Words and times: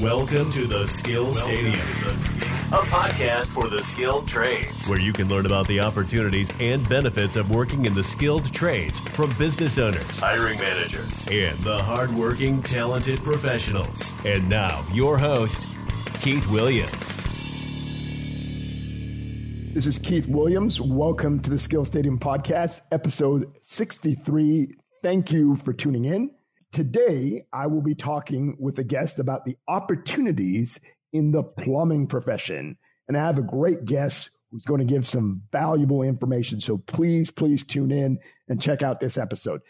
Welcome 0.00 0.50
to 0.50 0.66
the 0.66 0.88
Skill 0.88 1.32
Stadium, 1.34 1.74
a 1.74 2.82
podcast 2.82 3.44
for 3.46 3.68
the 3.68 3.80
skilled 3.80 4.26
trades, 4.26 4.88
where 4.88 4.98
you 4.98 5.12
can 5.12 5.28
learn 5.28 5.46
about 5.46 5.68
the 5.68 5.78
opportunities 5.78 6.52
and 6.60 6.86
benefits 6.88 7.36
of 7.36 7.48
working 7.48 7.84
in 7.84 7.94
the 7.94 8.02
skilled 8.02 8.52
trades 8.52 8.98
from 8.98 9.32
business 9.38 9.78
owners, 9.78 10.18
hiring 10.18 10.58
managers, 10.58 11.24
and 11.30 11.56
the 11.60 11.80
hardworking, 11.80 12.60
talented 12.60 13.22
professionals. 13.22 14.12
And 14.24 14.48
now, 14.48 14.84
your 14.92 15.16
host, 15.16 15.62
Keith 16.20 16.50
Williams. 16.50 17.22
This 19.74 19.86
is 19.86 20.00
Keith 20.00 20.26
Williams. 20.26 20.80
Welcome 20.80 21.40
to 21.42 21.50
the 21.50 21.58
Skill 21.58 21.84
Stadium 21.84 22.18
Podcast, 22.18 22.80
episode 22.90 23.46
63. 23.62 24.74
Thank 25.02 25.30
you 25.30 25.54
for 25.54 25.72
tuning 25.72 26.06
in. 26.06 26.32
Today, 26.74 27.46
I 27.52 27.68
will 27.68 27.82
be 27.82 27.94
talking 27.94 28.56
with 28.58 28.80
a 28.80 28.82
guest 28.82 29.20
about 29.20 29.44
the 29.44 29.56
opportunities 29.68 30.80
in 31.12 31.30
the 31.30 31.44
plumbing 31.44 32.08
profession. 32.08 32.76
And 33.06 33.16
I 33.16 33.20
have 33.20 33.38
a 33.38 33.42
great 33.42 33.84
guest 33.84 34.30
who's 34.50 34.64
going 34.64 34.80
to 34.80 34.84
give 34.84 35.06
some 35.06 35.42
valuable 35.52 36.02
information. 36.02 36.60
So 36.60 36.78
please, 36.78 37.30
please 37.30 37.64
tune 37.64 37.92
in 37.92 38.18
and 38.48 38.60
check 38.60 38.82
out 38.82 38.98
this 38.98 39.16
episode. 39.16 39.60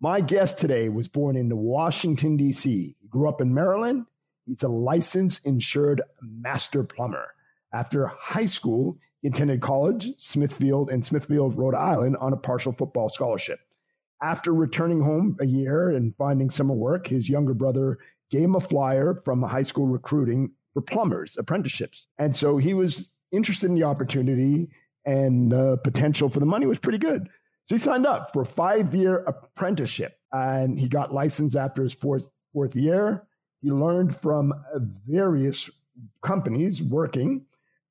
My 0.00 0.22
guest 0.22 0.56
today 0.56 0.88
was 0.88 1.06
born 1.06 1.36
in 1.36 1.54
Washington, 1.54 2.38
D.C. 2.38 2.96
He 2.98 3.08
grew 3.10 3.28
up 3.28 3.42
in 3.42 3.52
Maryland. 3.52 4.06
He's 4.46 4.62
a 4.62 4.68
licensed 4.68 5.42
insured 5.44 6.00
master 6.22 6.82
plumber. 6.82 7.26
After 7.74 8.06
high 8.06 8.46
school, 8.46 8.96
he 9.20 9.28
attended 9.28 9.60
college, 9.60 10.12
Smithfield, 10.16 10.90
in 10.90 11.02
Smithfield, 11.02 11.58
Rhode 11.58 11.74
Island, 11.74 12.16
on 12.16 12.32
a 12.32 12.38
partial 12.38 12.72
football 12.72 13.10
scholarship. 13.10 13.60
After 14.22 14.52
returning 14.52 15.00
home 15.00 15.36
a 15.40 15.46
year 15.46 15.90
and 15.90 16.14
finding 16.16 16.50
summer 16.50 16.74
work, 16.74 17.06
his 17.06 17.28
younger 17.28 17.54
brother 17.54 17.98
gave 18.30 18.42
him 18.42 18.56
a 18.56 18.60
flyer 18.60 19.20
from 19.24 19.42
high 19.42 19.62
school 19.62 19.86
recruiting 19.86 20.50
for 20.74 20.82
plumbers, 20.82 21.36
apprenticeships. 21.38 22.06
And 22.18 22.34
so 22.34 22.56
he 22.56 22.74
was 22.74 23.08
interested 23.32 23.66
in 23.66 23.74
the 23.74 23.84
opportunity 23.84 24.68
and 25.04 25.52
uh, 25.52 25.76
potential 25.76 26.28
for 26.28 26.40
the 26.40 26.46
money 26.46 26.66
was 26.66 26.78
pretty 26.78 26.98
good. 26.98 27.28
So 27.66 27.74
he 27.74 27.78
signed 27.78 28.06
up 28.06 28.32
for 28.32 28.42
a 28.42 28.46
five 28.46 28.94
year 28.94 29.18
apprenticeship 29.26 30.18
and 30.32 30.78
he 30.78 30.88
got 30.88 31.12
licensed 31.12 31.56
after 31.56 31.82
his 31.82 31.92
fourth, 31.94 32.28
fourth 32.52 32.74
year. 32.74 33.24
He 33.62 33.70
learned 33.70 34.16
from 34.16 34.54
various 35.06 35.68
companies 36.22 36.82
working. 36.82 37.46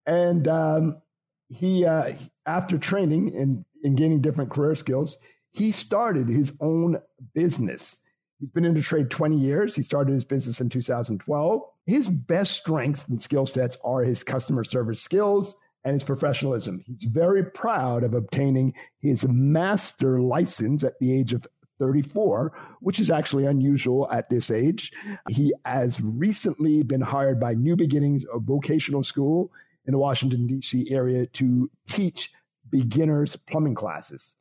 And 0.06 0.48
um, 0.48 1.02
he, 1.50 1.86
uh, 1.86 2.14
after 2.46 2.78
training 2.78 3.36
and, 3.36 3.66
and 3.84 3.98
gaining 3.98 4.22
different 4.22 4.50
career 4.50 4.76
skills, 4.76 5.18
he 5.58 5.72
started 5.72 6.30
his 6.30 6.54
own 6.62 7.02
business. 7.34 7.98
He's 8.40 8.50
been 8.50 8.64
in 8.64 8.76
the 8.76 8.82
trade 8.82 9.10
20 9.10 9.36
years. 9.36 9.76
He 9.76 9.82
started 9.82 10.14
his 10.14 10.24
business 10.24 10.62
in 10.62 10.70
2012. 10.70 11.62
His 11.88 12.08
best 12.08 12.54
strengths 12.54 13.08
and 13.08 13.20
skill 13.20 13.48
sets 13.48 13.76
are 13.84 14.04
his 14.04 14.24
customer 14.24 14.64
service 14.64 15.02
skills 15.02 15.56
and 15.84 15.94
his 15.94 16.04
professionalism. 16.04 16.84
He's 16.86 17.10
very 17.10 17.44
proud 17.44 18.04
of 18.04 18.14
obtaining 18.14 18.76
his 19.00 19.28
master 19.28 20.22
license 20.22 20.84
at 20.84 21.00
the 21.00 21.12
age 21.12 21.34
of 21.34 21.48
34, 21.80 22.54
which 22.82 23.00
is 23.00 23.10
actually 23.10 23.46
unusual 23.46 24.08
at 24.12 24.30
this 24.30 24.52
age. 24.52 24.92
He 25.30 25.54
has 25.66 26.00
recently 26.00 26.84
been 26.84 27.02
hired 27.02 27.40
by 27.40 27.56
New 27.56 27.76
Beginnings, 27.76 28.26
a 28.32 28.38
vocational 28.38 29.04
school 29.04 29.52
in 29.88 29.92
the 29.94 29.98
Washington, 29.98 30.46
D.C. 30.46 30.92
area 30.92 31.26
to 31.26 31.68
teach 31.88 32.32
beginners 32.70 33.36
plumbing 33.48 33.76
classes. 33.76 34.36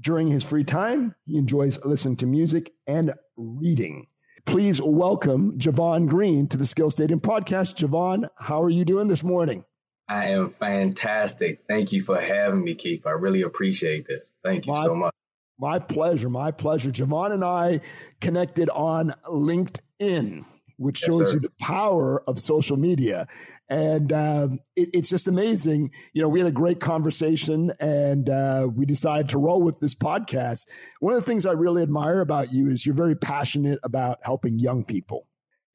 During 0.00 0.28
his 0.28 0.42
free 0.42 0.64
time, 0.64 1.14
he 1.26 1.36
enjoys 1.36 1.78
listening 1.84 2.16
to 2.18 2.26
music 2.26 2.72
and 2.86 3.12
reading. 3.36 4.06
Please 4.46 4.80
welcome 4.80 5.58
Javon 5.58 6.08
Green 6.08 6.48
to 6.48 6.56
the 6.56 6.66
Skill 6.66 6.90
Stadium 6.90 7.20
podcast. 7.20 7.76
Javon, 7.76 8.26
how 8.38 8.62
are 8.62 8.70
you 8.70 8.86
doing 8.86 9.08
this 9.08 9.22
morning? 9.22 9.62
I 10.08 10.28
am 10.30 10.48
fantastic. 10.48 11.64
Thank 11.68 11.92
you 11.92 12.00
for 12.00 12.18
having 12.18 12.64
me, 12.64 12.74
Keith. 12.74 13.06
I 13.06 13.10
really 13.10 13.42
appreciate 13.42 14.06
this. 14.06 14.32
Thank 14.42 14.66
you 14.66 14.72
my, 14.72 14.84
so 14.84 14.94
much. 14.94 15.14
My 15.58 15.78
pleasure. 15.78 16.30
My 16.30 16.50
pleasure. 16.50 16.90
Javon 16.90 17.32
and 17.32 17.44
I 17.44 17.82
connected 18.22 18.70
on 18.70 19.12
LinkedIn 19.26 20.46
which 20.80 20.96
shows 20.96 21.20
yes, 21.20 21.34
you 21.34 21.40
the 21.40 21.52
power 21.60 22.22
of 22.26 22.38
social 22.38 22.78
media. 22.78 23.28
And 23.68 24.10
um, 24.14 24.60
it, 24.74 24.88
it's 24.94 25.10
just 25.10 25.28
amazing. 25.28 25.90
You 26.14 26.22
know, 26.22 26.28
we 26.30 26.40
had 26.40 26.48
a 26.48 26.52
great 26.52 26.80
conversation 26.80 27.70
and 27.78 28.30
uh, 28.30 28.66
we 28.74 28.86
decided 28.86 29.28
to 29.30 29.38
roll 29.38 29.60
with 29.60 29.78
this 29.78 29.94
podcast. 29.94 30.66
One 31.00 31.12
of 31.12 31.20
the 31.20 31.26
things 31.26 31.44
I 31.44 31.52
really 31.52 31.82
admire 31.82 32.20
about 32.20 32.54
you 32.54 32.68
is 32.68 32.86
you're 32.86 32.94
very 32.94 33.14
passionate 33.14 33.78
about 33.82 34.20
helping 34.22 34.58
young 34.58 34.84
people. 34.84 35.26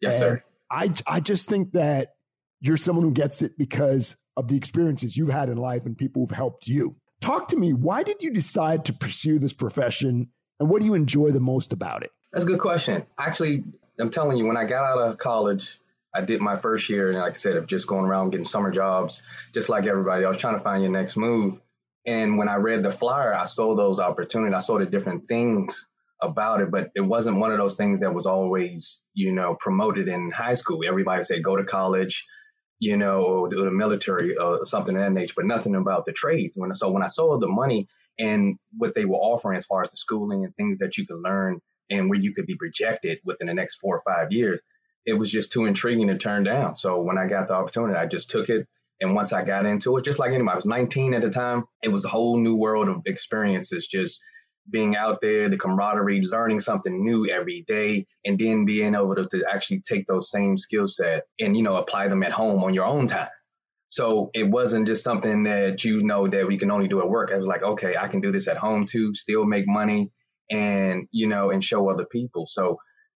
Yes, 0.01 0.15
and 0.15 0.39
sir. 0.39 0.43
I, 0.71 0.91
I 1.05 1.19
just 1.19 1.47
think 1.47 1.73
that 1.73 2.15
you're 2.61 2.75
someone 2.75 3.05
who 3.05 3.11
gets 3.11 3.43
it 3.43 3.59
because 3.59 4.17
of 4.35 4.47
the 4.47 4.57
experiences 4.57 5.15
you've 5.15 5.29
had 5.29 5.49
in 5.49 5.57
life 5.57 5.85
and 5.85 5.95
people 5.95 6.23
who've 6.23 6.35
helped 6.35 6.67
you. 6.67 6.95
Talk 7.21 7.49
to 7.49 7.55
me. 7.55 7.73
Why 7.73 8.01
did 8.01 8.17
you 8.21 8.33
decide 8.33 8.85
to 8.85 8.93
pursue 8.93 9.37
this 9.37 9.53
profession 9.53 10.29
and 10.59 10.67
what 10.67 10.81
do 10.81 10.87
you 10.87 10.95
enjoy 10.95 11.29
the 11.29 11.39
most 11.39 11.73
about 11.73 12.03
it? 12.03 12.11
That's 12.33 12.43
a 12.43 12.47
good 12.47 12.59
question. 12.59 13.05
Actually, 13.19 13.63
I'm 13.99 14.09
telling 14.09 14.37
you, 14.37 14.45
when 14.45 14.57
I 14.57 14.65
got 14.65 14.83
out 14.83 14.99
of 14.99 15.17
college, 15.17 15.79
I 16.13 16.21
did 16.21 16.41
my 16.41 16.55
first 16.55 16.89
year, 16.89 17.09
and 17.09 17.19
like 17.19 17.33
I 17.33 17.35
said, 17.35 17.57
of 17.57 17.67
just 17.67 17.87
going 17.87 18.05
around 18.05 18.29
getting 18.29 18.45
summer 18.45 18.71
jobs, 18.71 19.21
just 19.53 19.69
like 19.69 19.85
everybody. 19.85 20.23
I 20.25 20.29
was 20.29 20.37
trying 20.37 20.55
to 20.55 20.63
find 20.63 20.81
your 20.81 20.91
next 20.91 21.17
move. 21.17 21.59
And 22.05 22.37
when 22.37 22.47
I 22.47 22.55
read 22.55 22.83
the 22.83 22.91
flyer, 22.91 23.33
I 23.33 23.45
saw 23.45 23.75
those 23.75 23.99
opportunities. 23.99 24.55
I 24.55 24.59
saw 24.59 24.77
the 24.77 24.85
different 24.85 25.25
things 25.25 25.87
about 26.21 26.61
it, 26.61 26.71
but 26.71 26.91
it 26.95 27.01
wasn't 27.01 27.39
one 27.39 27.51
of 27.51 27.57
those 27.57 27.75
things 27.75 27.99
that 27.99 28.13
was 28.13 28.25
always, 28.25 29.01
you 29.13 29.33
know, 29.33 29.55
promoted 29.59 30.07
in 30.07 30.31
high 30.31 30.53
school. 30.53 30.81
Everybody 30.87 31.23
said 31.23 31.43
go 31.43 31.55
to 31.55 31.63
college, 31.63 32.25
you 32.79 32.95
know, 32.95 33.23
or 33.23 33.49
do 33.49 33.63
the 33.63 33.71
military 33.71 34.37
or 34.37 34.65
something 34.65 34.95
of 34.95 35.01
that 35.01 35.11
nature, 35.11 35.33
but 35.35 35.45
nothing 35.45 35.75
about 35.75 36.05
the 36.05 36.13
trades. 36.13 36.55
When 36.55 36.73
so 36.75 36.89
when 36.91 37.03
I 37.03 37.07
saw 37.07 37.37
the 37.37 37.47
money 37.47 37.87
and 38.19 38.57
what 38.77 38.93
they 38.95 39.05
were 39.05 39.17
offering 39.17 39.57
as 39.57 39.65
far 39.65 39.81
as 39.81 39.89
the 39.89 39.97
schooling 39.97 40.45
and 40.45 40.55
things 40.55 40.77
that 40.77 40.97
you 40.97 41.05
could 41.05 41.19
learn 41.19 41.59
and 41.89 42.09
where 42.09 42.19
you 42.19 42.33
could 42.33 42.45
be 42.45 42.55
projected 42.55 43.19
within 43.23 43.47
the 43.47 43.53
next 43.53 43.75
four 43.75 43.97
or 43.97 44.01
five 44.01 44.31
years, 44.31 44.61
it 45.05 45.13
was 45.13 45.29
just 45.29 45.51
too 45.51 45.65
intriguing 45.65 46.07
to 46.07 46.17
turn 46.17 46.43
down. 46.43 46.75
So 46.77 47.01
when 47.01 47.17
I 47.17 47.27
got 47.27 47.47
the 47.47 47.53
opportunity, 47.53 47.95
I 47.95 48.07
just 48.07 48.29
took 48.29 48.49
it. 48.49 48.67
And 49.01 49.13
once 49.13 49.33
I 49.33 49.43
got 49.43 49.65
into 49.65 49.97
it, 49.97 50.05
just 50.05 50.19
like 50.19 50.31
anybody, 50.31 50.53
I 50.53 50.55
was 50.55 50.65
19 50.65 51.13
at 51.13 51.21
the 51.21 51.29
time. 51.29 51.65
It 51.83 51.89
was 51.89 52.05
a 52.05 52.09
whole 52.09 52.37
new 52.39 52.55
world 52.55 52.87
of 52.87 53.01
experiences, 53.05 53.87
just 53.87 54.21
being 54.69 54.95
out 54.95 55.21
there, 55.21 55.47
the 55.49 55.57
camaraderie, 55.57 56.21
learning 56.21 56.59
something 56.59 57.03
new 57.03 57.29
every 57.29 57.63
day, 57.67 58.07
and 58.23 58.39
then 58.39 58.65
being 58.65 58.95
able 58.95 59.15
to, 59.15 59.27
to 59.27 59.43
actually 59.51 59.81
take 59.81 60.07
those 60.07 60.31
same 60.31 60.57
skill 60.57 60.87
set 60.87 61.23
and, 61.39 61.55
you 61.55 61.61
know, 61.61 61.75
apply 61.75 62.07
them 62.07 62.23
at 62.23 62.31
home 62.31 62.63
on 62.63 62.73
your 62.73 62.85
own 62.85 63.05
time. 63.05 63.29
So 63.89 64.31
it 64.33 64.49
wasn't 64.49 64.87
just 64.87 65.03
something 65.03 65.43
that 65.43 65.83
you 65.83 66.01
know 66.01 66.27
that 66.27 66.47
we 66.47 66.57
can 66.57 66.71
only 66.71 66.87
do 66.87 66.99
at 67.01 67.09
work. 67.09 67.31
I 67.31 67.37
was 67.37 67.45
like, 67.45 67.63
okay, 67.63 67.95
I 67.99 68.07
can 68.07 68.21
do 68.21 68.31
this 68.31 68.47
at 68.47 68.57
home 68.57 68.85
too, 68.85 69.13
still 69.13 69.45
make 69.45 69.67
money 69.67 70.11
and 70.49 71.07
you 71.11 71.27
know 71.27 71.51
and 71.51 71.63
show 71.63 71.89
other 71.89 72.05
people 72.05 72.45
so 72.45 72.77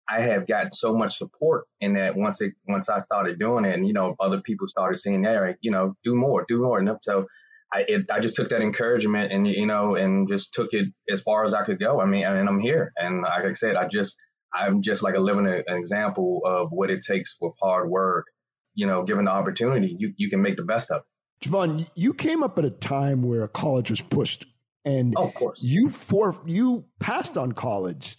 i 0.08 0.20
have 0.20 0.46
gotten 0.46 0.70
so 0.72 0.94
much 0.94 1.16
support 1.16 1.66
in 1.80 1.94
that 1.94 2.16
once 2.16 2.40
it 2.40 2.52
once 2.68 2.88
i 2.88 2.98
started 2.98 3.38
doing 3.38 3.64
it 3.64 3.74
and 3.74 3.86
you 3.86 3.92
know 3.92 4.14
other 4.20 4.40
people 4.40 4.66
started 4.66 4.96
saying 4.96 5.24
hey 5.24 5.54
you 5.60 5.70
know 5.70 5.94
do 6.04 6.14
more 6.14 6.44
do 6.48 6.60
more 6.62 6.78
and 6.78 6.88
uh, 6.88 6.96
so 7.02 7.26
I, 7.72 7.84
it, 7.88 8.06
I 8.12 8.20
just 8.20 8.36
took 8.36 8.50
that 8.50 8.62
encouragement 8.62 9.32
and 9.32 9.46
you 9.46 9.66
know 9.66 9.96
and 9.96 10.28
just 10.28 10.52
took 10.52 10.68
it 10.72 10.86
as 11.12 11.20
far 11.20 11.44
as 11.44 11.52
I 11.52 11.64
could 11.64 11.80
go. 11.80 12.00
I 12.00 12.06
mean, 12.06 12.24
and 12.24 12.48
I'm 12.48 12.60
here, 12.60 12.92
and 12.96 13.22
like 13.22 13.44
I 13.44 13.52
said, 13.52 13.74
I 13.74 13.88
just 13.88 14.14
I'm 14.54 14.82
just 14.82 15.02
like 15.02 15.14
a 15.14 15.20
living 15.20 15.46
uh, 15.46 15.62
an 15.66 15.76
example 15.76 16.42
of 16.44 16.68
what 16.70 16.90
it 16.90 17.04
takes 17.04 17.36
with 17.40 17.54
hard 17.60 17.90
work. 17.90 18.26
You 18.74 18.86
know, 18.86 19.02
given 19.02 19.24
the 19.24 19.30
opportunity, 19.32 19.96
you 19.98 20.12
you 20.16 20.30
can 20.30 20.42
make 20.42 20.56
the 20.56 20.62
best 20.62 20.90
of 20.90 21.02
it. 21.02 21.48
Javon, 21.48 21.86
you 21.94 22.14
came 22.14 22.42
up 22.42 22.58
at 22.58 22.64
a 22.64 22.70
time 22.70 23.22
where 23.22 23.46
college 23.48 23.90
was 23.90 24.00
pushed 24.00 24.46
and 24.86 25.14
oh, 25.16 25.24
of 25.24 25.34
course. 25.34 25.60
you 25.62 25.90
for 25.90 26.40
you 26.46 26.84
passed 27.00 27.36
on 27.36 27.52
college. 27.52 28.16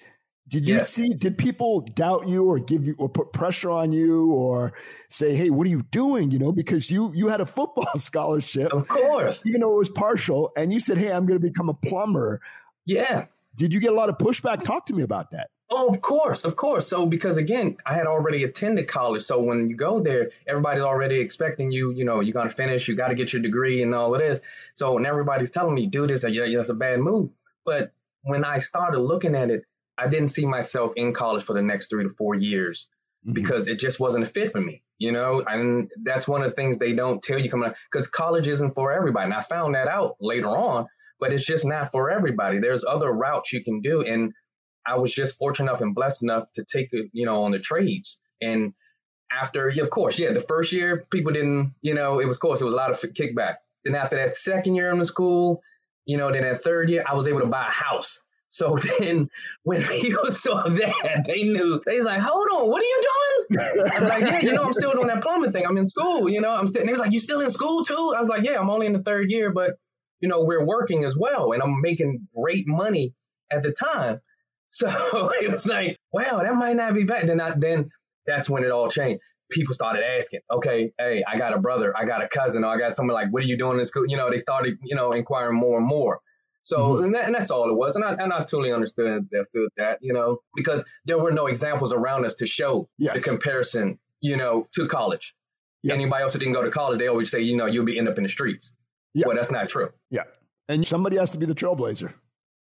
Did 0.49 0.67
you 0.67 0.75
yes. 0.75 0.93
see 0.93 1.09
did 1.09 1.37
people 1.37 1.81
doubt 1.81 2.27
you 2.27 2.45
or 2.45 2.59
give 2.59 2.85
you 2.85 2.95
or 2.99 3.09
put 3.09 3.33
pressure 3.33 3.71
on 3.71 3.91
you 3.91 4.31
or 4.31 4.73
say 5.09 5.35
hey 5.35 5.49
what 5.49 5.65
are 5.65 5.69
you 5.69 5.81
doing? 5.91 6.29
You 6.29 6.39
know 6.39 6.51
because 6.51 6.91
you 6.91 7.11
you 7.15 7.27
had 7.27 7.41
a 7.41 7.45
football 7.45 7.89
scholarship 7.97 8.71
of 8.71 8.87
course. 8.87 9.41
even 9.45 9.61
though 9.61 9.71
it 9.71 9.77
was 9.77 9.89
partial 9.89 10.51
and 10.55 10.71
you 10.71 10.79
said 10.79 10.97
hey 10.97 11.11
i'm 11.11 11.25
going 11.25 11.39
to 11.39 11.45
become 11.45 11.69
a 11.69 11.73
plumber. 11.73 12.41
Yeah. 12.85 13.25
Did 13.55 13.73
you 13.73 13.79
get 13.79 13.91
a 13.91 13.95
lot 13.95 14.09
of 14.09 14.17
pushback? 14.17 14.63
Talk 14.63 14.85
to 14.85 14.93
me 14.93 15.03
about 15.03 15.31
that 15.31 15.49
Oh, 15.69 15.89
of 15.89 16.01
course, 16.01 16.45
of 16.45 16.55
course. 16.55 16.87
So 16.87 17.05
because 17.05 17.35
again, 17.35 17.75
I 17.85 17.93
had 17.93 18.07
already 18.07 18.43
attended 18.45 18.87
college, 18.87 19.23
so 19.23 19.41
when 19.41 19.69
you 19.69 19.75
go 19.75 19.99
there, 19.99 20.31
everybody's 20.47 20.83
already 20.83 21.19
expecting 21.19 21.71
you. 21.71 21.91
You 21.91 22.05
know, 22.05 22.21
you're 22.21 22.33
gonna 22.33 22.49
finish. 22.49 22.87
You 22.87 22.95
got 22.95 23.09
to 23.09 23.15
get 23.15 23.33
your 23.33 23.41
degree 23.41 23.83
and 23.83 23.93
all 23.93 24.13
of 24.13 24.21
this. 24.21 24.39
So 24.75 24.93
when 24.93 25.05
everybody's 25.05 25.51
telling 25.51 25.75
me 25.75 25.87
do 25.87 26.07
this, 26.07 26.23
yeah, 26.23 26.45
yeah, 26.45 26.59
it's 26.59 26.69
a 26.69 26.73
bad 26.73 27.01
move. 27.01 27.31
But 27.65 27.91
when 28.21 28.45
I 28.45 28.59
started 28.59 28.99
looking 28.99 29.35
at 29.35 29.49
it, 29.49 29.63
I 29.97 30.07
didn't 30.07 30.29
see 30.29 30.45
myself 30.45 30.93
in 30.95 31.11
college 31.11 31.43
for 31.43 31.53
the 31.53 31.61
next 31.61 31.89
three 31.89 32.03
to 32.03 32.09
four 32.09 32.35
years 32.35 32.87
mm-hmm. 33.25 33.33
because 33.33 33.67
it 33.67 33.77
just 33.77 33.99
wasn't 33.99 34.23
a 34.23 34.27
fit 34.27 34.53
for 34.53 34.61
me. 34.61 34.83
You 34.99 35.11
know, 35.11 35.43
and 35.45 35.91
that's 36.03 36.29
one 36.29 36.43
of 36.43 36.49
the 36.49 36.55
things 36.55 36.77
they 36.77 36.93
don't 36.93 37.21
tell 37.21 37.39
you 37.39 37.49
coming 37.49 37.69
up 37.69 37.75
because 37.91 38.07
college 38.07 38.47
isn't 38.47 38.71
for 38.71 38.93
everybody. 38.93 39.25
And 39.25 39.33
I 39.33 39.41
found 39.41 39.75
that 39.75 39.89
out 39.89 40.15
later 40.21 40.47
on, 40.47 40.87
but 41.19 41.33
it's 41.33 41.45
just 41.45 41.65
not 41.65 41.91
for 41.91 42.09
everybody. 42.09 42.59
There's 42.59 42.85
other 42.85 43.11
routes 43.11 43.51
you 43.51 43.63
can 43.63 43.81
do, 43.81 44.01
and 44.01 44.33
I 44.87 44.95
was 44.95 45.11
just 45.11 45.35
fortunate 45.35 45.69
enough 45.69 45.81
and 45.81 45.93
blessed 45.93 46.23
enough 46.23 46.51
to 46.53 46.63
take 46.63 46.93
it, 46.93 47.09
you 47.11 47.25
know, 47.25 47.43
on 47.43 47.51
the 47.51 47.59
trades. 47.59 48.19
And 48.41 48.73
after, 49.31 49.67
of 49.69 49.89
course, 49.89 50.17
yeah, 50.17 50.31
the 50.31 50.39
first 50.39 50.71
year 50.71 51.05
people 51.11 51.33
didn't, 51.33 51.73
you 51.81 51.93
know, 51.93 52.19
it 52.19 52.27
was, 52.27 52.37
course, 52.37 52.61
it 52.61 52.65
was 52.65 52.73
a 52.73 52.77
lot 52.77 52.91
of 52.91 52.97
kickback. 53.13 53.55
Then 53.83 53.95
after 53.95 54.15
that 54.15 54.33
second 54.33 54.75
year 54.75 54.91
in 54.91 54.99
the 54.99 55.05
school, 55.05 55.61
you 56.05 56.17
know, 56.17 56.31
then 56.31 56.43
that 56.43 56.61
third 56.61 56.89
year, 56.89 57.03
I 57.07 57.13
was 57.13 57.27
able 57.27 57.41
to 57.41 57.47
buy 57.47 57.67
a 57.67 57.71
house. 57.71 58.21
So 58.47 58.79
then 58.99 59.29
when 59.63 59.83
people 59.83 60.25
saw 60.31 60.67
that, 60.69 61.23
they 61.25 61.43
knew, 61.43 61.81
they 61.85 61.97
was 61.97 62.05
like, 62.05 62.21
hold 62.21 62.47
on, 62.53 62.69
what 62.69 62.81
are 62.81 62.85
you 62.85 63.01
doing? 63.01 63.59
I 63.91 63.99
was 63.99 64.09
like, 64.09 64.21
yeah, 64.21 64.39
you 64.39 64.53
know, 64.53 64.63
I'm 64.63 64.73
still 64.73 64.93
doing 64.93 65.07
that 65.07 65.21
plumbing 65.21 65.51
thing. 65.51 65.65
I'm 65.65 65.77
in 65.77 65.85
school, 65.85 66.29
you 66.29 66.41
know, 66.41 66.51
I'm 66.51 66.67
still, 66.67 66.81
and 66.81 66.87
they 66.87 66.93
was 66.93 66.99
like, 66.99 67.11
you 67.11 67.19
still 67.19 67.41
in 67.41 67.51
school 67.51 67.83
too? 67.83 68.13
I 68.15 68.19
was 68.19 68.29
like, 68.29 68.43
yeah, 68.43 68.59
I'm 68.59 68.69
only 68.69 68.87
in 68.87 68.93
the 68.93 69.03
third 69.03 69.29
year, 69.29 69.51
but, 69.51 69.77
you 70.21 70.29
know, 70.29 70.43
we're 70.43 70.65
working 70.65 71.03
as 71.03 71.15
well. 71.15 71.51
And 71.51 71.61
I'm 71.61 71.81
making 71.81 72.27
great 72.35 72.67
money 72.67 73.13
at 73.51 73.63
the 73.63 73.71
time. 73.71 74.21
So 74.69 74.87
it 75.41 75.51
was 75.51 75.65
like, 75.65 75.97
wow, 76.11 76.41
that 76.43 76.55
might 76.55 76.75
not 76.75 76.93
be 76.93 77.03
bad. 77.03 77.27
Then 77.27 77.41
I, 77.41 77.53
then 77.55 77.89
that's 78.25 78.49
when 78.49 78.63
it 78.63 78.71
all 78.71 78.89
changed. 78.89 79.21
People 79.49 79.73
started 79.73 80.03
asking, 80.03 80.41
okay, 80.51 80.91
hey, 80.97 81.23
I 81.25 81.37
got 81.37 81.53
a 81.53 81.57
brother, 81.57 81.97
I 81.97 82.03
got 82.03 82.21
a 82.21 82.27
cousin, 82.27 82.65
or 82.65 82.75
I 82.75 82.77
got 82.77 82.95
someone 82.95 83.13
like, 83.13 83.31
what 83.31 83.43
are 83.43 83.45
you 83.45 83.57
doing 83.57 83.79
in 83.79 83.85
school? 83.85 84.05
You 84.05 84.17
know, 84.17 84.29
they 84.29 84.37
started, 84.37 84.77
you 84.83 84.95
know, 84.95 85.11
inquiring 85.11 85.57
more 85.57 85.77
and 85.77 85.87
more. 85.87 86.19
So, 86.63 86.77
mm-hmm. 86.79 87.03
and, 87.05 87.15
that, 87.15 87.25
and, 87.25 87.33
that's 87.33 87.49
all 87.49 87.69
it 87.69 87.73
was. 87.73 87.95
And 87.95 88.03
I, 88.03 88.11
and 88.11 88.33
I 88.33 88.39
totally 88.39 88.73
understood, 88.73 89.07
understood 89.33 89.69
that, 89.77 89.99
you 90.01 90.11
know, 90.11 90.39
because 90.53 90.83
there 91.05 91.17
were 91.17 91.31
no 91.31 91.47
examples 91.47 91.93
around 91.93 92.25
us 92.25 92.33
to 92.35 92.45
show 92.45 92.89
yes. 92.97 93.15
the 93.15 93.21
comparison, 93.21 93.97
you 94.19 94.35
know, 94.35 94.65
to 94.73 94.85
college. 94.85 95.33
Yep. 95.83 95.93
Anybody 95.93 96.23
else 96.23 96.33
who 96.33 96.39
didn't 96.39 96.55
go 96.55 96.63
to 96.63 96.69
college, 96.69 96.99
they 96.99 97.07
always 97.07 97.31
say, 97.31 97.39
you 97.39 97.55
know, 97.55 97.67
you'll 97.67 97.85
be 97.85 97.97
end 97.97 98.09
up 98.09 98.17
in 98.17 98.23
the 98.23 98.29
streets. 98.29 98.73
Yeah. 99.13 99.27
Well, 99.27 99.37
that's 99.37 99.51
not 99.51 99.69
true. 99.69 99.91
Yeah. 100.09 100.23
And 100.67 100.85
somebody 100.85 101.15
has 101.15 101.31
to 101.31 101.37
be 101.37 101.45
the 101.45 101.55
trailblazer. 101.55 102.13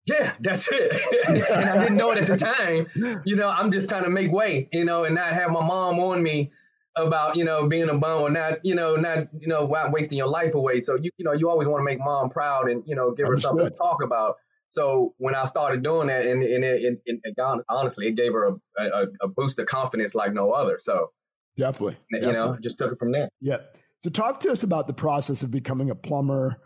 Yeah, 0.06 0.34
that's 0.40 0.68
it. 0.72 0.96
and 1.50 1.70
I 1.70 1.78
didn't 1.84 1.98
know 1.98 2.12
it 2.12 2.18
at 2.18 2.28
the 2.28 2.38
time. 2.38 2.88
You 3.26 3.36
know, 3.36 3.50
I'm 3.50 3.72
just 3.72 3.90
trying 3.90 4.04
to 4.04 4.10
make 4.10 4.32
way, 4.32 4.68
you 4.72 4.86
know, 4.86 5.04
and 5.04 5.16
not 5.16 5.34
have 5.34 5.52
my 5.52 5.66
mom 5.66 6.00
on 6.00 6.24
me 6.24 6.52
about, 6.96 7.36
you 7.36 7.44
know, 7.44 7.68
being 7.68 7.90
a 7.90 7.98
bum 7.98 8.22
or 8.22 8.30
not, 8.30 8.60
you 8.64 8.76
know, 8.76 8.96
not, 8.96 9.28
you 9.34 9.48
know, 9.48 9.66
wasting 9.92 10.18
your 10.18 10.28
life 10.28 10.56
away. 10.56 10.82
So 10.82 10.96
you, 10.96 11.12
you 11.18 11.26
know, 11.26 11.34
you 11.34 11.50
always 11.50 11.68
want 11.68 11.82
to 11.82 11.86
make 11.86 12.00
mom 12.00 12.30
proud 12.30 12.70
and, 12.70 12.84
you 12.86 12.96
know, 12.96 13.12
give 13.12 13.28
her 13.28 13.38
something 13.38 13.66
to 13.66 13.72
talk 13.72 14.04
about. 14.04 14.36
So 14.68 15.16
when 15.18 15.34
I 15.34 15.46
started 15.46 15.84
doing 15.84 16.08
that, 16.08 16.26
and, 16.26 16.44
and 16.44 16.64
it, 16.64 17.00
it, 17.06 17.20
it 17.24 17.64
honestly, 17.70 18.08
it 18.08 18.16
gave 18.16 18.34
her 18.34 18.48
a, 18.48 18.84
a, 18.84 19.06
a, 19.22 19.28
boost 19.28 19.58
of 19.58 19.66
confidence 19.66 20.14
like 20.14 20.32
no 20.32 20.52
other. 20.52 20.78
So 20.80 21.12
definitely, 21.58 21.98
you 22.12 22.20
definitely. 22.20 22.52
know, 22.52 22.58
just 22.62 22.78
took 22.78 22.92
it 22.92 23.00
from 23.00 23.12
there. 23.12 23.30
Yeah. 23.42 23.58
So 24.04 24.12
talk 24.12 24.40
to 24.42 24.52
us 24.52 24.62
about 24.62 24.86
the 24.86 24.94
process 24.94 25.42
of 25.42 25.50
becoming 25.50 25.90
a 25.90 25.96
plumber. 25.96 26.62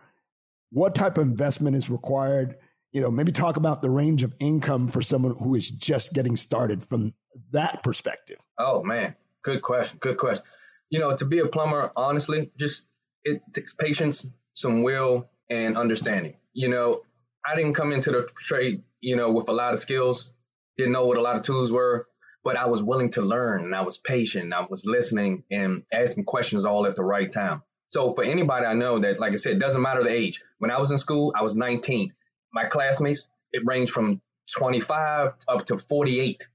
What 0.72 0.96
type 0.96 1.18
of 1.18 1.26
investment 1.26 1.78
is 1.78 1.90
required? 1.90 2.58
You 2.94 3.02
know, 3.02 3.10
maybe 3.10 3.32
talk 3.32 3.58
about 3.58 3.82
the 3.82 3.90
range 3.90 4.24
of 4.24 4.34
income 4.40 4.88
for 4.88 5.02
someone 5.02 5.34
who 5.34 5.56
is 5.56 5.70
just 5.70 6.14
getting 6.14 6.38
started 6.38 6.84
from 6.84 7.14
that 7.52 7.84
perspective. 7.84 8.38
Oh 8.60 8.84
man, 8.84 9.16
good 9.44 9.62
question. 9.64 9.98
Good 10.00 10.18
question. 10.18 10.44
You 10.92 11.00
know, 11.00 11.16
to 11.18 11.26
be 11.26 11.40
a 11.40 11.48
plumber, 11.48 11.92
honestly, 11.96 12.52
just 12.58 12.84
it 13.26 13.42
takes 13.52 13.74
patience, 13.74 14.26
some 14.54 14.84
will, 14.84 15.28
and 15.50 15.76
understanding. 15.76 16.36
You 16.54 16.70
know, 16.70 17.02
I 17.46 17.56
didn't 17.56 17.74
come 17.74 17.92
into 17.92 18.12
the 18.12 18.30
trade, 18.38 18.84
you 19.02 19.16
know, 19.16 19.32
with 19.32 19.50
a 19.50 19.54
lot 19.54 19.74
of 19.74 19.80
skills, 19.80 20.32
didn't 20.78 20.94
know 20.94 21.08
what 21.08 21.18
a 21.18 21.22
lot 21.22 21.36
of 21.36 21.42
tools 21.42 21.72
were, 21.72 22.08
but 22.44 22.56
I 22.58 22.68
was 22.68 22.84
willing 22.84 23.10
to 23.12 23.24
learn 23.24 23.64
and 23.64 23.74
I 23.74 23.82
was 23.82 23.98
patient. 23.98 24.54
I 24.54 24.68
was 24.70 24.86
listening 24.86 25.44
and 25.50 25.82
asking 25.92 26.26
questions 26.26 26.64
all 26.64 26.86
at 26.86 26.96
the 26.96 27.04
right 27.04 27.32
time. 27.32 27.64
So 27.90 28.12
for 28.12 28.24
anybody 28.24 28.68
I 28.68 28.76
know 28.76 29.00
that, 29.00 29.20
like 29.20 29.34
I 29.34 29.38
said, 29.38 29.60
doesn't 29.60 29.82
matter 29.82 30.04
the 30.04 30.12
age. 30.12 30.42
When 30.60 30.70
I 30.70 30.80
was 30.80 30.92
in 30.92 31.00
school, 31.00 31.34
I 31.36 31.42
was 31.42 31.56
19 31.56 32.12
my 32.54 32.66
classmates, 32.66 33.28
it 33.52 33.64
ranged 33.66 33.92
from 33.92 34.22
25 34.58 35.34
up 35.48 35.66
to 35.66 35.78
48. 35.78 36.48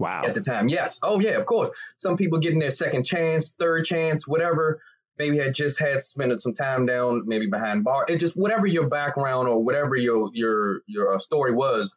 Wow. 0.00 0.22
At 0.24 0.34
the 0.34 0.40
time. 0.40 0.68
Yes. 0.68 0.98
Oh, 1.02 1.20
yeah, 1.20 1.32
of 1.32 1.46
course. 1.46 1.70
Some 1.98 2.16
people 2.16 2.38
getting 2.38 2.58
their 2.58 2.72
second 2.72 3.04
chance, 3.04 3.54
third 3.58 3.84
chance, 3.84 4.26
whatever. 4.26 4.80
Maybe 5.18 5.38
had 5.38 5.54
just 5.54 5.78
had 5.78 6.02
spent 6.02 6.40
some 6.40 6.54
time 6.54 6.86
down, 6.86 7.22
maybe 7.26 7.46
behind 7.46 7.84
bar. 7.84 8.04
It 8.08 8.18
just 8.18 8.36
whatever 8.36 8.66
your 8.66 8.88
background 8.88 9.46
or 9.46 9.62
whatever 9.62 9.94
your 9.94 10.30
your 10.34 10.80
your 10.88 11.14
uh, 11.14 11.18
story 11.18 11.52
was, 11.52 11.94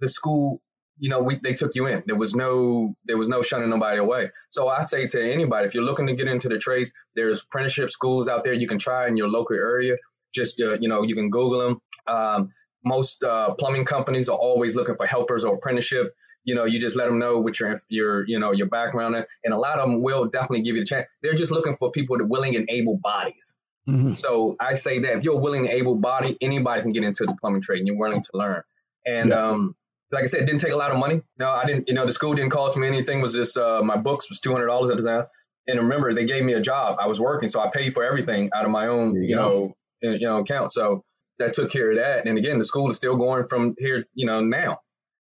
the 0.00 0.08
school, 0.08 0.60
you 0.98 1.08
know, 1.08 1.22
we 1.22 1.38
they 1.40 1.54
took 1.54 1.76
you 1.76 1.86
in. 1.86 2.02
There 2.06 2.16
was 2.16 2.34
no 2.34 2.96
there 3.04 3.16
was 3.16 3.28
no 3.28 3.42
shunning 3.42 3.70
nobody 3.70 3.98
away. 3.98 4.30
So 4.48 4.66
I 4.66 4.82
say 4.82 5.06
to 5.06 5.32
anybody, 5.32 5.68
if 5.68 5.74
you're 5.74 5.84
looking 5.84 6.08
to 6.08 6.16
get 6.16 6.26
into 6.26 6.48
the 6.48 6.58
trades, 6.58 6.92
there's 7.14 7.42
apprenticeship 7.42 7.92
schools 7.92 8.26
out 8.26 8.42
there 8.42 8.54
you 8.54 8.66
can 8.66 8.80
try 8.80 9.06
in 9.06 9.16
your 9.16 9.28
local 9.28 9.54
area. 9.54 9.94
Just 10.34 10.60
uh, 10.60 10.78
you 10.80 10.88
know, 10.88 11.02
you 11.02 11.14
can 11.14 11.30
Google 11.30 11.60
them. 11.60 11.80
Um, 12.08 12.52
most 12.84 13.22
uh, 13.22 13.54
plumbing 13.54 13.84
companies 13.84 14.28
are 14.28 14.36
always 14.36 14.76
looking 14.76 14.96
for 14.96 15.06
helpers 15.06 15.44
or 15.44 15.54
apprenticeship. 15.54 16.12
You 16.44 16.54
know, 16.54 16.64
you 16.64 16.80
just 16.80 16.96
let 16.96 17.06
them 17.06 17.18
know 17.18 17.38
what 17.38 17.60
your 17.60 17.78
your 17.88 18.26
you 18.26 18.38
know 18.38 18.52
your 18.52 18.68
background, 18.68 19.16
and 19.16 19.54
a 19.54 19.58
lot 19.58 19.78
of 19.78 19.88
them 19.88 20.02
will 20.02 20.26
definitely 20.26 20.62
give 20.62 20.76
you 20.76 20.82
the 20.82 20.86
chance. 20.86 21.06
They're 21.22 21.34
just 21.34 21.52
looking 21.52 21.76
for 21.76 21.90
people 21.90 22.16
with 22.16 22.26
willing 22.26 22.56
and 22.56 22.68
able 22.70 22.96
bodies. 22.96 23.56
Mm-hmm. 23.88 24.14
So 24.14 24.56
I 24.60 24.74
say 24.74 24.98
that 25.00 25.16
if 25.16 25.24
you're 25.24 25.34
a 25.34 25.38
willing 25.38 25.66
and 25.66 25.74
able 25.74 25.94
body, 25.96 26.36
anybody 26.40 26.82
can 26.82 26.90
get 26.90 27.04
into 27.04 27.24
the 27.24 27.36
plumbing 27.40 27.62
trade, 27.62 27.78
and 27.78 27.86
you're 27.86 27.96
willing 27.98 28.22
to 28.22 28.30
learn. 28.34 28.62
And 29.04 29.30
yeah. 29.30 29.48
um, 29.48 29.74
like 30.10 30.24
I 30.24 30.26
said, 30.26 30.42
it 30.42 30.46
didn't 30.46 30.60
take 30.60 30.72
a 30.72 30.76
lot 30.76 30.90
of 30.90 30.98
money. 30.98 31.20
No, 31.38 31.50
I 31.50 31.64
didn't. 31.66 31.88
You 31.88 31.94
know, 31.94 32.06
the 32.06 32.12
school 32.12 32.34
didn't 32.34 32.50
cost 32.50 32.76
me 32.76 32.86
anything. 32.86 33.18
It 33.18 33.22
was 33.22 33.34
just 33.34 33.56
uh, 33.56 33.82
my 33.82 33.96
books 33.96 34.28
was 34.28 34.40
two 34.40 34.52
hundred 34.52 34.66
dollars 34.66 34.90
at 34.90 34.96
the 34.96 35.02
time. 35.02 35.24
And 35.66 35.78
remember, 35.80 36.14
they 36.14 36.24
gave 36.24 36.44
me 36.44 36.54
a 36.54 36.60
job. 36.60 36.96
I 36.98 37.06
was 37.06 37.20
working, 37.20 37.48
so 37.48 37.60
I 37.60 37.68
paid 37.68 37.92
for 37.92 38.02
everything 38.02 38.48
out 38.56 38.64
of 38.64 38.70
my 38.70 38.86
own, 38.86 39.14
you, 39.16 39.30
you 39.30 39.36
know, 39.36 39.74
you 40.00 40.20
know, 40.20 40.38
account. 40.38 40.72
So 40.72 41.04
that 41.38 41.52
took 41.52 41.70
care 41.70 41.90
of 41.90 41.98
that. 41.98 42.26
And 42.26 42.38
again, 42.38 42.58
the 42.58 42.64
school 42.64 42.90
is 42.90 42.96
still 42.96 43.16
going 43.16 43.46
from 43.48 43.74
here, 43.78 44.04
you 44.14 44.26
know, 44.26 44.40
now. 44.40 44.80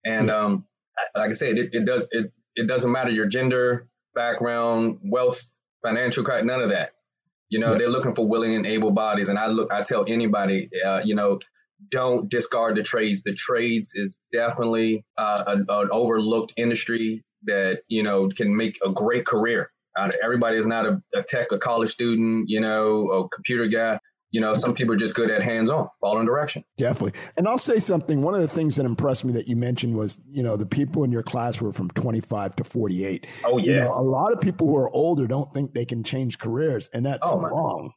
And 0.04 0.30
um, 0.30 0.66
like 1.14 1.30
I 1.30 1.32
said, 1.32 1.58
it, 1.58 1.70
it 1.72 1.84
does 1.84 2.08
it 2.10 2.32
it 2.56 2.66
doesn't 2.66 2.90
matter 2.90 3.10
your 3.10 3.26
gender, 3.26 3.88
background, 4.14 4.98
wealth, 5.04 5.42
financial, 5.82 6.24
none 6.24 6.60
of 6.60 6.70
that. 6.70 6.92
You 7.48 7.58
know, 7.58 7.72
yeah. 7.72 7.78
they're 7.78 7.88
looking 7.88 8.14
for 8.14 8.26
willing 8.26 8.54
and 8.54 8.66
able 8.66 8.90
bodies. 8.92 9.28
And 9.28 9.38
I 9.38 9.46
look, 9.46 9.72
I 9.72 9.82
tell 9.82 10.04
anybody, 10.06 10.68
uh, 10.84 11.00
you 11.04 11.14
know, 11.14 11.40
don't 11.88 12.28
discard 12.28 12.76
the 12.76 12.82
trades. 12.82 13.22
The 13.22 13.34
trades 13.34 13.92
is 13.94 14.18
definitely 14.32 15.04
uh, 15.16 15.44
an, 15.46 15.66
an 15.68 15.88
overlooked 15.90 16.52
industry 16.56 17.24
that 17.44 17.82
you 17.88 18.02
know 18.02 18.28
can 18.28 18.54
make 18.54 18.78
a 18.84 18.90
great 18.90 19.26
career. 19.26 19.70
Uh, 19.96 20.10
everybody 20.22 20.56
is 20.56 20.66
not 20.66 20.86
a, 20.86 21.02
a 21.14 21.22
tech, 21.22 21.50
a 21.50 21.58
college 21.58 21.90
student, 21.90 22.48
you 22.48 22.60
know, 22.60 23.10
a 23.10 23.28
computer 23.28 23.66
guy 23.66 23.98
you 24.30 24.40
know, 24.40 24.54
some 24.54 24.74
people 24.74 24.94
are 24.94 24.98
just 24.98 25.14
good 25.14 25.30
at 25.30 25.42
hands 25.42 25.70
on, 25.70 25.88
following 26.00 26.26
direction. 26.26 26.64
Definitely. 26.76 27.20
And 27.36 27.48
I'll 27.48 27.58
say 27.58 27.80
something. 27.80 28.22
One 28.22 28.34
of 28.34 28.40
the 28.40 28.48
things 28.48 28.76
that 28.76 28.86
impressed 28.86 29.24
me 29.24 29.32
that 29.32 29.48
you 29.48 29.56
mentioned 29.56 29.96
was, 29.96 30.18
you 30.30 30.42
know, 30.42 30.56
the 30.56 30.66
people 30.66 31.02
in 31.02 31.10
your 31.10 31.24
class 31.24 31.60
were 31.60 31.72
from 31.72 31.90
25 31.90 32.56
to 32.56 32.64
48. 32.64 33.26
Oh, 33.44 33.58
yeah. 33.58 33.66
You 33.66 33.74
know, 33.80 33.94
a 33.98 34.02
lot 34.02 34.32
of 34.32 34.40
people 34.40 34.68
who 34.68 34.76
are 34.76 34.90
older 34.90 35.26
don't 35.26 35.52
think 35.52 35.74
they 35.74 35.84
can 35.84 36.04
change 36.04 36.38
careers, 36.38 36.88
and 36.92 37.04
that's 37.04 37.26
oh, 37.26 37.40
wrong. 37.40 37.92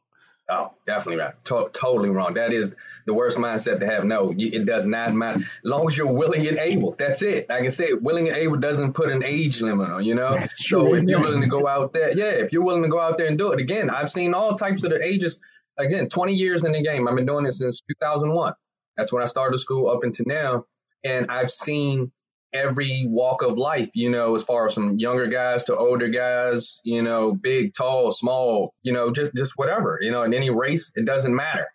Oh, 0.50 0.72
definitely 0.86 1.22
right. 1.22 1.44
To- 1.44 1.70
totally 1.72 2.10
wrong. 2.10 2.34
That 2.34 2.52
is 2.52 2.74
the 3.06 3.14
worst 3.14 3.38
mindset 3.38 3.80
to 3.80 3.86
have. 3.86 4.04
No, 4.04 4.30
you, 4.30 4.50
it 4.52 4.66
does 4.66 4.84
not 4.84 5.14
matter. 5.14 5.38
As 5.38 5.46
long 5.62 5.86
as 5.86 5.96
you're 5.96 6.12
willing 6.12 6.46
and 6.46 6.58
able, 6.58 6.94
that's 6.98 7.22
it. 7.22 7.48
Like 7.48 7.62
I 7.62 7.68
said, 7.68 7.88
willing 8.02 8.28
and 8.28 8.36
able 8.36 8.56
doesn't 8.56 8.92
put 8.92 9.10
an 9.10 9.24
age 9.24 9.62
limit 9.62 9.90
on, 9.90 10.04
you 10.04 10.14
know? 10.14 10.32
That's 10.34 10.62
true. 10.62 10.88
So 10.88 10.94
if 10.96 11.08
you're 11.08 11.20
willing 11.20 11.40
to 11.40 11.46
go 11.46 11.66
out 11.66 11.94
there, 11.94 12.12
yeah, 12.12 12.30
if 12.44 12.52
you're 12.52 12.62
willing 12.62 12.82
to 12.82 12.90
go 12.90 13.00
out 13.00 13.16
there 13.16 13.26
and 13.26 13.38
do 13.38 13.52
it, 13.52 13.60
again, 13.60 13.88
I've 13.88 14.10
seen 14.10 14.34
all 14.34 14.54
types 14.54 14.84
of 14.84 14.90
the 14.90 15.02
ages 15.02 15.40
again, 15.78 16.08
20 16.08 16.34
years 16.34 16.64
in 16.64 16.72
the 16.72 16.82
game. 16.82 17.08
I've 17.08 17.16
been 17.16 17.26
doing 17.26 17.44
this 17.44 17.58
since 17.58 17.82
2001. 17.88 18.52
That's 18.96 19.12
when 19.12 19.22
I 19.22 19.26
started 19.26 19.58
school 19.58 19.90
up 19.90 20.04
until 20.04 20.26
now. 20.26 20.64
And 21.04 21.30
I've 21.30 21.50
seen 21.50 22.12
every 22.52 23.04
walk 23.08 23.42
of 23.42 23.58
life, 23.58 23.90
you 23.94 24.08
know, 24.10 24.34
as 24.34 24.42
far 24.42 24.68
as 24.68 24.74
some 24.74 24.98
younger 24.98 25.26
guys 25.26 25.64
to 25.64 25.76
older 25.76 26.08
guys, 26.08 26.80
you 26.84 27.02
know, 27.02 27.34
big, 27.34 27.74
tall, 27.74 28.12
small, 28.12 28.72
you 28.82 28.92
know, 28.92 29.10
just, 29.10 29.34
just 29.34 29.52
whatever, 29.56 29.98
you 30.00 30.12
know, 30.12 30.22
in 30.22 30.32
any 30.32 30.50
race, 30.50 30.92
it 30.94 31.04
doesn't 31.04 31.34
matter. 31.34 31.66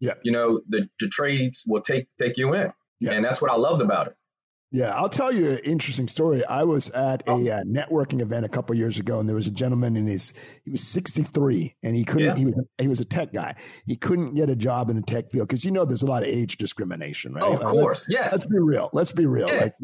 Yeah. 0.00 0.14
You 0.22 0.32
know, 0.32 0.62
the, 0.68 0.88
the 0.98 1.08
trades 1.08 1.62
will 1.66 1.82
take, 1.82 2.06
take 2.18 2.38
you 2.38 2.54
in. 2.54 2.72
Yeah. 2.98 3.12
And 3.12 3.24
that's 3.24 3.42
what 3.42 3.50
I 3.50 3.56
loved 3.56 3.82
about 3.82 4.08
it. 4.08 4.14
Yeah, 4.72 4.94
I'll 4.94 5.10
tell 5.10 5.30
you 5.30 5.50
an 5.50 5.58
interesting 5.64 6.08
story. 6.08 6.42
I 6.46 6.64
was 6.64 6.88
at 6.90 7.28
a 7.28 7.32
oh. 7.32 7.46
uh, 7.46 7.62
networking 7.64 8.22
event 8.22 8.46
a 8.46 8.48
couple 8.48 8.74
years 8.74 8.98
ago, 8.98 9.20
and 9.20 9.28
there 9.28 9.36
was 9.36 9.46
a 9.46 9.50
gentleman 9.50 9.96
in 9.96 10.06
his 10.06 10.32
he 10.64 10.70
was 10.70 10.82
63, 10.82 11.76
and 11.82 11.94
he 11.94 12.04
couldn't. 12.04 12.28
Yeah. 12.28 12.36
He 12.36 12.46
was 12.46 12.54
he 12.78 12.88
was 12.88 12.98
a 12.98 13.04
tech 13.04 13.34
guy. 13.34 13.54
He 13.86 13.96
couldn't 13.96 14.32
get 14.32 14.48
a 14.48 14.56
job 14.56 14.88
in 14.88 14.96
the 14.96 15.02
tech 15.02 15.30
field 15.30 15.46
because 15.46 15.62
you 15.62 15.72
know 15.72 15.84
there's 15.84 16.02
a 16.02 16.06
lot 16.06 16.22
of 16.22 16.30
age 16.30 16.56
discrimination, 16.56 17.34
right? 17.34 17.44
Oh, 17.44 17.52
of 17.52 17.60
course, 17.60 18.06
yes. 18.08 18.32
Let's 18.32 18.46
be 18.46 18.58
real. 18.58 18.88
Let's 18.94 19.12
be 19.12 19.26
real. 19.26 19.48
Yeah. 19.48 19.60
Like 19.60 19.74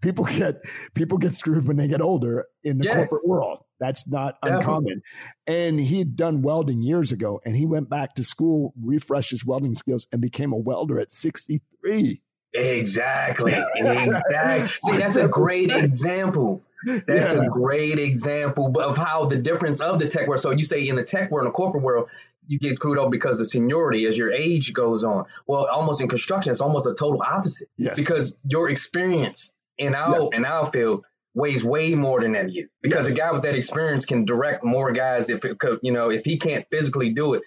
people 0.00 0.24
get 0.24 0.60
people 0.94 1.18
get 1.18 1.34
screwed 1.34 1.66
when 1.66 1.76
they 1.76 1.88
get 1.88 2.00
older 2.00 2.46
in 2.62 2.78
the 2.78 2.86
yeah. 2.86 2.94
corporate 2.94 3.26
world. 3.26 3.64
That's 3.80 4.06
not 4.06 4.36
Definitely. 4.40 4.64
uncommon. 4.64 5.02
And 5.48 5.80
he'd 5.80 6.14
done 6.14 6.42
welding 6.42 6.82
years 6.82 7.10
ago, 7.10 7.40
and 7.44 7.56
he 7.56 7.66
went 7.66 7.90
back 7.90 8.14
to 8.14 8.22
school, 8.22 8.72
refreshed 8.80 9.32
his 9.32 9.44
welding 9.44 9.74
skills, 9.74 10.06
and 10.12 10.20
became 10.20 10.52
a 10.52 10.56
welder 10.56 11.00
at 11.00 11.10
63. 11.10 12.22
Exactly. 12.58 13.54
Exactly. 13.78 14.68
See, 14.82 14.98
that's 14.98 15.16
a 15.16 15.28
great 15.28 15.70
example. 15.70 16.62
That's 16.84 17.32
yeah. 17.34 17.42
a 17.42 17.48
great 17.48 17.98
example 17.98 18.72
of 18.80 18.96
how 18.96 19.24
the 19.26 19.36
difference 19.36 19.80
of 19.80 19.98
the 19.98 20.06
tech 20.06 20.28
world. 20.28 20.40
So 20.40 20.52
you 20.52 20.64
say 20.64 20.86
in 20.86 20.96
the 20.96 21.02
tech 21.02 21.30
world, 21.30 21.46
in 21.46 21.52
the 21.52 21.56
corporate 21.56 21.82
world, 21.82 22.08
you 22.46 22.58
get 22.58 22.76
screwed 22.76 22.98
up 22.98 23.10
because 23.10 23.40
of 23.40 23.48
seniority 23.48 24.06
as 24.06 24.16
your 24.16 24.32
age 24.32 24.72
goes 24.72 25.04
on. 25.04 25.26
Well, 25.46 25.66
almost 25.66 26.00
in 26.00 26.08
construction, 26.08 26.50
it's 26.50 26.60
almost 26.60 26.86
a 26.86 26.94
total 26.94 27.22
opposite. 27.22 27.68
Yes. 27.76 27.96
Because 27.96 28.36
your 28.44 28.70
experience 28.70 29.52
in 29.76 29.94
our 29.94 30.28
yeah. 30.32 30.36
in 30.36 30.44
our 30.44 30.66
field 30.66 31.04
weighs 31.34 31.62
way 31.62 31.94
more 31.94 32.20
than 32.20 32.32
that 32.32 32.50
you 32.50 32.68
because 32.82 33.06
yes. 33.06 33.14
a 33.14 33.18
guy 33.18 33.30
with 33.30 33.42
that 33.42 33.54
experience 33.54 34.04
can 34.04 34.24
direct 34.24 34.64
more 34.64 34.90
guys 34.92 35.30
if 35.30 35.44
it 35.44 35.58
could, 35.58 35.78
you 35.82 35.92
know, 35.92 36.10
if 36.10 36.24
he 36.24 36.36
can't 36.36 36.64
physically 36.70 37.10
do 37.10 37.34
it, 37.34 37.42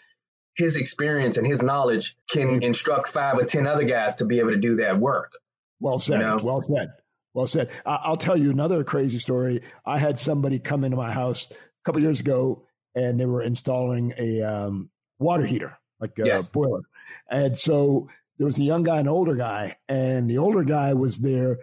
his 0.61 0.75
experience 0.75 1.37
and 1.37 1.45
his 1.45 1.61
knowledge 1.61 2.15
can 2.29 2.47
mm-hmm. 2.47 2.63
instruct 2.63 3.07
five 3.07 3.37
or 3.37 3.43
10 3.43 3.65
other 3.65 3.83
guys 3.83 4.13
to 4.15 4.25
be 4.25 4.39
able 4.39 4.51
to 4.51 4.57
do 4.57 4.75
that 4.75 4.99
work. 4.99 5.33
Well 5.79 5.99
said. 5.99 6.19
You 6.21 6.27
know? 6.27 6.39
Well 6.41 6.61
said. 6.61 6.89
Well 7.33 7.47
said. 7.47 7.69
I'll 7.85 8.15
tell 8.15 8.37
you 8.37 8.51
another 8.51 8.83
crazy 8.83 9.19
story. 9.19 9.61
I 9.85 9.97
had 9.97 10.19
somebody 10.19 10.59
come 10.59 10.83
into 10.83 10.97
my 10.97 11.11
house 11.11 11.49
a 11.51 11.55
couple 11.83 12.01
years 12.01 12.19
ago 12.19 12.67
and 12.93 13.19
they 13.19 13.25
were 13.25 13.41
installing 13.41 14.13
a 14.19 14.41
um, 14.41 14.89
water 15.17 15.45
heater, 15.45 15.77
like 15.99 16.17
a 16.19 16.25
yes. 16.25 16.47
boiler. 16.47 16.81
And 17.29 17.57
so 17.57 18.07
there 18.37 18.45
was 18.45 18.59
a 18.59 18.63
young 18.63 18.83
guy 18.83 18.97
and 18.97 19.07
an 19.07 19.13
older 19.13 19.35
guy, 19.35 19.75
and 19.87 20.29
the 20.29 20.37
older 20.39 20.63
guy 20.63 20.93
was 20.93 21.19
there 21.19 21.59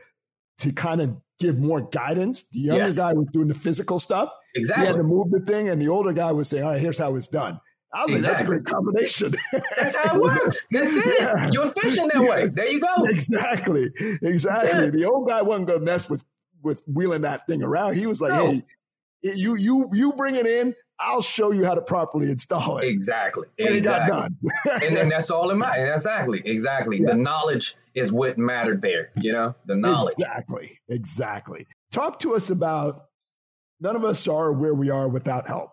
to 0.58 0.72
kind 0.72 1.00
of 1.00 1.16
give 1.38 1.58
more 1.58 1.82
guidance. 1.82 2.44
The 2.52 2.60
younger 2.60 2.84
yes. 2.84 2.96
guy 2.96 3.12
was 3.12 3.26
doing 3.32 3.48
the 3.48 3.54
physical 3.54 3.98
stuff. 3.98 4.30
Exactly. 4.54 4.84
He 4.84 4.92
had 4.92 4.96
to 4.96 5.02
move 5.02 5.30
the 5.30 5.40
thing, 5.40 5.68
and 5.68 5.80
the 5.80 5.88
older 5.88 6.12
guy 6.12 6.32
was 6.32 6.48
saying, 6.48 6.64
"All 6.64 6.70
right, 6.70 6.80
here's 6.80 6.98
how 6.98 7.14
it's 7.16 7.28
done." 7.28 7.60
I 7.92 8.04
was 8.04 8.14
exactly. 8.14 8.16
like, 8.16 8.24
"That's 8.24 8.40
a 8.40 8.44
great 8.44 8.64
combination." 8.66 9.34
That's 9.76 9.94
how 9.94 10.16
it 10.16 10.20
works. 10.20 10.66
That's 10.70 10.94
it. 10.94 11.04
Yeah. 11.20 11.50
You're 11.52 11.64
efficient 11.64 12.12
that 12.12 12.22
way. 12.22 12.48
There 12.48 12.68
you 12.68 12.80
go. 12.80 13.04
Exactly. 13.04 13.90
Exactly. 14.22 14.90
The 14.90 15.04
old 15.04 15.28
guy 15.28 15.42
wasn't 15.42 15.68
going 15.68 15.80
to 15.80 15.84
mess 15.84 16.08
with 16.08 16.24
with 16.62 16.82
wheeling 16.86 17.22
that 17.22 17.46
thing 17.46 17.62
around. 17.62 17.94
He 17.94 18.06
was 18.06 18.20
like, 18.20 18.32
no. 18.32 18.52
"Hey, 18.52 18.62
you 19.22 19.56
you 19.56 19.88
you 19.92 20.12
bring 20.12 20.34
it 20.34 20.46
in. 20.46 20.74
I'll 21.00 21.22
show 21.22 21.52
you 21.52 21.64
how 21.64 21.74
to 21.74 21.80
properly 21.80 22.30
install 22.30 22.78
it. 22.78 22.88
Exactly. 22.88 23.46
And 23.58 23.68
exactly. 23.74 24.08
it 24.08 24.10
got 24.10 24.30
done. 24.64 24.82
and 24.82 24.96
then 24.96 25.08
that's 25.08 25.30
all 25.30 25.48
it 25.50 25.54
matters. 25.54 25.94
Exactly. 25.94 26.42
Exactly. 26.44 26.98
Yeah. 26.98 27.06
The 27.06 27.14
knowledge 27.14 27.76
is 27.94 28.10
what 28.10 28.36
mattered 28.36 28.82
there, 28.82 29.10
you 29.16 29.32
know? 29.32 29.54
The 29.66 29.76
knowledge. 29.76 30.14
Exactly. 30.18 30.80
Exactly. 30.88 31.66
Talk 31.92 32.18
to 32.20 32.34
us 32.34 32.50
about 32.50 33.04
none 33.80 33.94
of 33.94 34.04
us 34.04 34.26
are 34.26 34.52
where 34.52 34.74
we 34.74 34.90
are 34.90 35.08
without 35.08 35.46
help. 35.46 35.70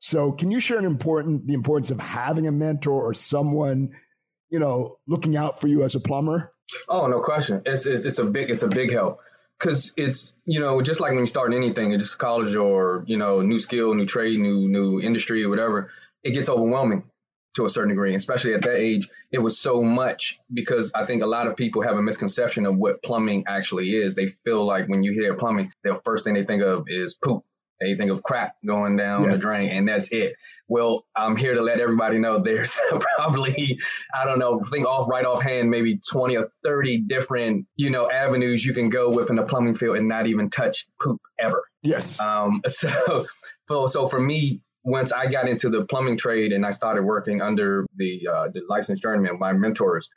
So 0.00 0.32
can 0.32 0.50
you 0.50 0.60
share 0.60 0.78
an 0.78 0.84
important 0.84 1.46
the 1.46 1.54
importance 1.54 1.90
of 1.90 2.00
having 2.00 2.46
a 2.46 2.52
mentor 2.52 3.02
or 3.02 3.14
someone, 3.14 3.90
you 4.50 4.58
know, 4.58 4.98
looking 5.06 5.36
out 5.36 5.60
for 5.60 5.68
you 5.68 5.82
as 5.82 5.94
a 5.94 6.00
plumber? 6.00 6.52
Oh, 6.88 7.06
no 7.06 7.20
question. 7.20 7.62
It's 7.66 7.86
it's, 7.86 8.06
it's 8.06 8.18
a 8.18 8.24
big 8.24 8.50
it's 8.50 8.62
a 8.62 8.68
big 8.68 8.92
help 8.92 9.20
because 9.58 9.92
it's 9.96 10.34
you 10.44 10.60
know 10.60 10.80
just 10.82 11.00
like 11.00 11.10
when 11.10 11.20
you 11.20 11.26
start 11.26 11.52
anything, 11.52 11.92
it's 11.92 12.04
just 12.04 12.18
college 12.18 12.54
or 12.54 13.04
you 13.06 13.16
know 13.16 13.40
new 13.40 13.58
skill, 13.58 13.94
new 13.94 14.06
trade, 14.06 14.38
new 14.38 14.68
new 14.68 15.00
industry 15.00 15.42
or 15.42 15.48
whatever, 15.48 15.90
it 16.22 16.32
gets 16.32 16.48
overwhelming 16.48 17.02
to 17.56 17.64
a 17.64 17.68
certain 17.68 17.88
degree. 17.88 18.14
Especially 18.14 18.54
at 18.54 18.62
that 18.62 18.78
age, 18.78 19.08
it 19.32 19.38
was 19.38 19.58
so 19.58 19.82
much 19.82 20.38
because 20.52 20.92
I 20.94 21.06
think 21.06 21.22
a 21.22 21.26
lot 21.26 21.48
of 21.48 21.56
people 21.56 21.82
have 21.82 21.96
a 21.96 22.02
misconception 22.02 22.66
of 22.66 22.76
what 22.76 23.02
plumbing 23.02 23.44
actually 23.48 23.96
is. 23.96 24.14
They 24.14 24.28
feel 24.28 24.64
like 24.64 24.88
when 24.88 25.02
you 25.02 25.12
hear 25.12 25.34
plumbing, 25.34 25.72
the 25.82 26.00
first 26.04 26.22
thing 26.22 26.34
they 26.34 26.44
think 26.44 26.62
of 26.62 26.84
is 26.86 27.14
poop 27.14 27.44
they 27.80 27.94
think 27.94 28.10
of 28.10 28.22
crap 28.22 28.56
going 28.66 28.96
down 28.96 29.24
yeah. 29.24 29.32
the 29.32 29.38
drain 29.38 29.70
and 29.70 29.88
that's 29.88 30.08
it. 30.08 30.34
Well, 30.68 31.06
I'm 31.16 31.36
here 31.36 31.54
to 31.54 31.62
let 31.62 31.80
everybody 31.80 32.18
know 32.18 32.40
there's 32.40 32.78
probably, 33.16 33.78
I 34.14 34.24
don't 34.24 34.38
know, 34.38 34.60
think 34.60 34.86
off 34.86 35.08
right 35.08 35.24
offhand, 35.24 35.70
maybe 35.70 36.00
20 36.10 36.36
or 36.36 36.48
30 36.64 37.02
different, 37.02 37.66
you 37.76 37.90
know, 37.90 38.10
avenues 38.10 38.64
you 38.64 38.74
can 38.74 38.88
go 38.88 39.10
within 39.10 39.36
the 39.36 39.44
plumbing 39.44 39.74
field 39.74 39.96
and 39.96 40.08
not 40.08 40.26
even 40.26 40.50
touch 40.50 40.86
poop 41.00 41.20
ever. 41.38 41.64
Yes. 41.82 42.18
Um, 42.20 42.62
so, 42.66 43.26
so, 43.68 43.86
so 43.86 44.08
for 44.08 44.20
me, 44.20 44.60
once 44.84 45.12
I 45.12 45.26
got 45.26 45.48
into 45.48 45.68
the 45.70 45.84
plumbing 45.84 46.16
trade 46.16 46.52
and 46.52 46.64
I 46.64 46.70
started 46.70 47.02
working 47.02 47.42
under 47.42 47.86
the, 47.96 48.28
uh, 48.30 48.48
the 48.52 48.62
licensed 48.68 49.02
journeyman, 49.02 49.38
my 49.38 49.52
mentors, 49.52 50.08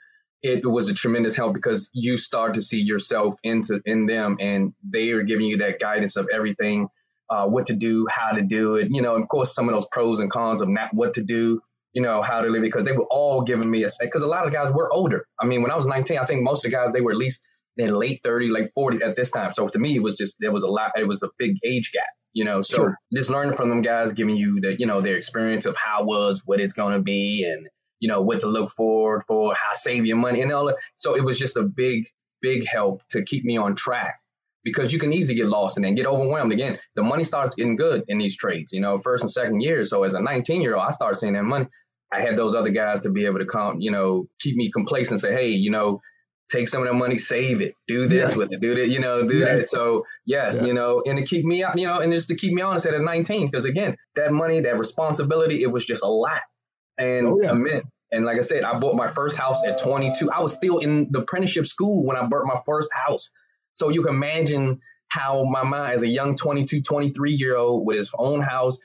it 0.44 0.66
was 0.66 0.90
a 0.90 0.94
tremendous 0.94 1.36
help 1.36 1.54
because 1.54 1.90
you 1.94 2.18
start 2.18 2.56
to 2.56 2.62
see 2.62 2.80
yourself 2.80 3.36
into 3.44 3.80
in 3.86 4.08
them 4.08 4.38
and 4.40 4.74
they 4.84 5.12
are 5.12 5.22
giving 5.22 5.46
you 5.46 5.58
that 5.58 5.80
guidance 5.80 6.16
of 6.16 6.28
everything 6.34 6.88
uh, 7.32 7.48
what 7.48 7.66
to 7.68 7.74
do, 7.74 8.06
how 8.12 8.34
to 8.34 8.42
do 8.42 8.76
it. 8.76 8.90
You 8.92 9.02
know, 9.02 9.16
of 9.16 9.28
course, 9.30 9.56
some 9.56 9.70
of 9.70 9.74
those 9.74 9.86
pros 9.92 10.20
and 10.20 10.30
cons 10.30 10.62
of 10.62 10.68
not 10.68 10.94
what 10.94 11.14
to 11.14 11.24
do, 11.24 11.62
you 11.94 12.02
know, 12.02 12.22
how 12.22 12.42
to 12.42 12.50
live 12.50 12.62
because 12.62 12.84
they 12.84 12.92
were 12.92 13.08
all 13.10 13.42
giving 13.42 13.72
me 13.72 13.86
a 13.86 13.90
because 14.00 14.22
a 14.22 14.28
lot 14.28 14.46
of 14.46 14.54
guys 14.54 14.72
were 14.72 14.92
older. 14.92 15.26
I 15.40 15.46
mean, 15.46 15.62
when 15.62 15.72
I 15.72 15.78
was 15.78 15.86
19, 15.86 16.18
I 16.18 16.26
think 16.26 16.44
most 16.44 16.66
of 16.66 16.72
the 16.72 16.78
guys 16.78 16.90
they 16.94 17.02
were 17.02 17.12
at 17.12 17.18
least 17.18 17.42
in 17.78 17.90
late 17.90 18.20
30, 18.24 18.52
late 18.52 18.70
40s 18.78 19.02
at 19.02 19.16
this 19.16 19.32
time. 19.32 19.52
So 19.54 19.66
to 19.66 19.80
me, 19.80 19.96
it 19.96 20.04
was 20.04 20.18
just 20.18 20.36
there 20.40 20.52
was 20.52 20.64
a 20.64 20.68
lot. 20.68 20.92
It 20.96 21.08
was 21.08 21.24
a 21.24 21.30
big 21.40 21.56
age 21.64 21.92
gap. 21.94 22.04
You 22.34 22.46
know, 22.46 22.62
so 22.62 22.76
sure. 22.78 22.98
just 23.14 23.30
learning 23.30 23.54
from 23.54 23.70
them 23.70 23.82
guys, 23.82 24.14
giving 24.14 24.38
you 24.38 24.62
the, 24.62 24.80
you 24.80 24.86
know, 24.86 25.02
their 25.02 25.18
experience 25.18 25.66
of 25.66 25.76
how 25.76 26.02
it 26.02 26.06
was, 26.06 26.42
what 26.46 26.62
it's 26.62 26.74
going 26.74 26.94
to 26.94 27.02
be, 27.02 27.44
and 27.50 27.68
you 28.00 28.08
know 28.08 28.22
what 28.22 28.42
to 28.42 28.48
look 28.48 28.70
forward 28.72 29.24
for, 29.28 29.54
how 29.54 29.74
save 29.74 30.06
your 30.06 30.18
money, 30.18 30.42
and 30.42 30.52
all 30.52 30.66
that. 30.68 30.78
So 30.96 31.16
it 31.16 31.24
was 31.26 31.38
just 31.38 31.58
a 31.58 31.64
big, 31.64 32.08
big 32.42 32.66
help 32.66 33.02
to 33.10 33.24
keep 33.24 33.44
me 33.44 33.58
on 33.58 33.76
track 33.76 34.16
because 34.64 34.94
you 34.94 35.00
can 35.00 35.14
easily 35.14 35.36
get 35.36 35.48
lost 35.48 35.78
and 35.78 35.86
then 35.86 35.96
get 35.96 36.06
overwhelmed 36.06 36.52
again. 36.52 36.78
The 36.96 37.04
money 37.04 37.24
starts 37.24 37.56
getting 37.56 37.76
good 37.76 38.04
in 38.08 38.18
these 38.18 38.36
trades, 38.36 38.72
you 38.72 38.80
know, 38.80 38.98
first 38.98 39.24
and 39.24 39.32
second 39.32 39.62
year. 39.62 39.84
So 39.86 40.04
as 40.04 40.14
a 40.14 40.22
19 40.22 40.62
year 40.62 40.76
old, 40.76 40.86
I 40.86 40.92
started 40.92 41.18
seeing 41.18 41.34
that 41.34 41.44
money. 41.44 41.68
I 42.14 42.22
had 42.22 42.36
those 42.36 42.54
other 42.54 42.70
guys 42.70 43.00
to 43.02 43.10
be 43.10 43.26
able 43.26 43.40
to 43.40 43.46
come, 43.46 43.80
you 43.80 43.92
know, 43.92 44.28
keep 44.40 44.56
me 44.56 44.70
complacent, 44.70 45.22
say, 45.22 45.34
hey, 45.34 45.50
you 45.50 45.72
know, 45.72 46.02
take 46.52 46.68
some 46.68 46.82
of 46.82 46.88
that 46.88 46.96
money, 46.96 47.18
save 47.18 47.62
it, 47.62 47.74
do 47.88 48.08
this 48.08 48.32
yes. 48.32 48.36
with 48.36 48.52
it, 48.52 48.60
do 48.60 48.76
that, 48.76 48.90
you 48.90 49.00
know, 49.00 49.26
do 49.26 49.38
yes. 49.38 49.50
that. 49.50 49.70
So 49.70 50.04
yes, 50.26 50.60
yeah. 50.60 50.68
you 50.68 50.74
know, 50.74 51.02
and 51.06 51.18
to 51.18 51.24
keep 51.24 51.46
me 51.46 51.64
out, 51.64 51.80
you 51.80 51.88
know, 51.88 52.00
and 52.00 52.12
just 52.12 52.28
to 52.28 52.36
keep 52.36 52.54
me 52.54 52.62
honest 52.62 52.86
at 52.86 53.00
19, 53.00 53.48
because 53.48 53.66
again, 53.66 53.96
that 54.16 54.34
money, 54.34 54.60
that 54.60 54.78
responsibility, 54.78 55.64
it 55.64 55.72
was 55.72 55.86
just 55.86 56.04
a 56.04 56.08
lot. 56.08 56.42
And 56.98 57.28
oh, 57.28 57.40
yeah. 57.42 57.52
I 57.52 57.54
meant, 57.54 57.86
and 58.12 58.26
like 58.26 58.38
I 58.38 58.42
said, 58.42 58.64
I 58.64 58.78
bought 58.78 58.96
my 58.96 59.08
first 59.08 59.38
house 59.38 59.64
at 59.66 59.78
22. 59.78 60.30
I 60.32 60.42
was 60.42 60.54
still 60.54 60.80
in 60.80 61.08
the 61.12 61.20
apprenticeship 61.20 61.66
school 61.66 62.06
when 62.06 62.18
I 62.18 62.26
bought 62.26 62.46
my 62.46 62.60
first 62.66 62.90
house. 62.94 63.32
So 63.74 63.90
you 63.90 64.04
can 64.04 64.16
imagine 64.16 64.80
how 65.10 65.44
my 65.46 65.64
mind 65.64 65.94
as 65.94 66.04
a 66.04 66.08
young 66.08 66.36
22, 66.36 66.82
23 66.82 67.32
year 67.32 67.58
old 67.58 67.86
with 67.86 67.98
his 67.98 68.12
own 68.18 68.42
house, 68.42 68.78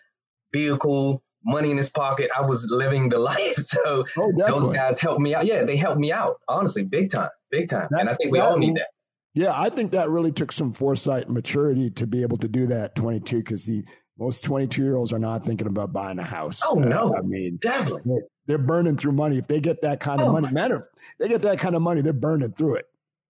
vehicle, 0.52 1.22
money 1.44 1.70
in 1.70 1.76
his 1.76 1.88
pocket, 1.88 2.30
I 2.36 2.42
was 2.42 2.66
living 2.68 3.08
the 3.08 3.18
life. 3.32 3.56
So 3.56 4.04
oh, 4.16 4.32
those 4.36 4.66
guys 4.74 4.98
helped 4.98 5.20
me 5.20 5.34
out. 5.34 5.46
Yeah, 5.46 5.64
they 5.64 5.76
helped 5.76 5.98
me 5.98 6.12
out, 6.12 6.36
honestly, 6.48 6.82
big 6.82 7.10
time, 7.10 7.30
big 7.50 7.68
time. 7.68 7.88
That, 7.90 8.00
and 8.00 8.10
I 8.10 8.14
think 8.16 8.32
we 8.32 8.38
that, 8.38 8.48
all 8.48 8.58
need 8.58 8.74
that. 8.74 8.88
Yeah, 9.34 9.52
I 9.54 9.68
think 9.68 9.92
that 9.92 10.08
really 10.10 10.32
took 10.32 10.50
some 10.50 10.72
foresight 10.72 11.26
and 11.26 11.34
maturity 11.34 11.90
to 11.90 12.06
be 12.06 12.22
able 12.22 12.38
to 12.38 12.48
do 12.48 12.66
that 12.68 12.94
22 12.96 13.36
because 13.36 13.66
the 13.66 13.84
most 14.18 14.44
22 14.44 14.82
year 14.82 14.96
olds 14.96 15.12
are 15.12 15.18
not 15.18 15.44
thinking 15.44 15.66
about 15.66 15.92
buying 15.92 16.18
a 16.18 16.24
house. 16.24 16.62
Oh, 16.64 16.80
uh, 16.80 16.84
no. 16.84 17.14
I 17.16 17.20
mean, 17.20 17.58
definitely. 17.60 18.02
They're, 18.06 18.22
they're 18.46 18.58
burning 18.58 18.96
through 18.96 19.12
money. 19.12 19.36
If 19.36 19.46
they 19.46 19.60
get 19.60 19.82
that 19.82 20.00
kind 20.00 20.20
of 20.20 20.28
oh, 20.28 20.32
money, 20.32 20.50
matter, 20.50 20.88
they 21.18 21.28
get 21.28 21.42
that 21.42 21.58
kind 21.58 21.76
of 21.76 21.82
money, 21.82 22.00
they're 22.00 22.14
burning 22.14 22.52
through 22.52 22.76
it. 22.76 22.86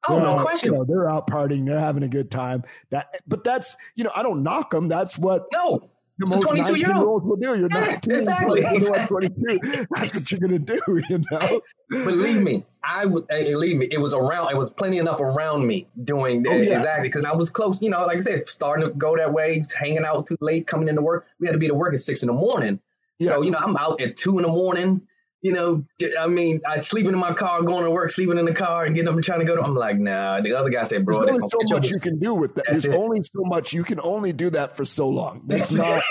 Oh, 0.09 0.19
no 0.19 0.43
question. 0.43 0.73
You 0.73 0.79
know, 0.79 0.85
they're 0.85 1.11
out 1.11 1.29
partying, 1.29 1.67
they're 1.67 1.81
having 1.81 2.03
a 2.03 2.09
good 2.09 2.31
time. 2.31 2.65
That, 2.91 3.21
but 3.27 3.45
that's 3.45 3.77
you 3.95 4.05
know, 4.05 4.13
I 4.15 4.23
don't 4.23 4.43
knock 4.43 4.71
them. 4.71 4.89
That's 4.89 5.19
what 5.19 5.47
no. 5.53 5.91
The 6.19 6.35
most 6.35 6.49
22 6.49 6.77
year 6.77 6.95
olds 6.97 7.27
will 7.27 7.37
do. 7.37 7.49
You're 7.59 7.69
yeah, 7.71 7.99
19, 8.03 8.15
exactly. 8.15 8.63
exactly. 8.65 9.29
22. 9.29 9.87
That's 9.91 10.15
what 10.15 10.31
you're 10.31 10.41
gonna 10.41 10.59
do. 10.59 10.81
You 11.11 11.23
know. 11.31 11.61
Believe 11.91 12.41
me, 12.41 12.65
I 12.83 13.05
would 13.05 13.27
eh, 13.29 13.41
eh, 13.41 13.45
believe 13.45 13.77
me. 13.77 13.89
It 13.91 13.99
was 13.99 14.15
around. 14.15 14.51
It 14.51 14.57
was 14.57 14.71
plenty 14.71 14.97
enough 14.97 15.21
around 15.21 15.67
me 15.67 15.87
doing 16.05 16.43
that, 16.45 16.53
oh, 16.53 16.57
yeah. 16.57 16.73
exactly 16.73 17.09
because 17.09 17.25
I 17.25 17.35
was 17.35 17.51
close. 17.51 17.83
You 17.83 17.91
know, 17.91 18.01
like 18.07 18.17
I 18.17 18.21
said, 18.21 18.49
starting 18.49 18.89
to 18.89 18.95
go 18.95 19.17
that 19.17 19.33
way, 19.33 19.63
hanging 19.79 20.05
out 20.05 20.27
too 20.27 20.39
late, 20.41 20.67
coming 20.67 20.89
into 20.89 21.03
work. 21.03 21.27
We 21.39 21.49
had 21.49 21.53
to 21.53 21.59
be 21.59 21.69
to 21.69 21.75
work 21.75 21.93
at 21.93 22.01
six 22.01 22.23
in 22.23 22.29
the 22.29 22.33
morning. 22.33 22.81
Yeah. 23.19 23.29
So 23.29 23.43
you 23.43 23.51
know, 23.51 23.59
I'm 23.59 23.77
out 23.77 24.01
at 24.01 24.17
two 24.17 24.39
in 24.39 24.43
the 24.43 24.49
morning 24.49 25.03
you 25.43 25.53
know, 25.53 25.85
I 26.19 26.27
mean, 26.27 26.61
I 26.67 26.81
sleeping 26.81 27.13
in 27.13 27.19
my 27.19 27.33
car, 27.33 27.63
going 27.63 27.85
to 27.85 27.91
work, 27.91 28.11
sleeping 28.11 28.39
in 28.39 28.47
the 28.47 28.55
car, 28.55 28.85
and 28.85 28.95
getting 28.95 29.09
up 29.09 29.15
and 29.15 29.23
trying 29.23 29.41
to 29.41 29.45
go 29.45 29.55
to. 29.57 29.63
I'm 29.63 29.75
like, 29.75 29.99
nah. 29.99 30.41
The 30.41 30.55
other 30.55 30.71
guy 30.71 30.83
said, 30.83 31.05
bro, 31.05 31.25
there's 31.25 31.39
only 31.39 31.51
so 31.51 31.75
much 31.75 31.91
you 31.91 32.01
can 32.01 32.19
do 32.19 32.35
with 32.35 32.55
that. 32.57 32.65
That's 32.67 32.83
there's 32.83 32.95
it. 32.95 32.99
only 32.99 33.23
so 33.23 33.43
much 33.45 33.73
you 33.73 33.85
can 33.85 34.01
only 34.01 34.33
do 34.33 34.51
that 34.51 34.77
for 34.77 34.85
so 34.85 35.09
long. 35.09 35.43
That's 35.47 35.73
not. 35.73 36.03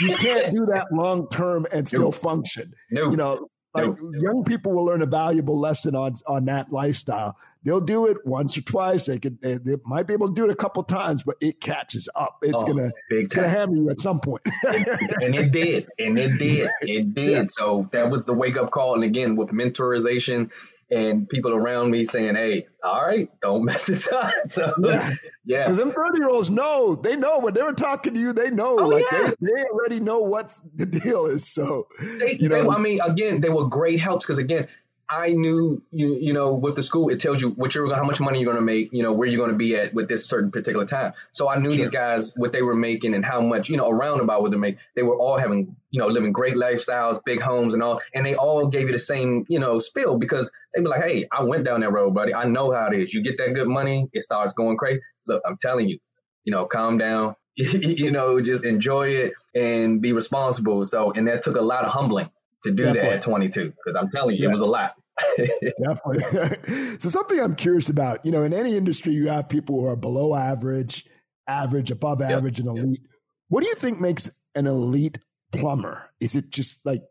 you 0.00 0.14
can't 0.16 0.54
do 0.54 0.66
that 0.66 0.88
long 0.92 1.28
term 1.30 1.66
and 1.72 1.88
still 1.88 2.02
nope. 2.02 2.14
function. 2.14 2.72
No, 2.90 3.10
you 3.10 3.16
know, 3.16 3.48
like 3.74 3.86
nope. 3.86 3.98
young 4.20 4.44
people 4.44 4.72
will 4.72 4.84
learn 4.84 5.02
a 5.02 5.06
valuable 5.06 5.58
lesson 5.58 5.94
on 5.94 6.14
on 6.26 6.44
that 6.46 6.72
lifestyle. 6.72 7.36
They'll 7.64 7.80
do 7.80 8.06
it 8.06 8.18
once 8.26 8.56
or 8.58 8.60
twice. 8.60 9.06
They 9.06 9.18
could 9.18 9.40
they, 9.40 9.54
they 9.54 9.76
might 9.84 10.06
be 10.06 10.12
able 10.12 10.28
to 10.28 10.34
do 10.34 10.44
it 10.44 10.50
a 10.50 10.54
couple 10.54 10.82
times, 10.84 11.22
but 11.22 11.36
it 11.40 11.60
catches 11.60 12.08
up. 12.14 12.38
It's 12.42 12.62
oh, 12.62 12.66
gonna 12.66 12.90
it's 13.10 13.32
time. 13.32 13.44
gonna 13.44 13.54
hammer 13.54 13.74
you 13.74 13.90
at 13.90 14.00
some 14.00 14.20
point. 14.20 14.42
and 14.64 15.34
it 15.34 15.50
did, 15.50 15.88
and 15.98 16.18
it 16.18 16.38
did, 16.38 16.70
it 16.82 17.14
did. 17.14 17.30
Yeah. 17.30 17.44
So 17.48 17.88
that 17.92 18.10
was 18.10 18.26
the 18.26 18.34
wake 18.34 18.56
up 18.56 18.70
call. 18.70 18.94
And 18.94 19.04
again, 19.04 19.34
with 19.34 19.48
mentorization 19.48 20.50
and 20.90 21.28
people 21.28 21.52
around 21.52 21.90
me 21.90 22.04
saying, 22.04 22.34
"Hey, 22.34 22.66
all 22.82 23.04
right, 23.04 23.28
don't 23.40 23.64
mess 23.66 23.84
this 23.84 24.06
up." 24.08 24.32
So 24.44 24.72
yeah, 24.78 25.14
yeah. 25.44 25.64
Because 25.64 25.78
them 25.78 25.92
thirty 25.92 26.18
year 26.18 26.28
olds 26.28 26.50
know 26.50 26.94
they 26.94 27.16
know 27.16 27.38
when 27.38 27.54
they 27.54 27.62
were 27.62 27.72
talking 27.72 28.14
to 28.14 28.20
you, 28.20 28.32
they 28.32 28.50
know 28.50 28.78
oh, 28.78 28.88
like 28.88 29.04
yeah. 29.10 29.30
they, 29.40 29.52
they 29.52 29.64
already 29.72 30.00
know 30.00 30.20
what 30.20 30.58
the 30.74 30.86
deal 30.86 31.26
is. 31.26 31.48
So 31.48 31.88
they, 32.18 32.36
you 32.38 32.48
know, 32.48 32.62
they, 32.62 32.68
I 32.68 32.78
mean, 32.78 33.00
again, 33.00 33.40
they 33.40 33.50
were 33.50 33.66
great 33.68 34.00
helps 34.00 34.26
because 34.26 34.38
again, 34.38 34.68
I 35.14 35.28
knew 35.30 35.82
you 35.90 36.16
you 36.16 36.32
know 36.32 36.54
with 36.54 36.74
the 36.74 36.82
school 36.82 37.08
it 37.08 37.20
tells 37.20 37.40
you 37.40 37.50
what 37.50 37.74
you're 37.74 37.94
how 37.94 38.04
much 38.04 38.20
money 38.20 38.40
you're 38.40 38.52
going 38.52 38.64
to 38.64 38.72
make 38.72 38.92
you 38.92 39.02
know 39.02 39.12
where 39.12 39.28
you're 39.28 39.38
going 39.38 39.50
to 39.50 39.56
be 39.56 39.76
at 39.76 39.94
with 39.94 40.08
this 40.08 40.26
certain 40.26 40.50
particular 40.50 40.84
time 40.84 41.12
so 41.32 41.48
I 41.48 41.58
knew 41.58 41.70
sure. 41.70 41.78
these 41.78 41.90
guys 41.90 42.32
what 42.36 42.52
they 42.52 42.62
were 42.62 42.74
making 42.74 43.14
and 43.14 43.24
how 43.24 43.40
much 43.40 43.68
you 43.68 43.76
know 43.76 43.88
around 43.88 44.20
about 44.20 44.42
what 44.42 44.50
they 44.50 44.58
make 44.58 44.78
they 44.96 45.02
were 45.02 45.16
all 45.16 45.38
having 45.38 45.76
you 45.90 46.00
know 46.00 46.08
living 46.08 46.32
great 46.32 46.56
lifestyles 46.56 47.20
big 47.24 47.40
homes 47.40 47.74
and 47.74 47.82
all 47.82 48.00
and 48.14 48.26
they 48.26 48.34
all 48.34 48.66
gave 48.66 48.86
you 48.86 48.92
the 48.92 48.98
same 48.98 49.44
you 49.48 49.58
know 49.58 49.78
spill 49.78 50.18
because 50.18 50.50
they 50.74 50.80
be 50.80 50.88
like 50.88 51.02
hey 51.02 51.26
I 51.30 51.42
went 51.42 51.64
down 51.64 51.80
that 51.80 51.92
road 51.92 52.14
buddy 52.14 52.34
I 52.34 52.44
know 52.44 52.72
how 52.72 52.88
it 52.88 53.00
is 53.00 53.14
you 53.14 53.22
get 53.22 53.38
that 53.38 53.54
good 53.54 53.68
money 53.68 54.08
it 54.12 54.22
starts 54.22 54.52
going 54.52 54.76
crazy 54.76 55.00
look 55.26 55.42
I'm 55.46 55.56
telling 55.60 55.88
you 55.88 55.98
you 56.44 56.50
know, 56.52 56.66
calm 56.66 56.98
down, 56.98 57.34
you 57.56 58.10
know, 58.10 58.40
just 58.40 58.64
enjoy 58.64 59.08
it 59.08 59.32
and 59.54 60.00
be 60.00 60.12
responsible. 60.12 60.84
So, 60.84 61.12
and 61.12 61.26
that 61.28 61.42
took 61.42 61.56
a 61.56 61.62
lot 61.62 61.84
of 61.84 61.90
humbling 61.90 62.30
to 62.62 62.70
do 62.70 62.84
Definitely. 62.84 63.10
that 63.10 63.16
at 63.16 63.22
22 63.22 63.64
because 63.70 63.96
I'm 63.96 64.10
telling 64.10 64.36
you, 64.36 64.42
yeah. 64.42 64.48
it 64.48 64.52
was 64.52 64.60
a 64.60 64.66
lot. 64.66 64.94
Definitely. 65.36 66.98
so, 66.98 67.08
something 67.08 67.38
I'm 67.38 67.54
curious 67.54 67.88
about, 67.88 68.24
you 68.24 68.32
know, 68.32 68.42
in 68.42 68.52
any 68.52 68.76
industry, 68.76 69.12
you 69.12 69.28
have 69.28 69.48
people 69.48 69.80
who 69.80 69.86
are 69.86 69.96
below 69.96 70.34
average, 70.34 71.06
average, 71.48 71.90
above 71.90 72.20
average, 72.20 72.58
yep. 72.58 72.68
and 72.68 72.78
elite. 72.78 73.00
Yep. 73.02 73.10
What 73.48 73.62
do 73.62 73.68
you 73.68 73.74
think 73.74 74.00
makes 74.00 74.30
an 74.54 74.66
elite 74.66 75.18
plumber? 75.52 76.10
Is 76.20 76.34
it 76.34 76.50
just 76.50 76.84
like, 76.84 77.02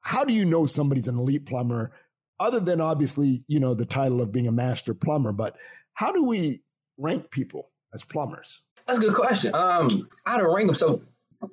how 0.00 0.24
do 0.24 0.32
you 0.32 0.44
know 0.44 0.66
somebody's 0.66 1.08
an 1.08 1.18
elite 1.18 1.46
plumber? 1.46 1.92
Other 2.40 2.60
than 2.60 2.80
obviously, 2.80 3.44
you 3.48 3.58
know, 3.58 3.74
the 3.74 3.86
title 3.86 4.20
of 4.20 4.30
being 4.30 4.46
a 4.46 4.52
master 4.52 4.94
plumber, 4.94 5.32
but 5.32 5.56
how 5.94 6.12
do 6.12 6.22
we 6.22 6.62
rank 6.96 7.30
people 7.30 7.70
as 7.92 8.04
plumbers? 8.04 8.62
That's 8.86 8.98
a 8.98 9.02
good 9.02 9.14
question. 9.14 9.54
Um, 9.54 10.08
how 10.24 10.36
to 10.36 10.48
rank 10.48 10.68
them? 10.68 10.74
So, 10.74 11.02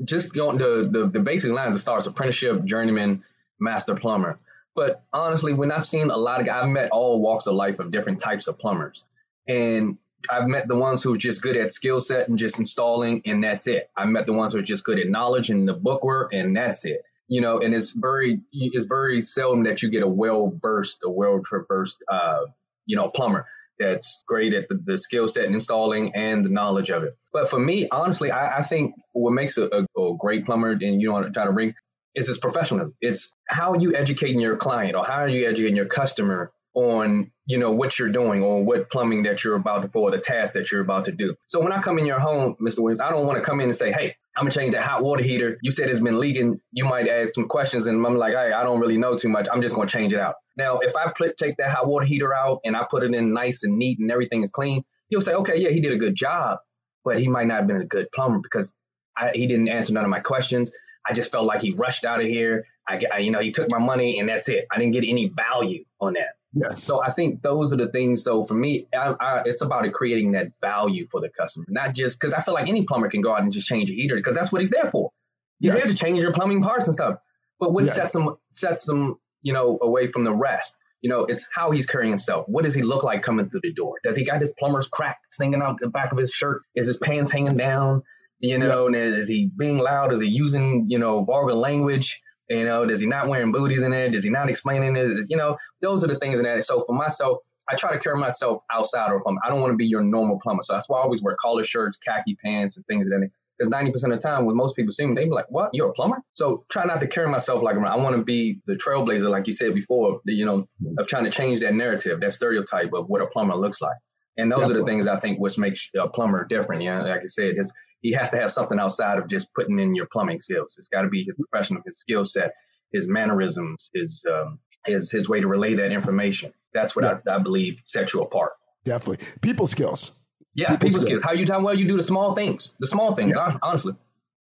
just 0.03 0.33
going 0.33 0.57
the 0.57 0.87
the, 0.91 1.07
the 1.07 1.19
basic 1.19 1.51
lines 1.51 1.75
of 1.75 1.81
stars: 1.81 2.07
apprenticeship, 2.07 2.63
journeyman, 2.65 3.23
master 3.59 3.95
plumber. 3.95 4.39
But 4.75 5.03
honestly, 5.13 5.53
when 5.53 5.71
I've 5.71 5.87
seen 5.87 6.09
a 6.09 6.17
lot 6.17 6.41
of, 6.41 6.49
I've 6.49 6.67
met 6.67 6.91
all 6.91 7.21
walks 7.21 7.47
of 7.47 7.55
life 7.55 7.79
of 7.79 7.91
different 7.91 8.19
types 8.19 8.47
of 8.47 8.59
plumbers, 8.59 9.05
and 9.47 9.97
I've 10.29 10.47
met 10.47 10.67
the 10.67 10.75
ones 10.75 11.01
who 11.01 11.13
are 11.13 11.17
just 11.17 11.41
good 11.41 11.55
at 11.55 11.71
skill 11.71 11.99
set 11.99 12.27
and 12.27 12.37
just 12.37 12.59
installing, 12.59 13.21
and 13.25 13.43
that's 13.43 13.67
it. 13.67 13.89
I 13.95 14.05
met 14.05 14.25
the 14.25 14.33
ones 14.33 14.51
who 14.51 14.59
are 14.59 14.63
just 14.63 14.83
good 14.83 14.99
at 14.99 15.07
knowledge 15.07 15.49
and 15.49 15.67
the 15.67 15.73
bookwork, 15.73 16.33
and 16.33 16.55
that's 16.55 16.83
it. 16.85 17.01
You 17.27 17.41
know, 17.41 17.59
and 17.59 17.73
it's 17.73 17.91
very 17.91 18.41
it's 18.51 18.85
very 18.85 19.21
seldom 19.21 19.63
that 19.63 19.81
you 19.81 19.89
get 19.89 20.03
a 20.03 20.07
well 20.07 20.53
versed, 20.61 20.99
a 21.03 21.09
well 21.09 21.41
traversed, 21.43 22.03
uh, 22.07 22.41
you 22.85 22.95
know, 22.95 23.09
plumber 23.09 23.47
that's 23.79 24.23
great 24.27 24.53
at 24.53 24.67
the, 24.67 24.75
the 24.85 24.97
skill 24.97 25.27
set 25.27 25.45
and 25.45 25.53
installing 25.53 26.13
and 26.15 26.45
the 26.45 26.49
knowledge 26.49 26.89
of 26.89 27.03
it. 27.03 27.13
But 27.33 27.49
for 27.49 27.59
me, 27.59 27.87
honestly, 27.91 28.31
I, 28.31 28.59
I 28.59 28.61
think 28.61 28.95
what 29.13 29.31
makes 29.31 29.57
a, 29.57 29.63
a, 29.63 30.01
a, 30.01 30.17
great 30.17 30.45
plumber 30.45 30.71
and 30.71 31.01
you 31.01 31.11
want 31.11 31.25
to 31.25 31.31
try 31.31 31.45
to 31.45 31.51
bring 31.51 31.73
is 32.15 32.29
its 32.29 32.37
professionalism. 32.37 32.93
It's 33.01 33.29
how 33.47 33.73
are 33.73 33.77
you 33.79 33.95
educating 33.95 34.39
your 34.39 34.57
client 34.57 34.95
or 34.95 35.05
how 35.05 35.19
are 35.19 35.27
you 35.27 35.47
educating 35.47 35.75
your 35.75 35.85
customer 35.85 36.51
on 36.75 37.31
you 37.45 37.57
know 37.57 37.71
what 37.71 37.97
you're 37.97 38.09
doing 38.09 38.43
or 38.43 38.63
what 38.63 38.89
plumbing 38.89 39.23
that 39.23 39.43
you're 39.43 39.55
about 39.55 39.81
to 39.83 39.89
for 39.89 40.11
the 40.11 40.17
task 40.17 40.53
that 40.53 40.71
you're 40.71 40.81
about 40.81 41.05
to 41.05 41.11
do. 41.11 41.33
So 41.47 41.61
when 41.61 41.71
I 41.71 41.81
come 41.81 41.97
in 41.99 42.05
your 42.05 42.19
home, 42.19 42.55
Mr. 42.61 42.79
Williams, 42.79 42.99
I 42.99 43.09
don't 43.09 43.25
want 43.25 43.39
to 43.39 43.45
come 43.45 43.59
in 43.61 43.65
and 43.65 43.75
say, 43.75 43.91
hey, 43.91 44.15
I'm 44.35 44.43
gonna 44.43 44.51
change 44.51 44.73
that 44.73 44.83
hot 44.83 45.01
water 45.01 45.23
heater. 45.23 45.57
You 45.61 45.71
said 45.71 45.89
it's 45.89 46.01
been 46.01 46.19
leaking. 46.19 46.59
You 46.71 46.85
might 46.85 47.07
ask 47.07 47.33
some 47.33 47.47
questions, 47.47 47.87
and 47.87 48.05
I'm 48.05 48.15
like, 48.15 48.33
hey, 48.33 48.51
I 48.51 48.63
don't 48.63 48.81
really 48.81 48.97
know 48.97 49.15
too 49.15 49.29
much. 49.29 49.47
I'm 49.51 49.61
just 49.61 49.73
gonna 49.73 49.87
change 49.87 50.13
it 50.13 50.19
out. 50.19 50.35
Now, 50.57 50.79
if 50.79 50.95
I 50.95 51.11
put, 51.17 51.37
take 51.37 51.55
that 51.57 51.69
hot 51.69 51.87
water 51.87 52.05
heater 52.05 52.33
out 52.33 52.59
and 52.65 52.75
I 52.75 52.85
put 52.89 53.03
it 53.03 53.13
in 53.13 53.33
nice 53.33 53.63
and 53.63 53.77
neat 53.77 53.99
and 53.99 54.11
everything 54.11 54.43
is 54.43 54.49
clean, 54.49 54.83
he'll 55.09 55.21
say, 55.21 55.33
okay, 55.33 55.57
yeah, 55.57 55.69
he 55.69 55.79
did 55.79 55.93
a 55.93 55.97
good 55.97 56.15
job, 56.15 56.59
but 57.03 57.19
he 57.19 57.27
might 57.27 57.47
not 57.47 57.59
have 57.59 57.67
been 57.67 57.81
a 57.81 57.85
good 57.85 58.07
plumber 58.13 58.39
because 58.39 58.75
I, 59.17 59.31
he 59.33 59.47
didn't 59.47 59.69
answer 59.69 59.93
none 59.93 60.03
of 60.03 60.09
my 60.09 60.19
questions. 60.19 60.71
I 61.07 61.13
just 61.13 61.31
felt 61.31 61.45
like 61.45 61.61
he 61.61 61.71
rushed 61.71 62.05
out 62.05 62.21
of 62.21 62.27
here. 62.27 62.65
I, 62.87 63.01
I, 63.11 63.17
you 63.19 63.31
know, 63.31 63.39
he 63.39 63.51
took 63.51 63.69
my 63.69 63.79
money 63.79 64.19
and 64.19 64.29
that's 64.29 64.49
it. 64.49 64.65
I 64.71 64.77
didn't 64.77 64.93
get 64.93 65.03
any 65.05 65.29
value 65.29 65.83
on 65.99 66.13
that. 66.13 66.35
Yes. 66.55 66.81
So 66.83 67.03
I 67.03 67.11
think 67.11 67.41
those 67.41 67.73
are 67.73 67.75
the 67.75 67.89
things. 67.89 68.23
though. 68.23 68.43
for 68.43 68.53
me, 68.53 68.87
I, 68.93 69.13
I, 69.19 69.41
it's 69.45 69.61
about 69.61 69.91
creating 69.91 70.31
that 70.31 70.51
value 70.61 71.05
for 71.11 71.19
the 71.19 71.29
customer, 71.29 71.65
not 71.67 71.93
just 71.93 72.19
because 72.19 72.33
I 72.33 72.41
feel 72.41 72.53
like 72.53 72.69
any 72.69 72.85
plumber 72.85 73.09
can 73.09 73.21
go 73.21 73.33
out 73.33 73.41
and 73.41 73.51
just 73.51 73.67
change 73.67 73.89
a 73.89 73.93
heater 73.93 74.15
because 74.15 74.33
that's 74.33 74.51
what 74.51 74.61
he's 74.61 74.69
there 74.69 74.89
for. 74.89 75.11
He's 75.59 75.73
yes. 75.73 75.83
there 75.83 75.91
to 75.91 75.97
change 75.97 76.23
your 76.23 76.31
plumbing 76.31 76.61
parts 76.61 76.87
and 76.87 76.93
stuff. 76.93 77.17
But 77.59 77.73
what 77.73 77.85
yes. 77.85 77.95
sets 77.95 78.15
him 78.15 78.29
sets 78.51 78.87
him, 78.87 79.15
you 79.41 79.51
know, 79.51 79.77
away 79.81 80.07
from 80.07 80.23
the 80.23 80.33
rest? 80.33 80.75
You 81.01 81.09
know, 81.09 81.25
it's 81.25 81.45
how 81.53 81.71
he's 81.71 81.85
carrying 81.85 82.11
himself. 82.11 82.45
What 82.47 82.63
does 82.63 82.73
he 82.73 82.81
look 82.81 83.03
like 83.03 83.21
coming 83.21 83.49
through 83.49 83.61
the 83.61 83.73
door? 83.73 83.99
Does 84.03 84.15
he 84.15 84.23
got 84.23 84.39
his 84.39 84.53
plumber's 84.57 84.87
crack 84.87 85.19
stinging 85.29 85.61
out 85.61 85.77
the 85.79 85.89
back 85.89 86.11
of 86.11 86.17
his 86.17 86.31
shirt? 86.31 86.63
Is 86.73 86.87
his 86.87 86.97
pants 86.97 87.31
hanging 87.31 87.57
down? 87.57 88.01
You 88.45 88.57
know, 88.59 88.87
and 88.87 88.95
is 88.95 89.27
he 89.27 89.49
being 89.57 89.79
loud? 89.79 90.13
Is 90.13 90.21
he 90.21 90.27
using, 90.27 90.85
you 90.87 90.99
know, 90.99 91.23
vulgar 91.23 91.53
language? 91.53 92.21
You 92.49 92.65
know, 92.65 92.85
does 92.85 92.99
he 92.99 93.07
not 93.07 93.27
wearing 93.27 93.51
booties 93.51 93.81
in 93.81 93.91
it? 93.91 94.11
Does 94.11 94.23
he 94.23 94.29
not 94.29 94.49
explaining 94.49 94.95
it? 94.95 95.25
You 95.29 95.37
know, 95.37 95.57
those 95.81 96.03
are 96.03 96.07
the 96.07 96.19
things 96.19 96.39
in 96.39 96.45
that. 96.45 96.63
So 96.63 96.83
for 96.85 96.93
myself, 96.93 97.39
I 97.67 97.75
try 97.75 97.91
to 97.91 97.99
carry 97.99 98.19
myself 98.19 98.61
outside 98.71 99.11
of 99.11 99.21
plumber. 99.23 99.41
I 99.43 99.49
don't 99.49 99.61
want 99.61 99.71
to 99.71 99.77
be 99.77 99.87
your 99.87 100.03
normal 100.03 100.39
plumber. 100.39 100.61
So 100.61 100.73
that's 100.73 100.87
why 100.87 100.99
I 100.99 101.01
always 101.01 101.23
wear 101.23 101.35
collar 101.39 101.63
shirts, 101.63 101.97
khaki 101.97 102.37
pants, 102.43 102.77
and 102.77 102.85
things 102.85 103.07
of 103.07 103.11
that. 103.13 103.29
Because 103.57 103.71
90% 103.73 103.95
of 103.95 104.01
the 104.11 104.17
time, 104.17 104.45
when 104.45 104.55
most 104.55 104.75
people 104.75 104.91
see 104.91 105.05
me, 105.05 105.15
they 105.15 105.23
be 105.23 105.31
like, 105.31 105.49
what? 105.49 105.71
You're 105.73 105.89
a 105.89 105.93
plumber? 105.93 106.17
So 106.33 106.65
try 106.69 106.85
not 106.85 106.99
to 106.99 107.07
carry 107.07 107.29
myself 107.29 107.63
like 107.63 107.77
I 107.77 107.95
want 107.95 108.15
to 108.15 108.23
be 108.23 108.59
the 108.67 108.75
trailblazer, 108.75 109.29
like 109.29 109.47
you 109.47 109.53
said 109.53 109.73
before, 109.73 110.19
you 110.25 110.45
know, 110.45 110.67
of 110.99 111.07
trying 111.07 111.23
to 111.23 111.31
change 111.31 111.61
that 111.61 111.73
narrative, 111.73 112.19
that 112.19 112.33
stereotype 112.33 112.93
of 112.93 113.09
what 113.09 113.21
a 113.21 113.27
plumber 113.27 113.55
looks 113.55 113.81
like. 113.81 113.97
And 114.37 114.51
those 114.51 114.59
Definitely. 114.59 114.81
are 114.81 114.83
the 114.83 114.91
things 114.91 115.07
I 115.07 115.19
think 115.19 115.39
which 115.39 115.57
makes 115.57 115.89
a 115.97 116.09
plumber 116.09 116.45
different. 116.45 116.83
Yeah, 116.83 117.01
like 117.01 117.21
I 117.21 117.27
said, 117.27 117.55
his, 117.55 117.71
he 118.05 118.11
has 118.11 118.29
to 118.29 118.37
have 118.37 118.51
something 118.51 118.77
outside 118.77 119.17
of 119.17 119.27
just 119.27 119.51
putting 119.55 119.79
in 119.79 119.95
your 119.95 120.05
plumbing 120.05 120.39
skills. 120.39 120.75
It's 120.77 120.87
got 120.87 121.01
to 121.01 121.09
be 121.09 121.23
his 121.23 121.35
professional, 121.35 121.81
his 121.87 121.97
skill 121.97 122.23
set, 122.23 122.53
his 122.93 123.07
mannerisms, 123.07 123.89
his 123.95 124.23
um, 124.31 124.59
his 124.85 125.09
his 125.09 125.27
way 125.27 125.41
to 125.41 125.47
relay 125.47 125.73
that 125.73 125.91
information. 125.91 126.53
That's 126.71 126.95
what 126.95 127.03
yeah. 127.03 127.17
I, 127.27 127.37
I, 127.37 127.39
believe 127.39 127.81
sets 127.85 128.13
you 128.13 128.21
apart. 128.21 128.51
Definitely, 128.83 129.25
people 129.41 129.65
skills. 129.65 130.11
Yeah, 130.53 130.69
people, 130.69 130.87
people 130.87 130.99
skills. 130.99 131.21
skills. 131.21 131.23
How 131.23 131.31
you 131.31 131.47
tell 131.47 131.63
well 131.63 131.73
you 131.73 131.87
do 131.87 131.97
the 131.97 132.03
small 132.03 132.35
things. 132.35 132.73
The 132.79 132.85
small 132.85 133.15
things. 133.15 133.33
Yeah. 133.35 133.57
Honestly, 133.63 133.95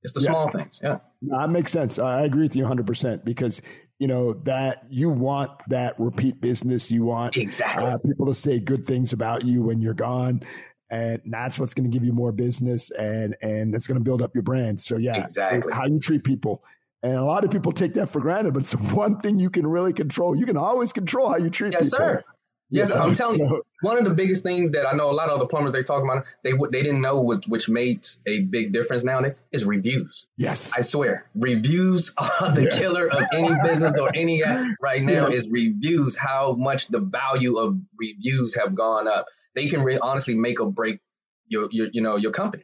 it's 0.04 0.14
the 0.14 0.22
yeah. 0.22 0.30
small 0.30 0.50
things. 0.50 0.80
Yeah, 0.84 1.00
that 1.30 1.50
makes 1.50 1.72
sense. 1.72 1.98
I 1.98 2.26
agree 2.26 2.44
with 2.44 2.56
you 2.56 2.62
100 2.62 2.86
percent 2.86 3.26
because 3.26 3.64
you 3.98 4.06
know 4.06 4.34
that 4.44 4.86
you 4.88 5.10
want 5.10 5.50
that 5.70 6.00
repeat 6.00 6.40
business. 6.40 6.92
You 6.92 7.06
want 7.06 7.36
exactly 7.36 7.88
uh, 7.88 7.98
people 7.98 8.28
to 8.28 8.36
say 8.36 8.60
good 8.60 8.86
things 8.86 9.14
about 9.14 9.44
you 9.44 9.64
when 9.64 9.82
you're 9.82 9.96
gone 9.96 10.44
and 10.90 11.22
that's 11.26 11.60
what's 11.60 11.74
going 11.74 11.90
to 11.90 11.94
give 11.94 12.06
you 12.06 12.14
more 12.14 12.32
business 12.32 12.92
and 12.92 13.36
and 13.42 13.76
it's 13.76 13.88
going 13.88 13.98
to 13.98 14.04
build 14.04 14.22
up 14.22 14.34
your 14.34 14.44
brand 14.44 14.80
so 14.80 14.98
yeah 14.98 15.16
exactly 15.18 15.72
how 15.74 15.86
you 15.86 16.00
treat 16.00 16.24
people 16.24 16.64
and 17.04 17.16
a 17.16 17.24
lot 17.24 17.44
of 17.44 17.52
people 17.52 17.72
take 17.72 17.94
that 17.94 18.10
for 18.10 18.20
granted, 18.20 18.54
but 18.54 18.64
it's 18.64 18.74
one 18.74 19.20
thing 19.20 19.40
you 19.40 19.50
can 19.50 19.68
really 19.68 19.94
control. 19.94 20.36
You 20.36 20.46
can 20.46 20.58
always 20.58 20.92
control 20.92 21.30
how 21.30 21.38
you 21.38 21.50
treat 21.50 21.74
yes, 21.74 21.86
people. 21.86 22.00
Sir. 22.00 22.24
Yes, 22.70 22.90
you 22.90 22.96
know? 22.96 23.02
I'm 23.02 23.16
telling 23.16 23.40
you, 23.40 23.64
one 23.82 23.98
of 23.98 24.04
the 24.04 24.14
biggest 24.14 24.44
things 24.44 24.72
that 24.72 24.88
I 24.88 24.94
know 24.94 25.10
a 25.10 25.14
lot 25.14 25.30
of 25.30 25.40
the 25.40 25.46
plumbers 25.46 25.74
they 25.74 25.84
talk 25.84 26.04
about 26.04 26.26
they 26.44 26.52
they 26.72 26.82
didn't 26.82 27.02
know 27.02 27.22
which, 27.22 27.46
which 27.48 27.70
made 27.70 28.06
a 28.26 28.42
big 28.42 28.74
difference 28.74 29.04
nowadays 29.04 29.36
is 29.52 29.64
reviews. 29.64 30.26
Yes, 30.38 30.72
I 30.76 30.82
swear, 30.82 31.30
reviews 31.36 32.12
are 32.18 32.52
the 32.54 32.64
yes. 32.64 32.80
killer 32.80 33.08
of 33.10 33.24
any 33.32 33.56
business 33.64 33.98
or 33.98 34.10
any 34.16 34.44
right 34.82 35.04
now. 35.04 35.28
Yeah. 35.28 35.36
Is 35.36 35.48
reviews 35.50 36.16
how 36.16 36.54
much 36.54 36.88
the 36.88 37.00
value 37.00 37.58
of 37.58 37.78
reviews 37.98 38.56
have 38.56 38.74
gone 38.74 39.08
up. 39.08 39.28
They 39.58 39.68
can 39.68 39.82
re- 39.82 39.98
honestly 39.98 40.36
make 40.36 40.62
or 40.62 40.72
break 40.72 41.00
your 41.48 41.68
your 41.72 41.88
you 41.92 42.00
know 42.00 42.16
your 42.16 42.32
company. 42.32 42.64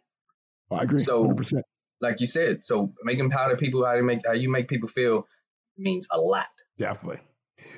Oh, 0.69 0.75
I 0.75 0.84
agree. 0.84 0.99
So 0.99 1.25
100% 1.25 1.62
like 2.01 2.21
you 2.21 2.27
said. 2.27 2.63
So 2.63 2.93
making 3.03 3.32
powder 3.32 3.58
people 3.58 3.84
how 3.84 3.95
to 3.95 4.03
make 4.03 4.19
how 4.27 4.34
you 4.34 4.51
make 4.51 4.67
people 4.67 4.88
feel 4.88 5.25
means 5.75 6.08
a 6.12 6.19
lot. 6.19 6.45
Definitely. 6.77 7.21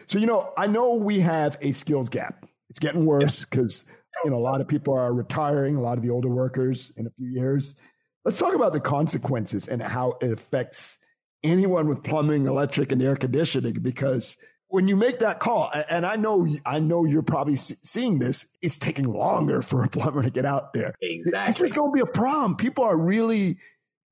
So 0.07 0.17
you 0.17 0.25
know, 0.25 0.51
I 0.57 0.67
know 0.67 0.95
we 0.95 1.21
have 1.21 1.57
a 1.61 1.71
skills 1.71 2.09
gap. 2.09 2.45
It's 2.69 2.79
getting 2.79 3.05
worse 3.05 3.45
because 3.45 3.85
yeah. 3.87 3.93
you 4.25 4.31
know 4.31 4.37
a 4.37 4.45
lot 4.51 4.59
of 4.59 4.67
people 4.67 4.93
are 4.93 5.13
retiring. 5.13 5.77
A 5.77 5.81
lot 5.81 5.97
of 5.97 6.03
the 6.03 6.09
older 6.09 6.27
workers 6.27 6.91
in 6.97 7.07
a 7.07 7.09
few 7.11 7.29
years. 7.29 7.77
Let's 8.25 8.37
talk 8.37 8.53
about 8.53 8.73
the 8.73 8.81
consequences 8.81 9.69
and 9.69 9.81
how 9.81 10.17
it 10.19 10.31
affects 10.31 10.97
anyone 11.43 11.87
with 11.87 12.03
plumbing, 12.03 12.47
electric, 12.47 12.91
and 12.91 13.01
air 13.01 13.15
conditioning. 13.15 13.77
Because 13.81 14.35
when 14.75 14.87
you 14.89 14.95
make 14.97 15.19
that 15.19 15.39
call, 15.39 15.71
and 15.89 16.05
I 16.05 16.17
know, 16.17 16.45
I 16.65 16.79
know 16.79 17.05
you're 17.05 17.23
probably 17.23 17.55
seeing 17.55 18.19
this, 18.19 18.45
it's 18.61 18.77
taking 18.77 19.05
longer 19.05 19.61
for 19.61 19.83
a 19.83 19.87
plumber 19.87 20.21
to 20.21 20.29
get 20.29 20.45
out 20.45 20.73
there. 20.73 20.93
Exactly. 21.01 21.49
It's 21.49 21.57
just 21.57 21.73
going 21.73 21.91
to 21.91 21.93
be 21.95 22.01
a 22.01 22.13
problem. 22.13 22.57
People 22.57 22.83
are 22.83 22.97
really 22.97 23.57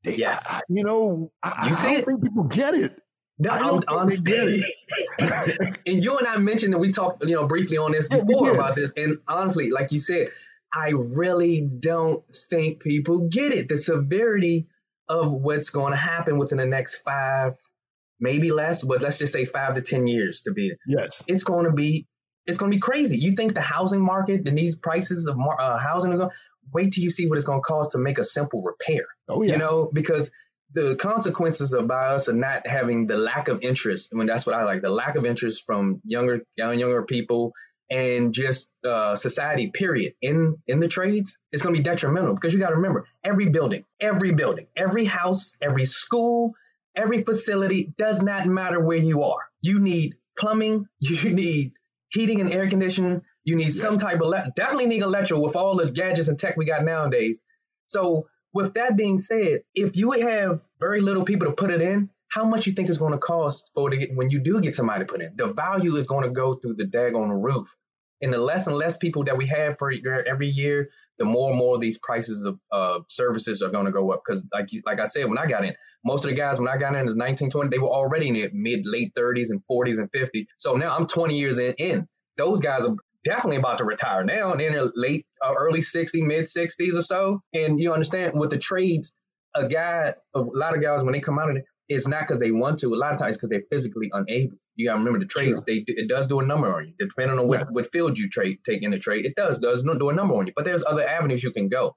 Yes. 0.03 0.45
I, 0.49 0.61
you 0.69 0.83
know, 0.83 1.31
I, 1.41 1.69
you 1.69 1.75
I 1.75 1.93
don't 1.93 2.05
think 2.05 2.23
people 2.23 2.43
get 2.43 2.75
it. 2.75 2.99
No, 3.39 3.51
I 3.51 3.59
don't 3.59 3.85
honestly, 3.87 4.63
it. 5.19 5.79
and 5.87 6.03
you 6.03 6.17
and 6.17 6.27
I 6.27 6.37
mentioned 6.37 6.73
that 6.73 6.77
we 6.77 6.91
talked, 6.91 7.25
you 7.25 7.35
know, 7.35 7.47
briefly 7.47 7.77
on 7.77 7.91
this 7.91 8.07
before 8.07 8.47
yeah, 8.47 8.53
about 8.53 8.75
this. 8.75 8.93
And 8.95 9.17
honestly, 9.27 9.69
like 9.69 9.91
you 9.91 9.99
said, 9.99 10.27
I 10.73 10.89
really 10.89 11.61
don't 11.61 12.23
think 12.49 12.81
people 12.81 13.27
get 13.27 13.51
it. 13.51 13.69
The 13.69 13.77
severity 13.77 14.67
of 15.09 15.33
what's 15.33 15.71
going 15.71 15.91
to 15.91 15.97
happen 15.97 16.37
within 16.37 16.57
the 16.57 16.65
next 16.65 16.97
five, 16.97 17.55
maybe 18.23 18.51
less, 18.51 18.81
but 18.81 19.01
let's 19.01 19.19
just 19.19 19.33
say 19.33 19.45
five 19.45 19.75
to 19.75 19.81
ten 19.81 20.07
years 20.07 20.41
to 20.43 20.51
be. 20.51 20.71
Yes, 20.87 21.23
it's 21.27 21.43
going 21.43 21.65
to 21.65 21.71
be. 21.71 22.07
It's 22.45 22.57
going 22.57 22.71
to 22.71 22.75
be 22.75 22.81
crazy. 22.81 23.17
You 23.17 23.35
think 23.35 23.53
the 23.53 23.61
housing 23.61 24.01
market 24.01 24.47
and 24.47 24.57
these 24.57 24.75
prices 24.75 25.27
of 25.27 25.37
uh, 25.39 25.77
housing 25.77 26.11
are 26.13 26.17
going? 26.17 26.31
wait 26.71 26.93
till 26.93 27.03
you 27.03 27.09
see 27.09 27.27
what 27.27 27.35
it's 27.35 27.45
going 27.45 27.59
to 27.59 27.63
cost 27.63 27.91
to 27.91 27.97
make 27.97 28.17
a 28.17 28.23
simple 28.23 28.61
repair. 28.61 29.05
Oh, 29.27 29.41
yeah. 29.41 29.53
You 29.53 29.57
know, 29.57 29.89
because 29.91 30.31
the 30.73 30.95
consequences 30.95 31.73
of 31.73 31.91
us 31.91 32.27
and 32.27 32.39
not 32.39 32.65
having 32.65 33.05
the 33.07 33.17
lack 33.17 33.47
of 33.47 33.61
interest. 33.61 34.09
I 34.11 34.17
mean, 34.17 34.27
that's 34.27 34.45
what 34.45 34.55
I 34.55 34.63
like 34.63 34.81
the 34.81 34.89
lack 34.89 35.15
of 35.15 35.25
interest 35.25 35.65
from 35.65 36.01
younger, 36.03 36.41
young, 36.55 36.79
younger 36.79 37.03
people 37.03 37.53
and 37.89 38.33
just 38.33 38.71
uh, 38.83 39.15
society, 39.15 39.69
period, 39.71 40.13
in, 40.21 40.57
in 40.65 40.79
the 40.79 40.87
trades, 40.87 41.37
it's 41.51 41.61
going 41.61 41.75
to 41.75 41.79
be 41.79 41.83
detrimental 41.83 42.33
because 42.33 42.53
you 42.53 42.59
got 42.59 42.69
to 42.69 42.77
remember 42.77 43.05
every 43.23 43.49
building, 43.49 43.85
every 43.99 44.33
building, 44.33 44.67
every 44.75 45.05
house, 45.05 45.55
every 45.61 45.85
school, 45.85 46.53
every 46.95 47.23
facility 47.23 47.93
does 47.97 48.21
not 48.21 48.45
matter 48.45 48.79
where 48.79 48.97
you 48.97 49.23
are. 49.23 49.39
You 49.61 49.79
need 49.79 50.15
plumbing, 50.37 50.87
you 50.99 51.29
need 51.29 51.73
heating 52.09 52.41
and 52.41 52.51
air 52.51 52.69
conditioning, 52.69 53.21
you 53.43 53.55
need 53.55 53.65
yes. 53.65 53.79
some 53.79 53.97
type 53.97 54.21
of, 54.21 54.27
le- 54.27 54.51
definitely 54.55 54.85
need 54.85 55.01
electrical 55.01 55.43
with 55.43 55.55
all 55.55 55.75
the 55.75 55.91
gadgets 55.91 56.27
and 56.27 56.37
tech 56.37 56.55
we 56.57 56.65
got 56.65 56.83
nowadays. 56.83 57.43
So 57.87 58.27
with 58.53 58.75
that 58.75 58.95
being 58.95 59.19
said, 59.19 59.61
if 59.73 59.97
you 59.97 60.11
have 60.11 60.61
very 60.79 61.01
little 61.01 61.23
people 61.23 61.47
to 61.47 61.53
put 61.53 61.71
it 61.71 61.81
in, 61.81 62.09
how 62.29 62.45
much 62.45 62.65
you 62.65 62.73
think 62.73 62.89
it's 62.89 62.97
going 62.97 63.11
to 63.11 63.19
cost 63.19 63.71
for 63.75 63.89
to 63.89 63.97
get 63.97 64.15
when 64.15 64.29
you 64.29 64.39
do 64.39 64.59
get 64.61 64.75
somebody 64.75 65.05
to 65.05 65.11
put 65.11 65.21
in? 65.21 65.33
The 65.35 65.53
value 65.53 65.95
is 65.97 66.07
going 66.07 66.23
to 66.23 66.31
go 66.31 66.53
through 66.53 66.75
the 66.75 66.85
daggone 66.85 67.43
roof. 67.43 67.75
And 68.23 68.33
the 68.33 68.39
less 68.39 68.67
and 68.67 68.75
less 68.75 68.97
people 68.97 69.23
that 69.25 69.37
we 69.37 69.45
have 69.47 69.77
for 69.77 69.91
every 70.25 70.47
year, 70.47 70.89
the 71.19 71.25
more 71.25 71.49
and 71.49 71.59
more 71.59 71.77
these 71.77 71.97
prices 71.97 72.45
of 72.45 72.57
uh, 72.71 72.99
services 73.09 73.61
are 73.61 73.69
going 73.69 73.85
to 73.85 73.91
go 73.91 74.11
up. 74.11 74.23
Because 74.25 74.47
like 74.53 74.71
you, 74.71 74.81
like 74.85 74.99
I 74.99 75.05
said, 75.05 75.25
when 75.25 75.37
I 75.37 75.45
got 75.45 75.65
in, 75.65 75.75
most 76.05 76.23
of 76.23 76.31
the 76.31 76.35
guys 76.35 76.57
when 76.57 76.69
I 76.69 76.77
got 76.77 76.95
in 76.95 77.07
is 77.07 77.15
19, 77.15 77.49
20, 77.49 77.69
they 77.69 77.79
were 77.79 77.89
already 77.89 78.29
in 78.29 78.33
their 78.33 78.49
mid 78.53 78.85
late 78.85 79.13
30s 79.13 79.49
and 79.49 79.61
40s 79.69 79.99
and 79.99 80.09
50. 80.11 80.47
So 80.57 80.75
now 80.75 80.95
I'm 80.95 81.05
20 81.05 81.37
years 81.37 81.59
in. 81.59 81.73
in. 81.77 82.07
Those 82.37 82.59
guys 82.61 82.85
are 82.85 82.95
definitely 83.23 83.57
about 83.57 83.77
to 83.77 83.85
retire 83.85 84.23
now 84.23 84.51
and 84.51 84.61
in 84.61 84.73
their 84.73 84.89
late 84.95 85.25
uh, 85.45 85.53
early 85.53 85.79
60s 85.79 86.25
mid 86.25 86.45
60s 86.45 86.97
or 86.97 87.01
so 87.01 87.41
and 87.53 87.79
you 87.79 87.93
understand 87.93 88.37
with 88.37 88.49
the 88.49 88.57
trades 88.57 89.13
a 89.55 89.67
guy 89.67 90.13
a 90.35 90.39
lot 90.39 90.75
of 90.75 90.81
guys 90.81 91.03
when 91.03 91.13
they 91.13 91.21
come 91.21 91.39
out 91.39 91.49
of 91.49 91.55
it 91.55 91.63
it's 91.89 92.07
not 92.07 92.21
because 92.21 92.39
they 92.39 92.51
want 92.51 92.79
to 92.79 92.93
a 92.93 92.95
lot 92.95 93.11
of 93.11 93.19
times 93.19 93.37
because 93.37 93.49
they're 93.49 93.63
physically 93.69 94.09
unable 94.13 94.57
you 94.75 94.87
gotta 94.87 94.97
remember 94.97 95.19
the 95.19 95.25
trades 95.25 95.59
sure. 95.59 95.63
they 95.67 95.83
it 95.87 96.07
does 96.07 96.27
do 96.27 96.39
a 96.39 96.45
number 96.45 96.73
on 96.73 96.87
you 96.87 96.93
depending 96.97 97.37
on 97.37 97.47
what, 97.47 97.59
yes. 97.59 97.67
what 97.71 97.91
field 97.91 98.17
you 98.17 98.29
trade 98.29 98.57
take 98.65 98.83
in 98.83 98.91
the 98.91 98.99
trade 98.99 99.25
it 99.25 99.35
does 99.35 99.59
does 99.59 99.83
do 99.83 100.09
a 100.09 100.13
number 100.13 100.35
on 100.35 100.47
you 100.47 100.53
but 100.55 100.65
there's 100.65 100.83
other 100.85 101.07
avenues 101.07 101.43
you 101.43 101.51
can 101.51 101.69
go 101.69 101.95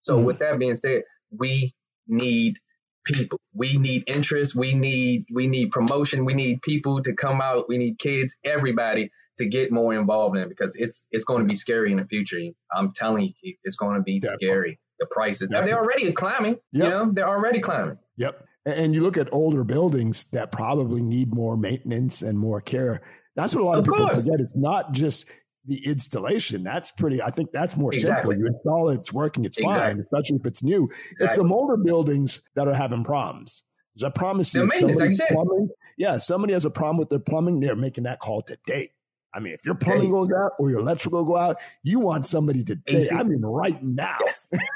so 0.00 0.16
mm-hmm. 0.16 0.26
with 0.26 0.38
that 0.38 0.58
being 0.58 0.74
said 0.74 1.02
we 1.30 1.74
need 2.06 2.58
people 3.04 3.38
we 3.54 3.76
need 3.76 4.04
interest 4.06 4.54
we 4.54 4.74
need 4.74 5.24
we 5.32 5.46
need 5.46 5.70
promotion 5.70 6.24
we 6.24 6.34
need 6.34 6.60
people 6.62 7.02
to 7.02 7.12
come 7.12 7.40
out 7.40 7.68
we 7.68 7.78
need 7.78 7.98
kids 7.98 8.34
everybody 8.44 9.10
to 9.36 9.46
get 9.46 9.70
more 9.70 9.94
involved 9.94 10.36
in 10.36 10.42
it 10.42 10.48
because 10.48 10.74
it's 10.76 11.06
it's 11.10 11.24
going 11.24 11.42
to 11.42 11.46
be 11.46 11.54
scary 11.54 11.90
in 11.90 11.98
the 11.98 12.06
future. 12.06 12.38
I'm 12.72 12.92
telling 12.92 13.34
you, 13.42 13.54
it's 13.64 13.76
going 13.76 13.96
to 13.96 14.02
be 14.02 14.18
Definitely. 14.18 14.46
scary. 14.46 14.80
The 14.98 15.06
prices 15.10 15.48
Definitely. 15.48 15.70
they're 15.70 15.80
already 15.80 16.12
climbing. 16.12 16.56
Yep. 16.72 16.84
You 16.84 16.90
know, 16.90 17.12
they're 17.12 17.28
already 17.28 17.60
climbing. 17.60 17.98
Yep. 18.16 18.46
And 18.66 18.94
you 18.94 19.02
look 19.02 19.16
at 19.16 19.28
older 19.32 19.64
buildings 19.64 20.26
that 20.32 20.50
probably 20.50 21.00
need 21.00 21.32
more 21.32 21.56
maintenance 21.56 22.22
and 22.22 22.38
more 22.38 22.60
care. 22.60 23.00
That's 23.36 23.54
what 23.54 23.62
a 23.62 23.64
lot 23.64 23.78
of, 23.78 23.86
of 23.86 23.94
people 23.94 24.08
course. 24.08 24.24
forget. 24.24 24.40
It's 24.40 24.56
not 24.56 24.92
just 24.92 25.26
the 25.66 25.86
installation. 25.86 26.64
That's 26.64 26.90
pretty, 26.90 27.22
I 27.22 27.30
think 27.30 27.52
that's 27.52 27.76
more 27.76 27.94
exactly. 27.94 28.34
simple. 28.34 28.38
You 28.38 28.46
install 28.52 28.90
it, 28.90 29.00
it's 29.00 29.12
working, 29.12 29.44
it's 29.44 29.56
exactly. 29.56 29.80
fine, 29.80 30.00
especially 30.00 30.36
if 30.36 30.46
it's 30.46 30.62
new. 30.62 30.84
Exactly. 31.10 31.24
It's 31.24 31.34
some 31.36 31.52
older 31.52 31.76
buildings 31.76 32.42
that 32.56 32.66
are 32.66 32.74
having 32.74 33.04
problems. 33.04 33.62
I 34.04 34.10
promise 34.10 34.52
you, 34.52 34.66
like 34.66 35.16
plumbing, 35.28 35.70
yeah, 35.96 36.18
somebody 36.18 36.52
has 36.52 36.64
a 36.64 36.70
problem 36.70 36.98
with 36.98 37.08
their 37.08 37.18
plumbing, 37.18 37.60
they're 37.60 37.76
making 37.76 38.04
that 38.04 38.20
call 38.20 38.42
today. 38.42 38.90
I 39.32 39.40
mean, 39.40 39.52
if 39.52 39.64
your 39.64 39.74
plumbing 39.74 40.10
goes 40.10 40.32
out 40.32 40.52
or 40.58 40.70
your 40.70 40.80
electrical 40.80 41.24
go 41.24 41.36
out, 41.36 41.56
you 41.82 42.00
want 42.00 42.24
somebody 42.24 42.64
to. 42.64 42.78
I 43.12 43.22
mean, 43.22 43.40
right 43.42 43.82
now. 43.82 44.18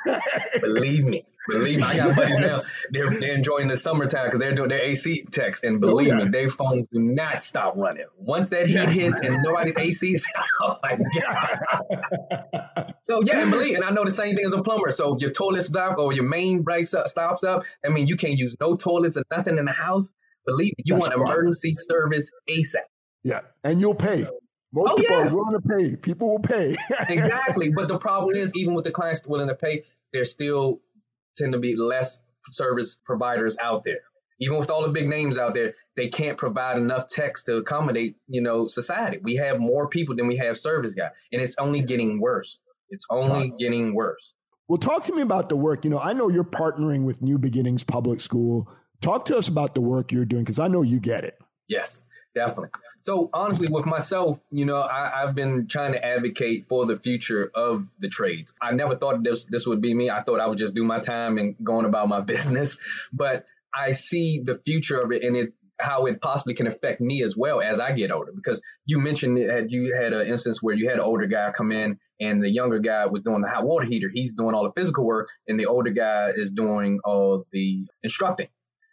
believe 0.61 1.05
me, 1.05 1.25
believe 1.49 1.79
me. 1.79 1.85
I 1.85 1.97
got 1.97 2.17
buddies 2.17 2.39
now. 2.39 2.57
They're 2.91 3.11
they're 3.19 3.35
enjoying 3.35 3.69
the 3.69 3.77
summertime 3.77 4.27
because 4.27 4.41
they're 4.41 4.55
doing 4.55 4.69
their 4.69 4.81
AC 4.81 5.25
text, 5.31 5.65
and 5.65 5.81
believe 5.81 6.09
oh, 6.09 6.19
yeah. 6.19 6.25
me, 6.25 6.31
their 6.31 6.51
phones 6.51 6.87
do 6.93 6.99
not 7.01 7.43
stop 7.43 7.75
running. 7.77 8.07
Once 8.17 8.51
that 8.51 8.67
heat 8.67 8.75
yes. 8.75 8.97
hits 8.97 9.21
and 9.21 9.43
nobody's 9.43 9.77
AC 9.77 10.15
is, 10.15 10.27
oh 10.63 10.77
my 10.83 10.99
god. 11.21 12.95
so 13.03 13.23
yeah, 13.25 13.43
and 13.43 13.51
believe, 13.51 13.77
and 13.77 13.85
I 13.85 13.91
know 13.91 14.05
the 14.05 14.11
same 14.11 14.37
thing 14.37 14.45
as 14.45 14.53
a 14.53 14.63
plumber. 14.63 14.91
So 14.91 15.15
if 15.15 15.23
your 15.23 15.31
toilet 15.31 15.63
stop 15.63 15.99
or 15.99 16.13
your 16.13 16.29
main 16.29 16.63
breaks 16.63 16.95
up, 16.95 17.09
stops 17.09 17.45
up, 17.45 17.65
I 17.85 17.89
mean, 17.89 18.07
you 18.07 18.17
can't 18.17 18.37
use 18.39 18.57
no 18.61 18.77
toilets 18.77 19.17
or 19.17 19.23
nothing 19.31 19.59
in 19.59 19.65
the 19.65 19.73
house. 19.73 20.13
Believe 20.47 20.73
me, 20.79 20.85
you 20.85 20.95
That's 20.95 21.09
want 21.09 21.29
emergency 21.29 21.75
service 21.75 22.29
ASAP. 22.49 22.77
Yeah, 23.23 23.41
and 23.65 23.81
you'll 23.81 23.95
pay. 23.95 24.27
Most 24.73 24.93
oh, 24.93 24.97
people 24.97 25.17
yeah. 25.17 25.27
are 25.27 25.35
willing 25.35 25.61
to 25.61 25.69
pay. 25.69 25.97
People 25.97 26.31
will 26.31 26.39
pay. 26.39 26.77
exactly. 27.09 27.71
But 27.71 27.89
the 27.89 27.99
problem 27.99 28.37
is, 28.37 28.53
even 28.55 28.75
with 28.75 28.85
the 28.85 28.93
clients 28.93 29.27
willing 29.27 29.49
to 29.49 29.55
pay, 29.55 29.85
they're 30.13 30.25
still 30.25 30.81
tend 31.41 31.53
to 31.55 31.59
be 31.59 31.75
less 31.77 32.21
service 32.51 32.99
providers 33.05 33.57
out 33.61 33.85
there. 33.85 34.01
Even 34.41 34.59
with 34.59 34.71
all 34.71 34.83
the 34.83 34.89
big 34.89 35.09
names 35.09 35.39
out 35.39 35.55
there, 35.55 35.75
they 35.97 36.09
can't 36.09 36.39
provide 36.39 36.79
enough 36.79 37.09
techs 37.09 37.43
to 37.45 37.57
accommodate, 37.57 38.17
you 38.29 38.41
know, 38.41 38.69
society. 38.69 39.19
We 39.23 39.35
have 39.37 39.59
more 39.59 39.89
people 39.89 40.17
than 40.17 40.27
we 40.27 40.37
have 40.37 40.57
service 40.57 40.95
guys, 40.95 41.11
and 41.33 41.43
it's 41.43 41.57
only 41.59 41.83
getting 41.83 42.21
worse. 42.21 42.61
It's 42.89 43.05
only 43.11 43.53
getting 43.59 43.95
worse. 43.95 44.35
Well, 44.69 44.79
talk 44.79 45.05
to 45.05 45.13
me 45.13 45.23
about 45.23 45.49
the 45.49 45.57
work. 45.57 45.85
You 45.85 45.91
know, 45.91 45.99
I 45.99 46.13
know 46.13 46.29
you're 46.29 46.45
partnering 46.45 47.05
with 47.05 47.21
New 47.21 47.39
Beginnings 47.39 47.85
Public 47.85 48.21
School. 48.21 48.71
Talk 49.01 49.25
to 49.27 49.37
us 49.37 49.49
about 49.49 49.75
the 49.75 49.81
work 49.81 50.13
you're 50.13 50.25
doing 50.25 50.45
because 50.45 50.59
I 50.59 50.69
know 50.69 50.83
you 50.83 51.01
get 51.01 51.25
it. 51.25 51.39
Yes, 51.69 52.05
definitely. 52.35 52.71
So 53.03 53.31
honestly, 53.33 53.69
with 53.69 53.87
myself, 53.87 54.41
you 54.51 54.67
know, 54.67 54.81
I, 54.83 55.23
have 55.25 55.35
been 55.35 55.67
trying 55.67 55.93
to 55.93 56.05
advocate 56.05 56.67
for 56.67 56.87
the 56.87 56.97
future 56.97 57.51
of 57.55 57.87
the 57.99 58.09
trades. 58.09 58.53
I 58.61 58.73
never 58.73 58.97
thought 58.97 59.23
this 59.23 59.45
this 59.45 59.67
would 59.67 59.81
be 59.81 59.95
me. 59.95 60.11
I 60.11 60.23
thought 60.23 60.41
I 60.41 60.47
would 60.47 60.59
just 60.59 60.75
do 60.75 60.85
my 60.85 61.01
time 61.01 61.39
and 61.39 61.57
going 61.63 61.87
about 61.87 62.09
my 62.09 62.21
business, 62.35 62.77
but 63.13 63.47
I 63.75 63.93
see 63.93 64.41
the 64.45 64.59
future 64.59 64.99
of 64.99 65.13
it 65.13 65.23
and 65.23 65.37
it 65.37 65.55
how 65.81 66.05
it 66.05 66.21
possibly 66.21 66.55
can 66.55 66.67
affect 66.67 67.01
me 67.01 67.23
as 67.23 67.37
well 67.37 67.63
as 67.63 67.81
I 67.81 67.93
get 67.93 68.11
older. 68.11 68.33
Because 68.35 68.61
you 68.85 68.99
mentioned 68.99 69.39
that 69.39 69.71
you 69.71 69.95
had 69.95 70.13
an 70.13 70.27
instance 70.27 70.63
where 70.63 70.75
you 70.75 70.89
had 70.89 70.99
an 70.99 71.05
older 71.05 71.27
guy 71.27 71.51
come 71.57 71.73
in 71.73 71.99
and 72.21 72.43
the 72.43 72.51
younger 72.51 72.81
guy 72.81 73.07
was 73.07 73.23
doing 73.23 73.41
the 73.41 73.49
hot 73.49 73.65
water 73.65 73.87
heater. 73.87 74.11
He's 74.13 74.33
doing 74.33 74.55
all 74.55 74.65
the 74.65 74.79
physical 74.79 75.05
work 75.07 75.31
and 75.49 75.59
the 75.59 75.67
older 75.67 75.91
guy 75.91 76.33
is 76.35 76.51
doing 76.51 77.01
all 77.05 77.47
the 77.51 77.87
instructing. 78.03 78.49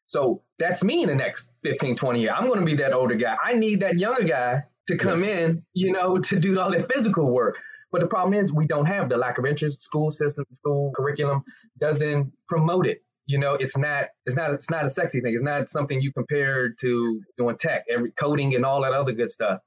So 0.07 0.41
that's 0.57 0.83
me 0.83 1.03
in 1.03 1.09
the 1.09 1.15
next 1.15 1.51
15, 1.63 1.95
20 1.95 2.21
years. 2.21 2.33
I'm 2.35 2.47
going 2.47 2.59
to 2.59 2.65
be 2.65 2.75
that 2.75 2.93
older 2.93 3.15
guy. 3.15 3.35
I 3.43 3.53
need 3.53 3.81
that 3.81 3.99
younger 3.99 4.23
guy 4.23 4.63
to 4.87 4.97
come 4.97 5.23
yes. 5.23 5.39
in, 5.39 5.63
you 5.73 5.91
know, 5.91 6.17
to 6.17 6.39
do 6.39 6.59
all 6.59 6.71
the 6.71 6.81
physical 6.81 7.31
work. 7.31 7.59
But 7.91 8.01
the 8.01 8.07
problem 8.07 8.33
is 8.33 8.51
we 8.51 8.67
don't 8.67 8.85
have 8.85 9.09
the 9.09 9.17
lack 9.17 9.37
of 9.37 9.45
interest. 9.45 9.83
School 9.83 10.09
system, 10.11 10.45
school 10.51 10.91
curriculum 10.95 11.43
doesn't 11.79 12.31
promote 12.47 12.87
it. 12.87 13.03
You 13.25 13.37
know, 13.37 13.55
it's 13.55 13.77
not, 13.77 14.05
it's 14.25 14.35
not, 14.35 14.51
it's 14.51 14.69
not 14.69 14.85
a 14.85 14.89
sexy 14.89 15.19
thing. 15.19 15.33
It's 15.33 15.43
not 15.43 15.69
something 15.69 15.99
you 15.99 16.13
compare 16.13 16.69
to 16.79 17.21
doing 17.37 17.57
tech, 17.57 17.83
every 17.89 18.11
coding 18.11 18.55
and 18.55 18.65
all 18.65 18.81
that 18.83 18.93
other 18.93 19.11
good 19.11 19.29
stuff. 19.29 19.59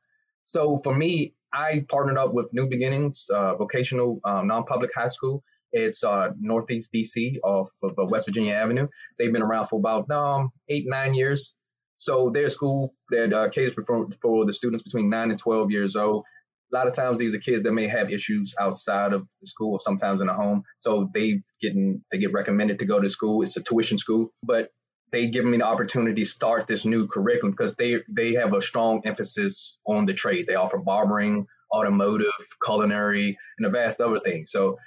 So 0.45 0.81
for 0.83 0.95
me, 0.95 1.35
I 1.53 1.85
partnered 1.89 2.17
up 2.17 2.33
with 2.33 2.47
New 2.53 2.69
Beginnings, 2.69 3.27
uh, 3.33 3.57
vocational 3.57 4.21
um, 4.25 4.47
non-public 4.47 4.91
high 4.95 5.09
school, 5.09 5.43
it's 5.73 6.03
uh, 6.05 6.31
Northeast 6.41 6.93
DC 6.93 7.39
off 7.45 7.71
of 7.83 7.99
uh, 7.99 8.05
West 8.05 8.27
Virginia 8.27 8.55
Avenue. 8.55 8.89
They've 9.19 9.33
been 9.33 9.43
around 9.43 9.67
for 9.67 9.79
about 9.79 10.11
um, 10.11 10.51
eight, 10.69 10.85
nine 10.87 11.15
years. 11.15 11.55
So 11.97 12.31
they're 12.33 12.49
school 12.49 12.95
that 13.11 13.33
uh, 13.33 13.49
caters 13.51 13.75
for, 13.87 14.09
for 14.23 14.47
the 14.47 14.53
students 14.53 14.83
between 14.83 15.11
nine 15.11 15.31
and 15.31 15.39
12 15.39 15.71
years 15.71 15.97
old. 15.97 16.25
A 16.73 16.77
lot 16.77 16.87
of 16.87 16.95
times 16.95 17.19
these 17.19 17.35
are 17.35 17.39
kids 17.39 17.63
that 17.65 17.73
may 17.73 17.89
have 17.89 18.13
issues 18.13 18.55
outside 18.61 19.13
of 19.13 19.27
the 19.41 19.47
school 19.47 19.73
or 19.73 19.81
sometimes 19.81 20.21
in 20.21 20.29
the 20.29 20.33
home. 20.33 20.63
So 20.79 21.11
they 21.13 21.43
getting 21.61 22.03
they 22.11 22.19
get 22.19 22.33
recommended 22.33 22.79
to 22.79 22.87
go 22.87 23.01
to 23.01 23.11
school. 23.11 23.43
It's 23.43 23.57
a 23.57 23.61
tuition 23.61 23.99
school, 23.99 24.33
but 24.43 24.71
they 25.13 25.29
give 25.29 25.45
me 25.45 25.59
the 25.59 25.67
opportunity 25.67 26.23
to 26.23 26.29
start 26.29 26.67
this 26.67 26.85
new 26.85 27.07
curriculum 27.07 27.51
because 27.51 27.75
they 27.75 27.99
they 28.09 28.35
have 28.35 28.55
a 28.55 28.63
strong 28.63 29.03
emphasis 29.05 29.79
on 29.85 30.07
the 30.07 30.15
trades. 30.15 30.47
They 30.47 30.55
offer 30.55 30.79
barbering, 30.79 31.47
automotive, 31.73 32.33
culinary, 32.65 33.37
and 33.59 33.67
a 33.67 33.71
vast 33.71 34.01
other 34.01 34.21
things. 34.21 34.53
So 34.53 34.79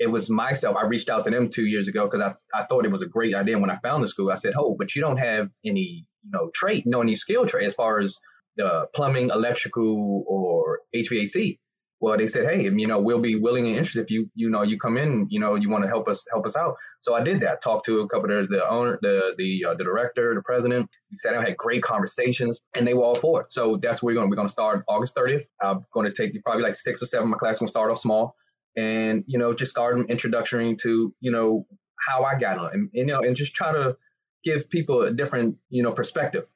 it 0.00 0.10
was 0.10 0.30
myself. 0.30 0.76
I 0.76 0.86
reached 0.86 1.10
out 1.10 1.24
to 1.24 1.30
them 1.30 1.50
two 1.50 1.66
years 1.66 1.86
ago 1.86 2.06
because 2.06 2.22
I, 2.22 2.34
I 2.58 2.64
thought 2.64 2.86
it 2.86 2.90
was 2.90 3.02
a 3.02 3.06
great 3.06 3.34
idea. 3.34 3.58
When 3.58 3.70
I 3.70 3.78
found 3.82 4.02
the 4.02 4.08
school, 4.08 4.32
I 4.32 4.34
said, 4.34 4.54
"Oh, 4.56 4.74
but 4.76 4.96
you 4.96 5.02
don't 5.02 5.18
have 5.18 5.50
any, 5.64 6.06
you 6.24 6.30
know, 6.32 6.50
trade, 6.54 6.84
no 6.86 7.02
any 7.02 7.14
skill 7.14 7.46
trade 7.46 7.66
as 7.66 7.74
far 7.74 8.00
as 8.00 8.18
the 8.56 8.88
plumbing, 8.94 9.28
electrical, 9.28 10.24
or 10.26 10.80
HVAC." 10.96 11.58
Well, 12.00 12.16
they 12.16 12.26
said, 12.26 12.46
"Hey, 12.48 12.62
you 12.62 12.86
know, 12.86 12.98
we'll 12.98 13.20
be 13.20 13.36
willing 13.36 13.66
and 13.66 13.76
interested 13.76 14.00
if 14.00 14.10
you, 14.10 14.30
you 14.34 14.48
know, 14.48 14.62
you 14.62 14.78
come 14.78 14.96
in, 14.96 15.26
you 15.28 15.38
know, 15.38 15.54
you 15.56 15.68
want 15.68 15.84
to 15.84 15.88
help 15.88 16.08
us 16.08 16.24
help 16.32 16.46
us 16.46 16.56
out." 16.56 16.76
So 17.00 17.14
I 17.14 17.22
did 17.22 17.40
that. 17.40 17.60
Talked 17.60 17.84
to 17.84 18.00
a 18.00 18.08
couple 18.08 18.32
of 18.32 18.48
the 18.48 18.66
owner, 18.66 18.98
the 19.02 19.34
the 19.36 19.66
uh, 19.68 19.74
the 19.74 19.84
director, 19.84 20.34
the 20.34 20.40
president. 20.40 20.88
We 21.10 21.16
sat 21.16 21.32
down, 21.32 21.44
had 21.44 21.58
great 21.58 21.82
conversations, 21.82 22.58
and 22.74 22.88
they 22.88 22.94
were 22.94 23.02
all 23.02 23.16
for 23.16 23.42
it. 23.42 23.52
So 23.52 23.76
that's 23.76 24.02
where 24.02 24.14
we're 24.14 24.18
going. 24.18 24.30
We're 24.30 24.36
going 24.36 24.48
to 24.48 24.52
start 24.52 24.82
August 24.88 25.14
30th. 25.14 25.44
I'm 25.60 25.84
going 25.92 26.10
to 26.10 26.12
take 26.12 26.42
probably 26.42 26.62
like 26.62 26.74
six 26.74 27.02
or 27.02 27.06
seven. 27.06 27.28
My 27.28 27.36
class 27.36 27.60
will 27.60 27.68
start 27.68 27.90
off 27.90 27.98
small 27.98 28.34
and 28.80 29.24
you 29.26 29.38
know 29.38 29.52
just 29.52 29.70
start 29.70 29.96
them 29.96 30.06
introductory 30.08 30.74
to 30.76 31.14
you 31.20 31.30
know 31.30 31.66
how 31.98 32.24
I 32.24 32.38
got 32.38 32.58
on, 32.58 32.70
and 32.72 32.90
you 32.92 33.06
know, 33.06 33.20
and 33.20 33.36
just 33.36 33.54
try 33.54 33.72
to 33.72 33.96
give 34.42 34.70
people 34.70 35.02
a 35.02 35.12
different 35.12 35.56
you 35.68 35.82
know 35.82 35.92
perspective 35.92 36.46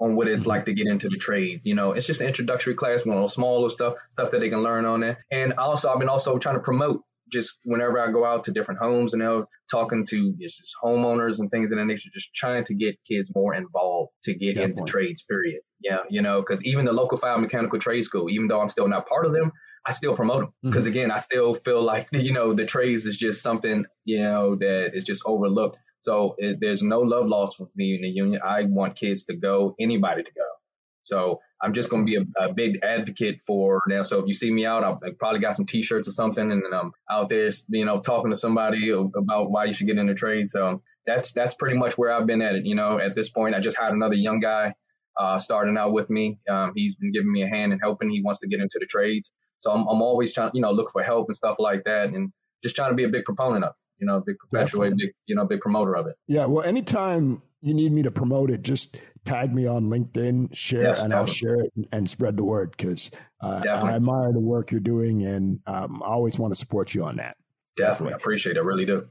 on 0.00 0.14
what 0.14 0.28
it's 0.28 0.42
mm-hmm. 0.42 0.50
like 0.50 0.64
to 0.64 0.72
get 0.72 0.86
into 0.86 1.08
the 1.08 1.16
trades. 1.16 1.66
You 1.66 1.74
know, 1.74 1.92
it's 1.92 2.06
just 2.06 2.20
an 2.20 2.26
introductory 2.26 2.74
class, 2.74 3.04
one 3.04 3.18
of 3.18 3.30
smaller 3.30 3.68
stuff, 3.68 3.94
stuff 4.10 4.30
that 4.30 4.40
they 4.40 4.48
can 4.48 4.62
learn 4.62 4.84
on 4.84 5.00
there. 5.00 5.24
And 5.30 5.54
also, 5.54 5.88
I've 5.88 5.98
been 5.98 6.08
also 6.08 6.38
trying 6.38 6.56
to 6.56 6.62
promote 6.62 7.02
just 7.30 7.58
whenever 7.64 8.00
I 8.00 8.10
go 8.10 8.24
out 8.24 8.44
to 8.44 8.52
different 8.52 8.80
homes 8.80 9.12
and 9.12 9.20
you 9.20 9.28
know, 9.28 9.46
talking 9.70 10.06
to 10.06 10.34
just 10.40 10.74
homeowners 10.82 11.38
and 11.38 11.50
things 11.50 11.70
of 11.72 11.78
that 11.78 11.84
nature, 11.84 12.08
just 12.12 12.34
trying 12.34 12.64
to 12.64 12.74
get 12.74 12.96
kids 13.06 13.30
more 13.34 13.54
involved 13.54 14.12
to 14.24 14.34
get 14.34 14.54
Definitely. 14.54 14.80
into 14.80 14.90
trades, 14.90 15.22
period. 15.22 15.60
Yeah, 15.80 15.98
you 16.08 16.22
know, 16.22 16.40
because 16.40 16.62
even 16.64 16.84
the 16.84 16.92
local 16.92 17.18
fire 17.18 17.38
mechanical 17.38 17.78
trade 17.78 18.02
school, 18.02 18.30
even 18.30 18.48
though 18.48 18.60
I'm 18.60 18.70
still 18.70 18.88
not 18.88 19.06
part 19.06 19.26
of 19.26 19.32
them, 19.32 19.52
I 19.86 19.92
still 19.92 20.14
promote 20.14 20.40
them 20.40 20.52
because 20.62 20.84
mm-hmm. 20.84 20.90
again, 20.90 21.10
I 21.10 21.18
still 21.18 21.54
feel 21.54 21.82
like 21.82 22.08
you 22.12 22.32
know 22.32 22.52
the 22.52 22.66
trades 22.66 23.06
is 23.06 23.16
just 23.16 23.42
something 23.42 23.84
you 24.04 24.22
know 24.22 24.56
that 24.56 24.90
is 24.94 25.04
just 25.04 25.22
overlooked. 25.26 25.78
So 26.00 26.36
it, 26.38 26.58
there's 26.60 26.82
no 26.82 27.00
love 27.00 27.26
lost 27.26 27.58
with 27.58 27.70
me 27.74 27.96
in 27.96 28.02
the 28.02 28.08
union. 28.08 28.40
I 28.44 28.64
want 28.64 28.96
kids 28.96 29.24
to 29.24 29.36
go, 29.36 29.74
anybody 29.80 30.22
to 30.22 30.30
go. 30.30 30.46
So 31.02 31.40
I'm 31.62 31.72
just 31.72 31.90
going 31.90 32.06
to 32.06 32.10
be 32.10 32.16
a, 32.16 32.44
a, 32.44 32.52
big 32.52 32.78
advocate 32.82 33.40
for 33.40 33.82
now. 33.88 34.02
So 34.02 34.18
if 34.20 34.26
you 34.26 34.34
see 34.34 34.50
me 34.50 34.66
out, 34.66 34.84
I'll, 34.84 35.00
I 35.02 35.10
probably 35.18 35.40
got 35.40 35.54
some 35.54 35.64
T-shirts 35.64 36.06
or 36.06 36.12
something, 36.12 36.52
and 36.52 36.62
then 36.62 36.72
I'm 36.72 36.92
out 37.10 37.30
there, 37.30 37.48
you 37.68 37.84
know, 37.84 38.00
talking 38.00 38.30
to 38.30 38.36
somebody 38.36 38.90
about 38.90 39.50
why 39.50 39.64
you 39.64 39.72
should 39.72 39.86
get 39.86 39.96
into 39.96 40.14
trade. 40.14 40.50
So 40.50 40.82
that's 41.06 41.32
that's 41.32 41.54
pretty 41.54 41.76
much 41.76 41.96
where 41.96 42.12
I've 42.12 42.26
been 42.26 42.42
at 42.42 42.54
it. 42.54 42.66
You 42.66 42.74
know, 42.74 42.98
at 43.00 43.16
this 43.16 43.28
point, 43.30 43.54
I 43.54 43.60
just 43.60 43.78
had 43.78 43.92
another 43.92 44.14
young 44.14 44.40
guy 44.40 44.74
uh, 45.18 45.38
starting 45.38 45.76
out 45.76 45.92
with 45.92 46.10
me. 46.10 46.38
Um, 46.48 46.72
he's 46.76 46.94
been 46.94 47.12
giving 47.12 47.32
me 47.32 47.42
a 47.42 47.48
hand 47.48 47.72
and 47.72 47.80
helping. 47.80 48.10
He 48.10 48.22
wants 48.22 48.40
to 48.40 48.48
get 48.48 48.60
into 48.60 48.78
the 48.78 48.86
trades, 48.86 49.32
so 49.58 49.70
I'm, 49.70 49.86
I'm 49.86 50.02
always 50.02 50.32
trying, 50.32 50.50
you 50.54 50.60
know, 50.60 50.72
look 50.72 50.92
for 50.92 51.02
help 51.02 51.28
and 51.28 51.36
stuff 51.36 51.56
like 51.58 51.84
that, 51.84 52.10
and 52.10 52.32
just 52.62 52.76
trying 52.76 52.90
to 52.90 52.96
be 52.96 53.04
a 53.04 53.08
big 53.08 53.24
proponent 53.24 53.64
of 53.64 53.70
it. 53.70 53.76
You 54.00 54.06
know, 54.06 54.22
big 54.24 54.36
perpetuate, 54.38 54.96
big, 54.96 55.10
you 55.26 55.34
know, 55.34 55.44
big 55.44 55.60
promoter 55.60 55.96
of 55.96 56.06
it. 56.06 56.16
Yeah. 56.28 56.46
Well, 56.46 56.64
anytime 56.64 57.42
you 57.60 57.74
need 57.74 57.92
me 57.92 58.02
to 58.02 58.12
promote 58.12 58.50
it, 58.50 58.62
just 58.62 58.96
tag 59.24 59.52
me 59.52 59.66
on 59.66 59.86
LinkedIn, 59.86 60.54
share, 60.54 60.82
yes, 60.82 61.00
and 61.00 61.10
definitely. 61.10 61.16
I'll 61.16 61.26
share 61.26 61.64
it 61.64 61.72
and, 61.74 61.88
and 61.90 62.08
spread 62.08 62.36
the 62.36 62.44
word 62.44 62.70
because 62.76 63.10
uh, 63.42 63.62
I 63.68 63.92
admire 63.92 64.32
the 64.32 64.40
work 64.40 64.70
you're 64.70 64.80
doing, 64.80 65.26
and 65.26 65.60
um, 65.66 66.00
I 66.04 66.08
always 66.08 66.38
want 66.38 66.52
to 66.54 66.58
support 66.58 66.94
you 66.94 67.02
on 67.02 67.16
that. 67.16 67.36
Definitely. 67.76 68.14
I 68.14 68.16
appreciate 68.16 68.56
it. 68.56 68.60
I 68.60 68.62
really 68.62 68.86
do. 68.86 69.06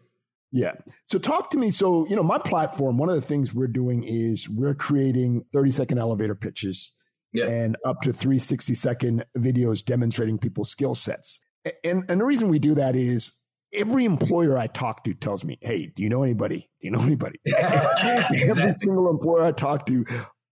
Yeah. 0.51 0.73
So 1.05 1.19
talk 1.19 1.49
to 1.51 1.57
me. 1.57 1.71
So, 1.71 2.07
you 2.07 2.15
know, 2.15 2.23
my 2.23 2.37
platform, 2.37 2.97
one 2.97 3.09
of 3.09 3.15
the 3.15 3.21
things 3.21 3.53
we're 3.53 3.67
doing 3.67 4.03
is 4.03 4.47
we're 4.49 4.75
creating 4.75 5.43
30 5.53 5.71
second 5.71 5.97
elevator 5.97 6.35
pitches 6.35 6.93
yeah. 7.37 7.45
and 7.45 7.77
up 7.85 8.01
to 8.01 8.13
360 8.13 8.73
second 8.73 9.25
videos 9.37 9.83
demonstrating 9.83 10.37
people's 10.37 10.69
skill 10.69 10.95
sets. 10.95 11.39
And, 11.83 12.09
and 12.09 12.21
the 12.21 12.25
reason 12.25 12.49
we 12.49 12.59
do 12.59 12.75
that 12.75 12.95
is 12.95 13.33
every 13.73 14.05
employer 14.05 14.57
I 14.57 14.67
talk 14.67 15.03
to 15.03 15.13
tells 15.13 15.43
me, 15.43 15.57
Hey, 15.61 15.87
do 15.87 16.03
you 16.03 16.09
know 16.09 16.23
anybody? 16.23 16.69
Do 16.81 16.87
you 16.87 16.91
know 16.91 17.01
anybody? 17.01 17.39
exactly. 17.45 18.43
Every 18.43 18.73
single 18.75 19.09
employer 19.09 19.43
I 19.43 19.51
talk 19.51 19.85
to 19.87 20.05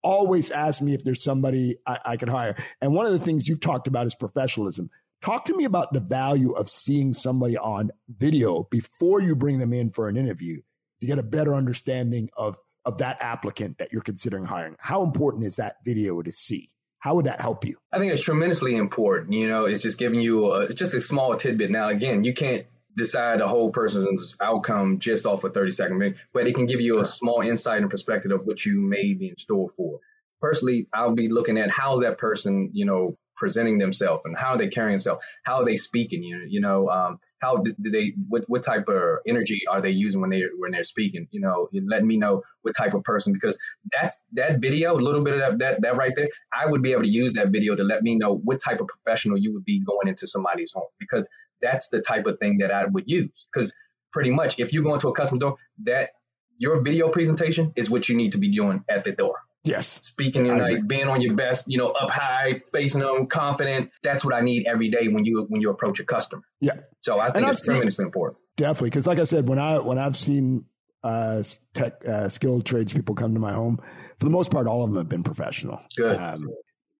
always 0.03 0.51
asks 0.51 0.81
me 0.81 0.93
if 0.93 1.03
there's 1.03 1.23
somebody 1.23 1.77
I, 1.87 1.99
I 2.05 2.17
can 2.17 2.29
hire. 2.29 2.55
And 2.81 2.93
one 2.93 3.05
of 3.05 3.11
the 3.11 3.19
things 3.19 3.47
you've 3.47 3.59
talked 3.59 3.87
about 3.87 4.05
is 4.05 4.15
professionalism. 4.15 4.89
Talk 5.21 5.45
to 5.45 5.55
me 5.55 5.63
about 5.63 5.91
the 5.91 5.99
value 5.99 6.51
of 6.51 6.69
seeing 6.69 7.13
somebody 7.13 7.57
on 7.57 7.89
video 8.09 8.67
before 8.69 9.21
you 9.21 9.35
bring 9.35 9.57
them 9.57 9.73
in 9.73 9.89
for 9.89 10.07
an 10.07 10.17
interview 10.17 10.61
to 10.99 11.07
get 11.07 11.17
a 11.17 11.23
better 11.23 11.55
understanding 11.55 12.29
of, 12.37 12.57
of 12.85 12.99
that 12.99 13.17
applicant 13.21 13.77
that 13.79 13.91
you're 13.91 14.01
considering 14.01 14.45
hiring. 14.45 14.75
How 14.79 15.03
important 15.03 15.45
is 15.45 15.55
that 15.57 15.77
video 15.83 16.21
to 16.21 16.31
see? 16.31 16.69
How 16.99 17.15
would 17.15 17.25
that 17.25 17.41
help 17.41 17.65
you? 17.65 17.77
I 17.91 17.99
think 17.99 18.11
it's 18.11 18.21
tremendously 18.21 18.75
important. 18.75 19.33
You 19.33 19.47
know, 19.47 19.65
it's 19.65 19.81
just 19.81 19.97
giving 19.97 20.21
you 20.21 20.51
a, 20.53 20.73
just 20.73 20.93
a 20.93 21.01
small 21.01 21.35
tidbit. 21.35 21.69
Now, 21.69 21.89
again, 21.89 22.23
you 22.23 22.33
can't 22.33 22.65
decide 22.95 23.41
a 23.41 23.47
whole 23.47 23.71
person's 23.71 24.35
outcome 24.41 24.99
just 24.99 25.25
off 25.25 25.43
a 25.43 25.49
30 25.49 25.71
second 25.71 25.99
video, 25.99 26.17
but 26.33 26.47
it 26.47 26.55
can 26.55 26.65
give 26.65 26.81
you 26.81 26.99
a 26.99 27.05
small 27.05 27.41
insight 27.41 27.81
and 27.81 27.91
perspective 27.91 28.31
of 28.31 28.45
what 28.45 28.65
you 28.65 28.79
may 28.79 29.13
be 29.13 29.29
in 29.29 29.37
store 29.37 29.69
for. 29.75 29.99
Personally, 30.41 30.87
I'll 30.93 31.13
be 31.13 31.29
looking 31.29 31.57
at 31.57 31.69
how's 31.69 32.01
that 32.01 32.17
person, 32.17 32.71
you 32.73 32.85
know, 32.85 33.17
presenting 33.35 33.77
themselves 33.77 34.23
and 34.25 34.35
how 34.35 34.53
are 34.53 34.57
they 34.57 34.69
carrying 34.69 34.93
themselves, 34.93 35.23
how 35.43 35.57
are 35.57 35.65
they 35.65 35.75
speaking, 35.75 36.23
you 36.23 36.37
know, 36.37 36.45
you 36.47 36.61
know, 36.61 36.89
um, 36.89 37.19
how 37.39 37.57
do, 37.57 37.73
they, 37.79 38.13
what, 38.27 38.43
what 38.47 38.63
type 38.63 38.87
of 38.87 39.19
energy 39.27 39.61
are 39.69 39.81
they 39.81 39.89
using 39.89 40.21
when 40.21 40.29
they 40.29 40.43
when 40.57 40.71
they're 40.71 40.83
speaking, 40.83 41.27
you 41.31 41.41
know, 41.41 41.69
letting 41.73 42.07
me 42.07 42.17
know 42.17 42.41
what 42.61 42.75
type 42.75 42.93
of 42.93 43.03
person 43.03 43.33
because 43.33 43.57
that's 43.91 44.17
that 44.33 44.61
video, 44.61 44.95
a 44.95 45.01
little 45.01 45.23
bit 45.23 45.33
of 45.33 45.39
that, 45.39 45.59
that 45.59 45.81
that 45.81 45.97
right 45.97 46.13
there, 46.15 46.29
I 46.53 46.65
would 46.65 46.81
be 46.81 46.91
able 46.91 47.03
to 47.03 47.09
use 47.09 47.33
that 47.33 47.49
video 47.49 47.75
to 47.75 47.83
let 47.83 48.03
me 48.03 48.15
know 48.15 48.37
what 48.43 48.59
type 48.59 48.79
of 48.79 48.87
professional 48.87 49.37
you 49.37 49.53
would 49.53 49.65
be 49.65 49.79
going 49.81 50.07
into 50.07 50.27
somebody's 50.27 50.73
home 50.73 50.87
because 50.99 51.27
that's 51.61 51.89
the 51.89 52.01
type 52.01 52.25
of 52.25 52.39
thing 52.39 52.59
that 52.59 52.71
I 52.71 52.85
would 52.85 53.05
use 53.07 53.47
because 53.53 53.73
pretty 54.11 54.31
much 54.31 54.59
if 54.59 54.71
you 54.73 54.81
go 54.81 54.93
into 54.93 55.09
a 55.09 55.13
customer 55.13 55.39
door, 55.39 55.57
that 55.83 56.11
your 56.57 56.81
video 56.81 57.09
presentation 57.09 57.73
is 57.75 57.89
what 57.89 58.07
you 58.07 58.15
need 58.15 58.31
to 58.31 58.37
be 58.37 58.49
doing 58.49 58.83
at 58.89 59.03
the 59.03 59.11
door. 59.11 59.35
Yes. 59.65 59.99
Speaking 60.03 60.47
and 60.47 60.61
like 60.61 60.87
being 60.87 61.07
on 61.07 61.21
your 61.21 61.33
best, 61.33 61.65
you 61.67 61.77
know, 61.77 61.89
up 61.89 62.09
high, 62.09 62.61
facing 62.71 63.01
them, 63.01 63.27
confident. 63.27 63.91
That's 64.03 64.23
what 64.23 64.33
I 64.33 64.41
need 64.41 64.67
every 64.67 64.89
day 64.89 65.07
when 65.07 65.25
you 65.25 65.45
when 65.49 65.61
you 65.61 65.71
approach 65.71 65.99
a 65.99 66.05
customer. 66.05 66.43
Yeah. 66.61 66.73
So 67.01 67.19
I 67.19 67.25
think 67.25 67.37
and 67.37 67.47
it's 67.47 67.61
I've 67.61 67.65
tremendously 67.65 68.03
seen, 68.03 68.05
important. 68.05 68.39
Definitely, 68.57 68.91
because 68.91 69.07
like 69.07 69.19
I 69.19 69.23
said, 69.23 69.49
when 69.49 69.59
I 69.59 69.79
when 69.79 69.97
I've 69.97 70.15
seen 70.15 70.65
uh, 71.03 71.41
tech 71.73 72.07
uh, 72.07 72.29
skilled 72.29 72.65
tradespeople 72.65 73.15
come 73.15 73.33
to 73.33 73.39
my 73.39 73.53
home, 73.53 73.79
for 74.19 74.25
the 74.25 74.31
most 74.31 74.51
part, 74.51 74.67
all 74.67 74.83
of 74.83 74.89
them 74.89 74.97
have 74.97 75.09
been 75.09 75.23
professional. 75.23 75.81
Good. 75.97 76.19
Um, 76.19 76.47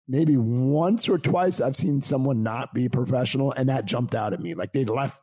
maybe 0.07 0.37
once 0.37 1.07
or 1.07 1.17
twice 1.17 1.61
I've 1.61 1.75
seen 1.75 2.01
someone 2.01 2.43
not 2.43 2.73
be 2.73 2.89
professional, 2.89 3.51
and 3.51 3.69
that 3.69 3.85
jumped 3.85 4.15
out 4.15 4.33
at 4.33 4.41
me. 4.41 4.55
Like 4.55 4.73
they 4.73 4.85
left, 4.85 5.19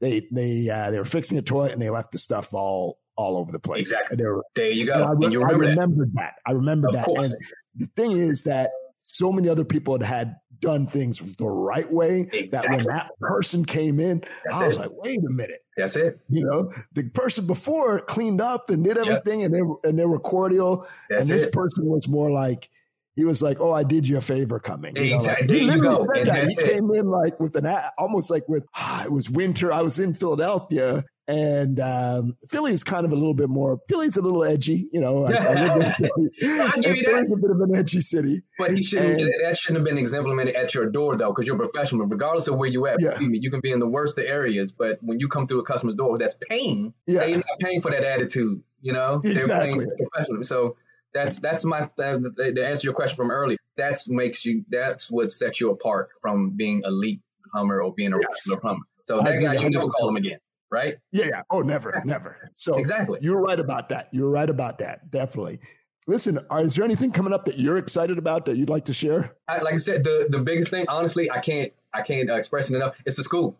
they 0.00 0.28
they 0.30 0.68
uh, 0.68 0.90
they 0.90 0.98
were 0.98 1.04
fixing 1.04 1.38
a 1.38 1.42
toilet 1.42 1.72
and 1.72 1.80
they 1.80 1.90
left 1.90 2.12
the 2.12 2.18
stuff 2.18 2.52
all 2.52 2.98
all 3.16 3.36
over 3.36 3.52
the 3.52 3.58
place. 3.58 3.92
Exactly. 3.92 4.24
Were, 4.24 4.44
there 4.54 4.70
you 4.70 4.86
go. 4.86 4.94
I, 4.94 5.12
and 5.12 5.32
you 5.32 5.40
remember 5.40 5.64
I 5.64 5.68
remembered 5.68 6.12
that. 6.14 6.34
that. 6.36 6.50
I 6.50 6.52
remember 6.52 6.88
of 6.88 6.94
that. 6.94 7.04
Course. 7.04 7.32
And 7.32 7.42
the 7.76 7.86
thing 7.96 8.12
is 8.12 8.42
that 8.44 8.70
so 8.98 9.32
many 9.32 9.48
other 9.48 9.64
people 9.64 9.94
had 9.94 10.02
had 10.02 10.36
done 10.62 10.86
things 10.86 11.18
the 11.36 11.44
right 11.44 11.92
way 11.92 12.20
exactly. 12.32 12.48
that 12.50 12.68
when 12.68 12.84
that 12.84 13.10
person 13.20 13.64
came 13.64 14.00
in, 14.00 14.22
That's 14.44 14.56
I 14.56 14.66
was 14.68 14.76
it. 14.76 14.78
like, 14.78 14.90
wait 14.92 15.18
a 15.18 15.30
minute. 15.30 15.58
That's 15.76 15.96
it. 15.96 16.18
You 16.30 16.46
know, 16.46 16.72
the 16.92 17.10
person 17.10 17.46
before 17.46 17.98
cleaned 17.98 18.40
up 18.40 18.70
and 18.70 18.82
did 18.82 18.96
everything 18.96 19.40
yep. 19.40 19.46
and 19.46 19.54
they 19.54 19.62
were, 19.62 19.76
and 19.84 19.98
they 19.98 20.06
were 20.06 20.20
cordial. 20.20 20.86
That's 21.10 21.24
and 21.24 21.34
this 21.34 21.46
it. 21.46 21.52
person 21.52 21.84
was 21.86 22.08
more 22.08 22.30
like, 22.30 22.70
he 23.14 23.26
was 23.26 23.42
like, 23.42 23.60
"Oh, 23.60 23.72
I 23.72 23.82
did 23.82 24.08
you 24.08 24.16
a 24.16 24.22
favor 24.22 24.58
coming." 24.58 24.96
You 24.96 25.14
exactly. 25.14 25.66
Know, 25.66 25.66
like, 25.66 25.76
there 25.78 26.18
you 26.18 26.24
go. 26.24 26.32
He 26.46 26.52
it. 26.52 26.66
came 26.66 26.94
in 26.94 27.10
like 27.10 27.38
with 27.40 27.54
an 27.56 27.66
almost 27.98 28.30
like 28.30 28.48
with 28.48 28.64
ah, 28.74 29.04
it 29.04 29.12
was 29.12 29.28
winter. 29.28 29.70
I 29.70 29.82
was 29.82 29.98
in 29.98 30.14
Philadelphia, 30.14 31.04
and 31.32 31.80
um, 31.80 32.36
Philly 32.50 32.72
is 32.72 32.84
kind 32.84 33.06
of 33.06 33.12
a 33.12 33.14
little 33.14 33.32
bit 33.32 33.48
more. 33.48 33.80
Philly's 33.88 34.18
a 34.18 34.20
little 34.22 34.44
edgy, 34.44 34.88
you 34.92 35.00
know. 35.00 35.24
I, 35.24 35.32
I 35.32 35.76
will 35.76 35.80
give 35.98 36.38
you 36.38 36.56
that. 36.58 37.26
a 37.32 37.36
bit 37.36 37.50
of 37.50 37.60
an 37.62 37.74
edgy 37.74 38.02
city, 38.02 38.42
but 38.58 38.76
he 38.76 38.82
shouldn't. 38.82 39.18
And, 39.18 39.32
that 39.42 39.56
shouldn't 39.56 39.78
have 39.78 39.96
been 39.96 39.98
implemented 40.14 40.54
at 40.56 40.74
your 40.74 40.90
door 40.90 41.16
though, 41.16 41.30
because 41.30 41.46
you're 41.46 41.56
a 41.56 41.58
professional. 41.58 42.06
Regardless 42.06 42.48
of 42.48 42.58
where 42.58 42.68
you 42.68 42.86
at, 42.86 43.00
yeah. 43.00 43.18
you 43.18 43.50
can 43.50 43.60
be 43.60 43.72
in 43.72 43.78
the 43.78 43.88
worst 43.88 44.18
of 44.18 44.26
areas, 44.26 44.72
but 44.72 44.98
when 45.00 45.20
you 45.20 45.28
come 45.28 45.46
through 45.46 45.60
a 45.60 45.64
customer's 45.64 45.94
door 45.94 46.18
that's 46.18 46.34
paying, 46.34 46.92
yeah. 47.06 47.20
they're 47.20 47.36
not 47.36 47.58
paying 47.60 47.80
for 47.80 47.90
that 47.90 48.04
attitude. 48.04 48.62
You 48.82 48.92
know, 48.92 49.22
exactly. 49.24 49.86
they're. 49.86 50.44
So 50.44 50.76
that's 51.14 51.38
that's 51.38 51.64
my 51.64 51.88
uh, 51.98 52.18
to 52.18 52.66
answer 52.66 52.86
your 52.86 52.94
question 52.94 53.16
from 53.16 53.30
earlier. 53.30 53.56
That's 53.78 54.06
makes 54.06 54.44
you. 54.44 54.66
That's 54.68 55.10
what 55.10 55.32
sets 55.32 55.60
you 55.60 55.70
apart 55.70 56.10
from 56.20 56.50
being 56.50 56.82
elite 56.84 57.22
plumber 57.50 57.82
or 57.82 57.94
being 57.94 58.12
a 58.12 58.16
yes. 58.16 58.46
regular 58.46 58.60
plumber. 58.60 58.86
So 59.00 59.20
that 59.22 59.40
guy, 59.40 59.54
you 59.54 59.70
never 59.70 59.88
call 59.88 60.10
him 60.10 60.16
again 60.16 60.38
right? 60.72 60.96
Yeah, 61.12 61.26
yeah. 61.26 61.42
Oh, 61.50 61.60
never, 61.60 62.02
never. 62.04 62.50
So 62.56 62.76
exactly, 62.76 63.20
you're 63.22 63.40
right 63.40 63.60
about 63.60 63.90
that. 63.90 64.08
You're 64.12 64.30
right 64.30 64.48
about 64.48 64.78
that. 64.78 65.10
Definitely. 65.10 65.60
Listen, 66.08 66.40
are, 66.50 66.64
is 66.64 66.74
there 66.74 66.84
anything 66.84 67.12
coming 67.12 67.32
up 67.32 67.44
that 67.44 67.58
you're 67.58 67.78
excited 67.78 68.18
about 68.18 68.46
that 68.46 68.56
you'd 68.56 68.70
like 68.70 68.86
to 68.86 68.92
share? 68.92 69.36
I, 69.46 69.58
like 69.58 69.74
I 69.74 69.76
said, 69.76 70.02
the 70.02 70.26
the 70.28 70.40
biggest 70.40 70.70
thing, 70.70 70.86
honestly, 70.88 71.30
I 71.30 71.38
can't 71.38 71.72
I 71.94 72.02
can't 72.02 72.28
uh, 72.28 72.34
express 72.34 72.70
it 72.70 72.76
enough. 72.76 72.96
It's 73.06 73.16
the 73.16 73.22
school. 73.22 73.58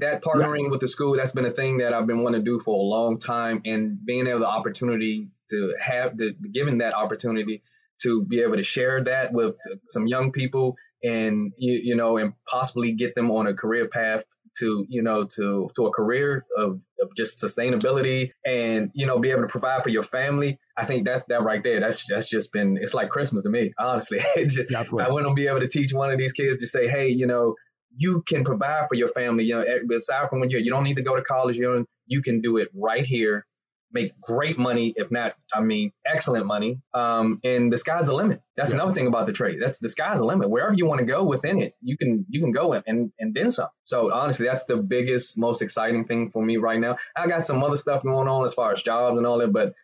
That 0.00 0.22
partnering 0.22 0.64
yeah. 0.64 0.68
with 0.68 0.80
the 0.80 0.88
school, 0.88 1.16
that's 1.16 1.30
been 1.30 1.46
a 1.46 1.50
thing 1.50 1.78
that 1.78 1.94
I've 1.94 2.06
been 2.06 2.22
wanting 2.22 2.42
to 2.42 2.44
do 2.44 2.60
for 2.60 2.78
a 2.78 2.82
long 2.82 3.18
time, 3.18 3.62
and 3.64 4.04
being 4.04 4.26
able 4.26 4.40
the 4.40 4.48
opportunity 4.48 5.30
to 5.50 5.74
have 5.80 6.18
the 6.18 6.34
given 6.52 6.78
that 6.78 6.92
opportunity 6.92 7.62
to 8.02 8.24
be 8.24 8.42
able 8.42 8.56
to 8.56 8.62
share 8.62 9.02
that 9.04 9.32
with 9.32 9.56
some 9.88 10.06
young 10.06 10.30
people 10.30 10.76
and 11.02 11.52
you, 11.56 11.80
you 11.82 11.96
know 11.96 12.16
and 12.16 12.32
possibly 12.46 12.92
get 12.92 13.14
them 13.14 13.30
on 13.30 13.46
a 13.46 13.54
career 13.54 13.88
path 13.88 14.24
to 14.58 14.84
you 14.88 15.02
know 15.02 15.24
to 15.24 15.68
to 15.74 15.86
a 15.86 15.90
career 15.90 16.44
of, 16.56 16.82
of 17.00 17.14
just 17.16 17.40
sustainability 17.40 18.30
and 18.46 18.90
you 18.94 19.06
know 19.06 19.18
be 19.18 19.30
able 19.30 19.42
to 19.42 19.48
provide 19.48 19.82
for 19.82 19.88
your 19.90 20.02
family 20.02 20.58
i 20.76 20.84
think 20.84 21.06
that 21.06 21.24
that 21.28 21.42
right 21.42 21.62
there 21.62 21.80
that's 21.80 22.04
that's 22.08 22.28
just 22.28 22.52
been 22.52 22.78
it's 22.80 22.94
like 22.94 23.08
christmas 23.08 23.42
to 23.42 23.48
me 23.48 23.72
honestly. 23.78 24.20
Just, 24.46 24.74
i 24.74 25.08
wouldn't 25.08 25.36
be 25.36 25.46
able 25.46 25.60
to 25.60 25.68
teach 25.68 25.92
one 25.92 26.10
of 26.10 26.18
these 26.18 26.32
kids 26.32 26.58
to 26.58 26.66
say 26.66 26.88
hey 26.88 27.08
you 27.08 27.26
know 27.26 27.54
you 27.96 28.22
can 28.26 28.44
provide 28.44 28.86
for 28.88 28.94
your 28.94 29.08
family 29.08 29.44
you 29.44 29.54
know 29.54 29.62
eh, 29.62 29.78
aside 29.96 30.28
from 30.28 30.40
when 30.40 30.50
you're 30.50 30.60
you 30.60 30.70
don't 30.70 30.84
need 30.84 30.96
to 30.96 31.02
go 31.02 31.16
to 31.16 31.22
college 31.22 31.56
you 31.56 31.62
know 31.62 31.84
you 32.06 32.22
can 32.22 32.40
do 32.40 32.56
it 32.56 32.68
right 32.74 33.04
here 33.04 33.46
make 33.92 34.20
great 34.20 34.58
money, 34.58 34.92
if 34.96 35.10
not, 35.10 35.34
I 35.52 35.60
mean, 35.60 35.92
excellent 36.06 36.46
money. 36.46 36.80
Um, 36.94 37.40
and 37.42 37.72
the 37.72 37.78
sky's 37.78 38.06
the 38.06 38.12
limit. 38.12 38.42
That's 38.56 38.70
yeah. 38.70 38.76
another 38.76 38.94
thing 38.94 39.06
about 39.06 39.26
the 39.26 39.32
trade. 39.32 39.58
That's 39.60 39.78
the 39.78 39.88
sky's 39.88 40.18
the 40.18 40.24
limit. 40.24 40.50
Wherever 40.50 40.74
you 40.74 40.86
want 40.86 41.00
to 41.00 41.06
go 41.06 41.24
within 41.24 41.60
it, 41.60 41.74
you 41.80 41.96
can 41.96 42.26
you 42.28 42.40
can 42.40 42.52
go 42.52 42.74
in 42.74 42.82
and 42.86 43.12
and 43.18 43.34
then 43.34 43.50
some. 43.50 43.68
So 43.84 44.12
honestly, 44.12 44.46
that's 44.46 44.64
the 44.64 44.76
biggest, 44.76 45.38
most 45.38 45.62
exciting 45.62 46.04
thing 46.06 46.30
for 46.30 46.42
me 46.42 46.56
right 46.56 46.78
now. 46.78 46.96
I 47.16 47.26
got 47.26 47.46
some 47.46 47.62
other 47.62 47.76
stuff 47.76 48.02
going 48.02 48.28
on 48.28 48.44
as 48.44 48.54
far 48.54 48.72
as 48.72 48.82
jobs 48.82 49.16
and 49.16 49.26
all 49.26 49.38
that, 49.38 49.52
but 49.52 49.74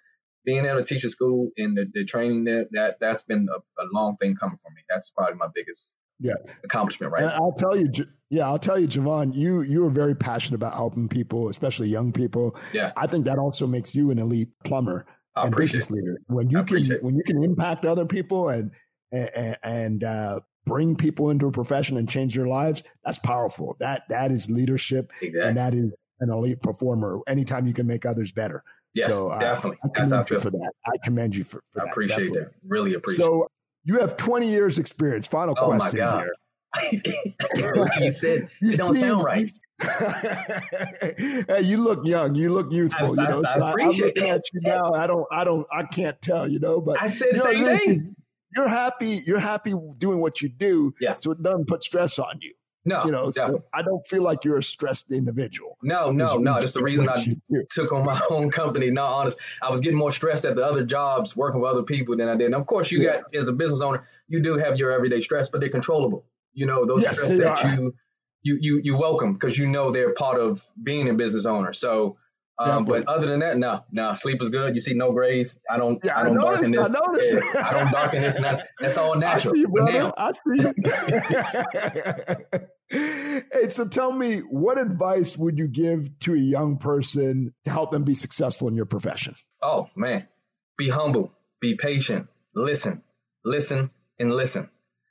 being 0.45 0.67
able 0.67 0.79
to 0.79 0.85
teach 0.85 1.05
a 1.05 1.09
school 1.09 1.51
and 1.57 1.77
the, 1.77 1.87
the 1.95 2.05
training 2.05 2.45
that 2.45 2.69
that 2.73 2.99
that's 3.01 3.23
been 3.23 3.49
a, 3.51 3.59
a 3.83 3.87
long 3.93 4.17
thing 4.19 4.37
coming 4.37 4.59
for 4.63 4.71
me. 4.71 4.83
That's 4.89 5.11
probably 5.11 5.37
my 5.37 5.49
biggest 5.55 5.93
yeah. 6.21 6.35
Accomplishment 6.65 7.13
right? 7.13 7.23
And 7.23 7.33
i'll 7.33 7.53
tell 7.53 7.77
you 7.77 7.91
yeah 8.31 8.47
i'll 8.47 8.59
tell 8.59 8.79
you 8.79 8.89
javon 8.89 9.35
you 9.35 9.63
you 9.63 9.85
are 9.85 9.91
very 9.91 10.15
passionate 10.15 10.57
about 10.57 10.75
helping 10.75 11.09
people 11.09 11.49
especially 11.49 11.89
young 11.89 12.13
people. 12.13 12.57
Yeah. 12.73 12.93
I 12.97 13.07
think 13.07 13.25
that 13.27 13.39
also 13.39 13.67
makes 13.67 13.95
you 13.95 14.11
an 14.11 14.19
elite 14.19 14.51
plumber 14.65 15.07
I 15.37 15.47
and 15.47 15.57
business 15.57 15.91
leader. 15.91 16.19
When 16.27 16.51
you 16.51 16.63
can 16.65 16.91
when 17.01 17.17
you 17.17 17.23
can 17.25 17.43
impact 17.43 17.85
other 17.85 18.07
people 18.07 18.49
and 18.49 18.71
and, 19.13 19.57
and 19.63 20.05
uh, 20.05 20.41
bring 20.67 20.97
people 20.97 21.31
into 21.31 21.47
a 21.47 21.53
profession 21.53 21.97
and 21.97 22.09
change 22.09 22.35
their 22.35 22.49
lives 22.49 22.83
that's 23.05 23.19
powerful. 23.19 23.77
That 23.81 24.03
that 24.09 24.33
is 24.33 24.51
leadership 24.51 25.13
exactly. 25.21 25.49
and 25.49 25.57
that 25.57 25.75
is 25.75 25.97
an 26.21 26.31
elite 26.31 26.63
performer 26.63 27.21
anytime 27.27 27.67
you 27.67 27.75
can 27.75 27.87
make 27.87 28.07
others 28.07 28.33
better. 28.33 28.63
Yes 28.95 29.11
so, 29.11 29.37
definitely. 29.41 29.79
Uh, 29.85 29.89
I 29.89 30.01
commend 30.01 30.31
you 30.31 30.39
for 30.39 30.51
that. 30.51 30.73
I 30.87 30.93
commend 31.03 31.37
you 31.37 31.45
for, 31.45 31.63
for 31.73 31.83
i 31.83 31.91
appreciate 31.91 32.33
that, 32.33 32.41
that. 32.41 32.51
Really 32.67 32.95
appreciate 32.95 33.25
so 33.25 33.49
You 33.85 34.01
have 34.01 34.17
20 34.17 34.49
years 34.49 34.79
experience. 34.79 35.27
Final 35.27 35.55
oh 35.59 35.67
question 35.67 36.01
here. 36.01 36.35
you 38.01 38.11
said 38.11 38.49
it 38.61 38.77
don't 38.77 38.95
sound 38.95 39.23
right. 39.23 39.51
hey, 41.49 41.61
you 41.63 41.77
look 41.77 42.07
young. 42.07 42.35
You 42.35 42.51
look 42.51 42.73
youthful. 42.73 43.21
I, 43.21 43.23
you 43.23 43.29
know, 43.29 43.43
I, 43.47 43.59
I 43.59 43.71
appreciate 43.71 44.17
am 44.19 44.25
looking 44.25 44.31
at 44.31 44.43
you 44.53 44.61
now. 44.63 44.93
I 44.93 45.07
don't. 45.07 45.27
I 45.31 45.45
don't. 45.45 45.67
I 45.73 45.85
can't 45.85 46.21
tell. 46.21 46.49
You 46.49 46.59
know, 46.59 46.81
but 46.81 47.01
I 47.01 47.07
said 47.09 47.29
the 47.33 47.41
same 47.41 47.65
thing. 47.65 48.17
You're 48.57 48.69
happy. 48.69 49.21
You're 49.27 49.41
happy 49.41 49.75
doing 49.99 50.21
what 50.21 50.41
you 50.41 50.49
do. 50.49 50.95
Yes. 51.01 51.23
So 51.23 51.33
it 51.33 51.43
doesn't 51.43 51.67
put 51.67 51.83
stress 51.83 52.19
on 52.19 52.39
you. 52.41 52.55
No, 52.87 53.05
you 53.05 53.13
know, 53.13 53.31
so 53.31 53.65
I 53.73 53.81
don't 53.81 54.07
feel 54.07 54.23
like 54.23 54.45
you're 54.45 54.59
a 54.59 54.63
stressed 54.63 55.11
individual. 55.11 55.79
No, 55.83 56.11
no, 56.11 56.37
no. 56.37 56.61
That's 56.61 56.75
the 56.75 56.83
reason 56.83 57.09
I 57.09 57.25
took 57.71 57.93
on 57.93 58.05
my 58.05 58.21
own 58.31 58.51
company. 58.51 58.91
No, 58.91 59.05
honest, 59.05 59.39
I 59.63 59.71
was 59.71 59.81
getting 59.81 59.99
more 59.99 60.11
stressed 60.11 60.45
at 60.45 60.55
the 60.55 60.65
other 60.65 60.85
jobs 60.85 61.35
working 61.35 61.61
with 61.61 61.71
other 61.71 61.83
people 61.83 62.17
than 62.17 62.29
I 62.29 62.37
did. 62.37 62.47
And 62.47 62.55
of 62.55 62.67
course, 62.67 62.91
you 62.91 63.01
yeah. 63.01 63.21
got 63.23 63.35
as 63.35 63.49
a 63.49 63.53
business 63.53 63.81
owner, 63.81 64.07
you 64.29 64.41
do 64.41 64.59
have 64.59 64.79
your 64.79 64.91
everyday 64.91 65.21
stress, 65.21 65.49
but 65.49 65.61
they're 65.61 65.71
controllable. 65.71 66.27
You 66.53 66.67
know, 66.67 66.85
those 66.85 67.03
yes, 67.03 67.17
stress 67.17 67.39
that 67.39 67.65
are. 67.65 67.75
you 67.75 67.95
you 68.43 68.59
you 68.61 68.81
you 68.85 68.97
welcome 68.97 69.33
because 69.33 69.57
you 69.57 69.67
know 69.67 69.91
they're 69.91 70.13
part 70.13 70.39
of 70.39 70.63
being 70.83 71.09
a 71.09 71.15
business 71.15 71.47
owner. 71.47 71.73
So 71.73 72.19
um, 72.59 72.85
but 72.85 73.07
other 73.09 73.27
than 73.27 73.41
that, 73.41 73.59
no, 73.59 73.85
no, 73.91 74.15
sleep 74.15 74.41
is 74.41 74.49
good. 74.49 74.77
You 74.77 74.81
see 74.81 74.95
no 74.95 75.11
grays. 75.11 75.59
I 75.69 75.77
don't, 75.77 75.99
yeah, 76.05 76.19
I 76.19 76.23
don't 76.23 76.39
I 76.39 76.43
noticed, 76.43 76.73
darken 76.73 77.15
this. 77.15 77.33
I, 77.33 77.37
yeah, 77.55 77.69
I 77.69 77.73
don't 77.73 77.91
darken 77.91 78.23
this. 78.23 78.39
Not, 78.39 78.65
that's 78.79 78.97
all 78.97 79.17
natural. 79.19 79.55
I 79.55 79.57
see 79.57 79.61
you, 79.61 79.69
brother. 79.69 80.13
I 80.17 80.33
see 80.33 80.41
you. 82.61 82.69
Hey, 82.89 83.69
so 83.69 83.87
tell 83.87 84.13
me, 84.13 84.39
what 84.39 84.79
advice 84.79 85.37
would 85.37 85.59
you 85.59 85.69
give 85.69 86.19
to 86.21 86.35
a 86.35 86.39
young 86.39 86.79
person 86.79 87.55
to 87.65 87.71
help 87.71 87.91
them 87.91 88.05
be 88.05 88.15
successful 88.15 88.69
in 88.69 88.75
your 88.75 88.87
profession? 88.87 89.35
Oh 89.63 89.89
man, 89.97 90.29
be 90.77 90.89
humble, 90.89 91.33
be 91.61 91.77
patient, 91.77 92.29
listen, 92.55 93.03
listen, 93.45 93.91
and 94.19 94.33
listen. 94.33 94.69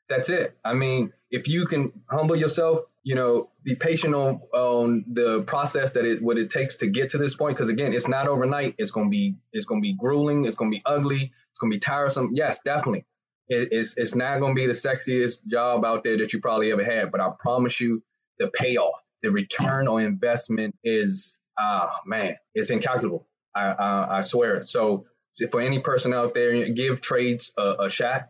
That's 0.09 0.29
it. 0.29 0.57
I 0.63 0.73
mean, 0.73 1.13
if 1.31 1.47
you 1.47 1.65
can 1.65 1.91
humble 2.09 2.35
yourself, 2.35 2.81
you 3.03 3.15
know, 3.15 3.49
be 3.63 3.75
patient 3.75 4.15
on 4.15 4.41
on 4.53 5.05
the 5.11 5.41
process 5.41 5.91
that 5.91 6.05
it 6.05 6.21
what 6.21 6.37
it 6.37 6.49
takes 6.49 6.77
to 6.77 6.87
get 6.87 7.09
to 7.09 7.17
this 7.17 7.35
point. 7.35 7.55
Because 7.55 7.69
again, 7.69 7.93
it's 7.93 8.07
not 8.07 8.27
overnight. 8.27 8.75
It's 8.77 8.91
gonna 8.91 9.09
be 9.09 9.35
it's 9.51 9.65
gonna 9.65 9.81
be 9.81 9.93
grueling. 9.93 10.45
It's 10.45 10.55
gonna 10.55 10.71
be 10.71 10.81
ugly. 10.85 11.33
It's 11.49 11.59
gonna 11.59 11.71
be 11.71 11.79
tiresome. 11.79 12.31
Yes, 12.33 12.59
definitely. 12.63 13.05
It, 13.49 13.69
it's 13.71 13.95
it's 13.97 14.15
not 14.15 14.39
gonna 14.39 14.53
be 14.53 14.67
the 14.67 14.73
sexiest 14.73 15.45
job 15.47 15.85
out 15.85 16.03
there 16.03 16.17
that 16.17 16.33
you 16.33 16.39
probably 16.39 16.71
ever 16.71 16.83
had. 16.83 17.11
But 17.11 17.21
I 17.21 17.29
promise 17.39 17.79
you, 17.79 18.03
the 18.39 18.49
payoff, 18.49 19.01
the 19.21 19.31
return 19.31 19.87
on 19.87 20.01
investment 20.01 20.75
is 20.83 21.39
ah 21.59 21.99
man, 22.05 22.35
it's 22.55 22.69
incalculable. 22.69 23.27
I 23.55 23.71
I, 23.71 24.17
I 24.17 24.21
swear. 24.21 24.63
So 24.63 25.05
for 25.51 25.61
any 25.61 25.79
person 25.79 26.13
out 26.13 26.33
there, 26.33 26.69
give 26.69 27.01
trades 27.01 27.51
a, 27.57 27.75
a 27.81 27.89
shot. 27.89 28.29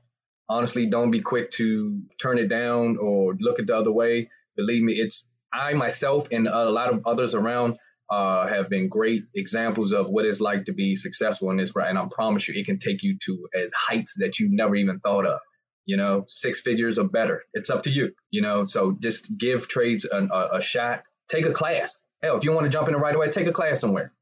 Honestly, 0.49 0.87
don't 0.87 1.11
be 1.11 1.21
quick 1.21 1.51
to 1.51 2.01
turn 2.21 2.37
it 2.37 2.47
down 2.47 2.97
or 2.97 3.35
look 3.39 3.59
at 3.59 3.67
the 3.67 3.75
other 3.75 3.91
way 3.91 4.29
believe 4.55 4.83
me, 4.83 4.93
it's 4.93 5.27
I 5.53 5.73
myself 5.73 6.27
and 6.31 6.47
a 6.47 6.69
lot 6.69 6.91
of 6.91 7.05
others 7.05 7.35
around 7.35 7.77
uh, 8.09 8.47
have 8.47 8.69
been 8.69 8.89
great 8.89 9.23
examples 9.33 9.91
of 9.91 10.09
what 10.09 10.25
it's 10.25 10.41
like 10.41 10.65
to 10.65 10.73
be 10.73 10.95
successful 10.95 11.49
in 11.51 11.57
this. 11.57 11.71
And 11.75 11.97
I 11.97 12.05
promise 12.11 12.47
you, 12.47 12.53
it 12.55 12.65
can 12.65 12.79
take 12.79 13.03
you 13.03 13.17
to 13.25 13.47
as 13.55 13.71
heights 13.75 14.15
that 14.17 14.39
you 14.39 14.47
never 14.51 14.75
even 14.75 14.99
thought 14.99 15.25
of. 15.25 15.39
You 15.85 15.97
know, 15.97 16.23
six 16.29 16.61
figures 16.61 16.97
or 16.97 17.09
better. 17.09 17.43
It's 17.53 17.69
up 17.69 17.81
to 17.83 17.89
you. 17.89 18.13
You 18.31 18.41
know, 18.41 18.63
so 18.63 18.95
just 19.01 19.37
give 19.37 19.67
trades 19.67 20.05
a, 20.05 20.17
a, 20.17 20.57
a 20.57 20.61
shot. 20.61 21.03
Take 21.29 21.45
a 21.45 21.51
class. 21.51 21.99
Hell, 22.21 22.37
if 22.37 22.45
you 22.45 22.53
want 22.53 22.65
to 22.65 22.69
jump 22.69 22.87
in 22.87 22.95
it 22.95 22.99
right 22.99 23.15
away, 23.15 23.29
take 23.29 23.47
a 23.47 23.51
class 23.51 23.81
somewhere 23.81 24.13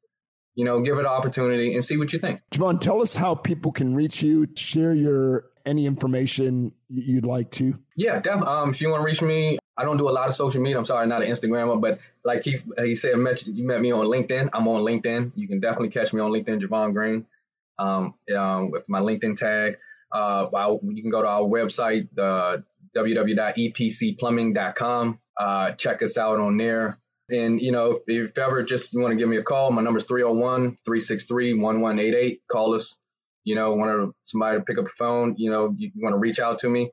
you 0.55 0.65
know, 0.65 0.81
give 0.81 0.97
it 0.97 1.01
an 1.01 1.05
opportunity 1.05 1.75
and 1.75 1.83
see 1.83 1.97
what 1.97 2.11
you 2.11 2.19
think. 2.19 2.41
Javon, 2.51 2.79
tell 2.81 3.01
us 3.01 3.15
how 3.15 3.35
people 3.35 3.71
can 3.71 3.95
reach 3.95 4.21
you, 4.21 4.47
share 4.55 4.93
your 4.93 5.45
any 5.65 5.85
information 5.85 6.73
you'd 6.89 7.25
like 7.25 7.51
to. 7.51 7.77
Yeah, 7.95 8.19
definitely. 8.19 8.53
Um, 8.53 8.69
if 8.71 8.81
you 8.81 8.89
want 8.89 9.01
to 9.01 9.05
reach 9.05 9.21
me, 9.21 9.57
I 9.77 9.83
don't 9.83 9.97
do 9.97 10.09
a 10.09 10.11
lot 10.11 10.27
of 10.27 10.35
social 10.35 10.61
media. 10.61 10.77
I'm 10.77 10.85
sorry, 10.85 11.07
not 11.07 11.23
an 11.23 11.29
Instagrammer, 11.29 11.81
but 11.81 11.99
like 12.23 12.43
he 12.43 12.59
he 12.83 12.95
said, 12.95 13.17
met, 13.17 13.45
you 13.45 13.65
met 13.65 13.81
me 13.81 13.91
on 13.91 14.05
LinkedIn. 14.05 14.49
I'm 14.53 14.67
on 14.67 14.81
LinkedIn. 14.81 15.31
You 15.35 15.47
can 15.47 15.59
definitely 15.59 15.89
catch 15.89 16.13
me 16.13 16.21
on 16.21 16.31
LinkedIn, 16.31 16.61
Javon 16.61 16.93
Green, 16.93 17.25
um, 17.79 18.13
um, 18.35 18.71
with 18.71 18.87
my 18.87 18.99
LinkedIn 18.99 19.37
tag. 19.37 19.77
Uh, 20.11 20.47
you 20.83 21.01
can 21.01 21.11
go 21.11 21.21
to 21.21 21.27
our 21.27 21.43
website, 21.43 22.09
uh, 22.19 22.57
www.epcplumbing.com. 22.95 25.19
Uh, 25.39 25.71
check 25.71 26.03
us 26.03 26.17
out 26.17 26.39
on 26.39 26.57
there. 26.57 26.97
And, 27.29 27.61
you 27.61 27.71
know, 27.71 28.01
if 28.07 28.37
ever 28.37 28.63
just 28.63 28.91
you 28.93 28.99
want 28.99 29.13
to 29.13 29.17
give 29.17 29.29
me 29.29 29.37
a 29.37 29.43
call, 29.43 29.71
my 29.71 29.81
number 29.81 29.99
is 29.99 30.03
301 30.03 30.77
363 30.83 31.53
1188. 31.53 32.41
Call 32.51 32.75
us. 32.75 32.97
You 33.43 33.55
know, 33.55 33.73
want 33.73 34.13
somebody 34.25 34.59
to 34.59 34.63
pick 34.63 34.77
up 34.77 34.83
the 34.83 34.91
phone, 34.91 35.33
you 35.35 35.49
know, 35.49 35.73
you, 35.75 35.89
you 35.95 36.03
want 36.03 36.13
to 36.13 36.19
reach 36.19 36.39
out 36.39 36.59
to 36.59 36.69
me, 36.69 36.91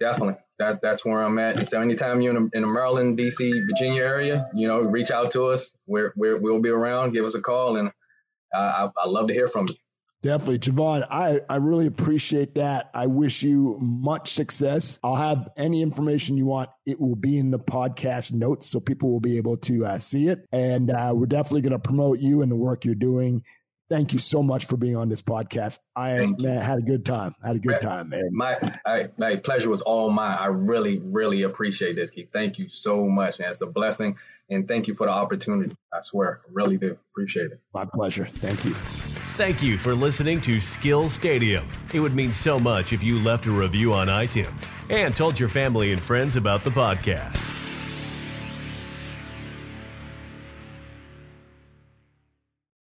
definitely. 0.00 0.36
That, 0.58 0.80
that's 0.82 1.04
where 1.04 1.22
I'm 1.22 1.38
at. 1.38 1.68
So 1.68 1.80
anytime 1.80 2.20
you're 2.20 2.36
in, 2.36 2.50
a, 2.52 2.56
in 2.56 2.62
the 2.62 2.68
Maryland, 2.68 3.18
DC, 3.18 3.66
Virginia 3.66 4.02
area, 4.02 4.48
you 4.54 4.66
know, 4.66 4.80
reach 4.80 5.10
out 5.10 5.30
to 5.32 5.46
us. 5.46 5.70
We're, 5.86 6.12
we're, 6.16 6.38
we'll 6.38 6.60
be 6.60 6.70
around. 6.70 7.12
Give 7.12 7.24
us 7.24 7.34
a 7.34 7.40
call. 7.40 7.76
And 7.76 7.90
uh, 8.54 8.58
I, 8.58 8.90
I 9.04 9.08
love 9.08 9.28
to 9.28 9.34
hear 9.34 9.48
from 9.48 9.68
you. 9.68 9.74
Definitely. 10.22 10.58
Javon, 10.58 11.06
I, 11.10 11.40
I 11.48 11.56
really 11.56 11.86
appreciate 11.86 12.56
that. 12.56 12.90
I 12.92 13.06
wish 13.06 13.42
you 13.42 13.78
much 13.80 14.34
success. 14.34 14.98
I'll 15.02 15.16
have 15.16 15.48
any 15.56 15.80
information 15.80 16.36
you 16.36 16.44
want. 16.44 16.68
It 16.84 17.00
will 17.00 17.16
be 17.16 17.38
in 17.38 17.50
the 17.50 17.58
podcast 17.58 18.32
notes 18.32 18.66
so 18.66 18.80
people 18.80 19.10
will 19.10 19.20
be 19.20 19.38
able 19.38 19.56
to 19.58 19.86
uh, 19.86 19.98
see 19.98 20.28
it. 20.28 20.46
And 20.52 20.90
uh, 20.90 21.12
we're 21.14 21.24
definitely 21.24 21.62
going 21.62 21.72
to 21.72 21.78
promote 21.78 22.18
you 22.18 22.42
and 22.42 22.52
the 22.52 22.56
work 22.56 22.84
you're 22.84 22.94
doing. 22.94 23.44
Thank 23.90 24.12
you 24.12 24.20
so 24.20 24.40
much 24.40 24.66
for 24.66 24.76
being 24.76 24.96
on 24.96 25.08
this 25.08 25.20
podcast. 25.20 25.80
I 25.96 26.24
man, 26.38 26.62
had 26.62 26.78
a 26.78 26.82
good 26.82 27.04
time. 27.04 27.34
I 27.42 27.48
had 27.48 27.56
a 27.56 27.58
good 27.58 27.80
time, 27.80 28.10
man. 28.10 28.30
My 28.30 28.56
I, 28.86 29.08
my 29.18 29.34
pleasure 29.34 29.68
was 29.68 29.82
all 29.82 30.10
mine. 30.10 30.38
I 30.38 30.46
really, 30.46 31.00
really 31.06 31.42
appreciate 31.42 31.96
this, 31.96 32.08
Keith. 32.08 32.30
Thank 32.32 32.56
you 32.56 32.68
so 32.68 33.04
much, 33.06 33.40
man. 33.40 33.50
It's 33.50 33.62
a 33.62 33.66
blessing, 33.66 34.16
and 34.48 34.68
thank 34.68 34.86
you 34.86 34.94
for 34.94 35.08
the 35.08 35.12
opportunity. 35.12 35.76
I 35.92 36.02
swear, 36.02 36.40
I 36.46 36.50
really 36.52 36.76
do 36.76 36.96
appreciate 37.12 37.50
it. 37.50 37.60
My 37.74 37.84
pleasure. 37.84 38.26
Thank 38.34 38.64
you. 38.64 38.74
Thank 39.36 39.60
you 39.60 39.76
for 39.76 39.94
listening 39.94 40.40
to 40.42 40.60
Skill 40.60 41.08
Stadium. 41.08 41.68
It 41.92 41.98
would 41.98 42.14
mean 42.14 42.32
so 42.32 42.60
much 42.60 42.92
if 42.92 43.02
you 43.02 43.18
left 43.18 43.46
a 43.46 43.50
review 43.50 43.92
on 43.92 44.06
iTunes 44.06 44.68
and 44.88 45.16
told 45.16 45.40
your 45.40 45.48
family 45.48 45.90
and 45.90 46.00
friends 46.00 46.36
about 46.36 46.62
the 46.62 46.70
podcast. 46.70 47.59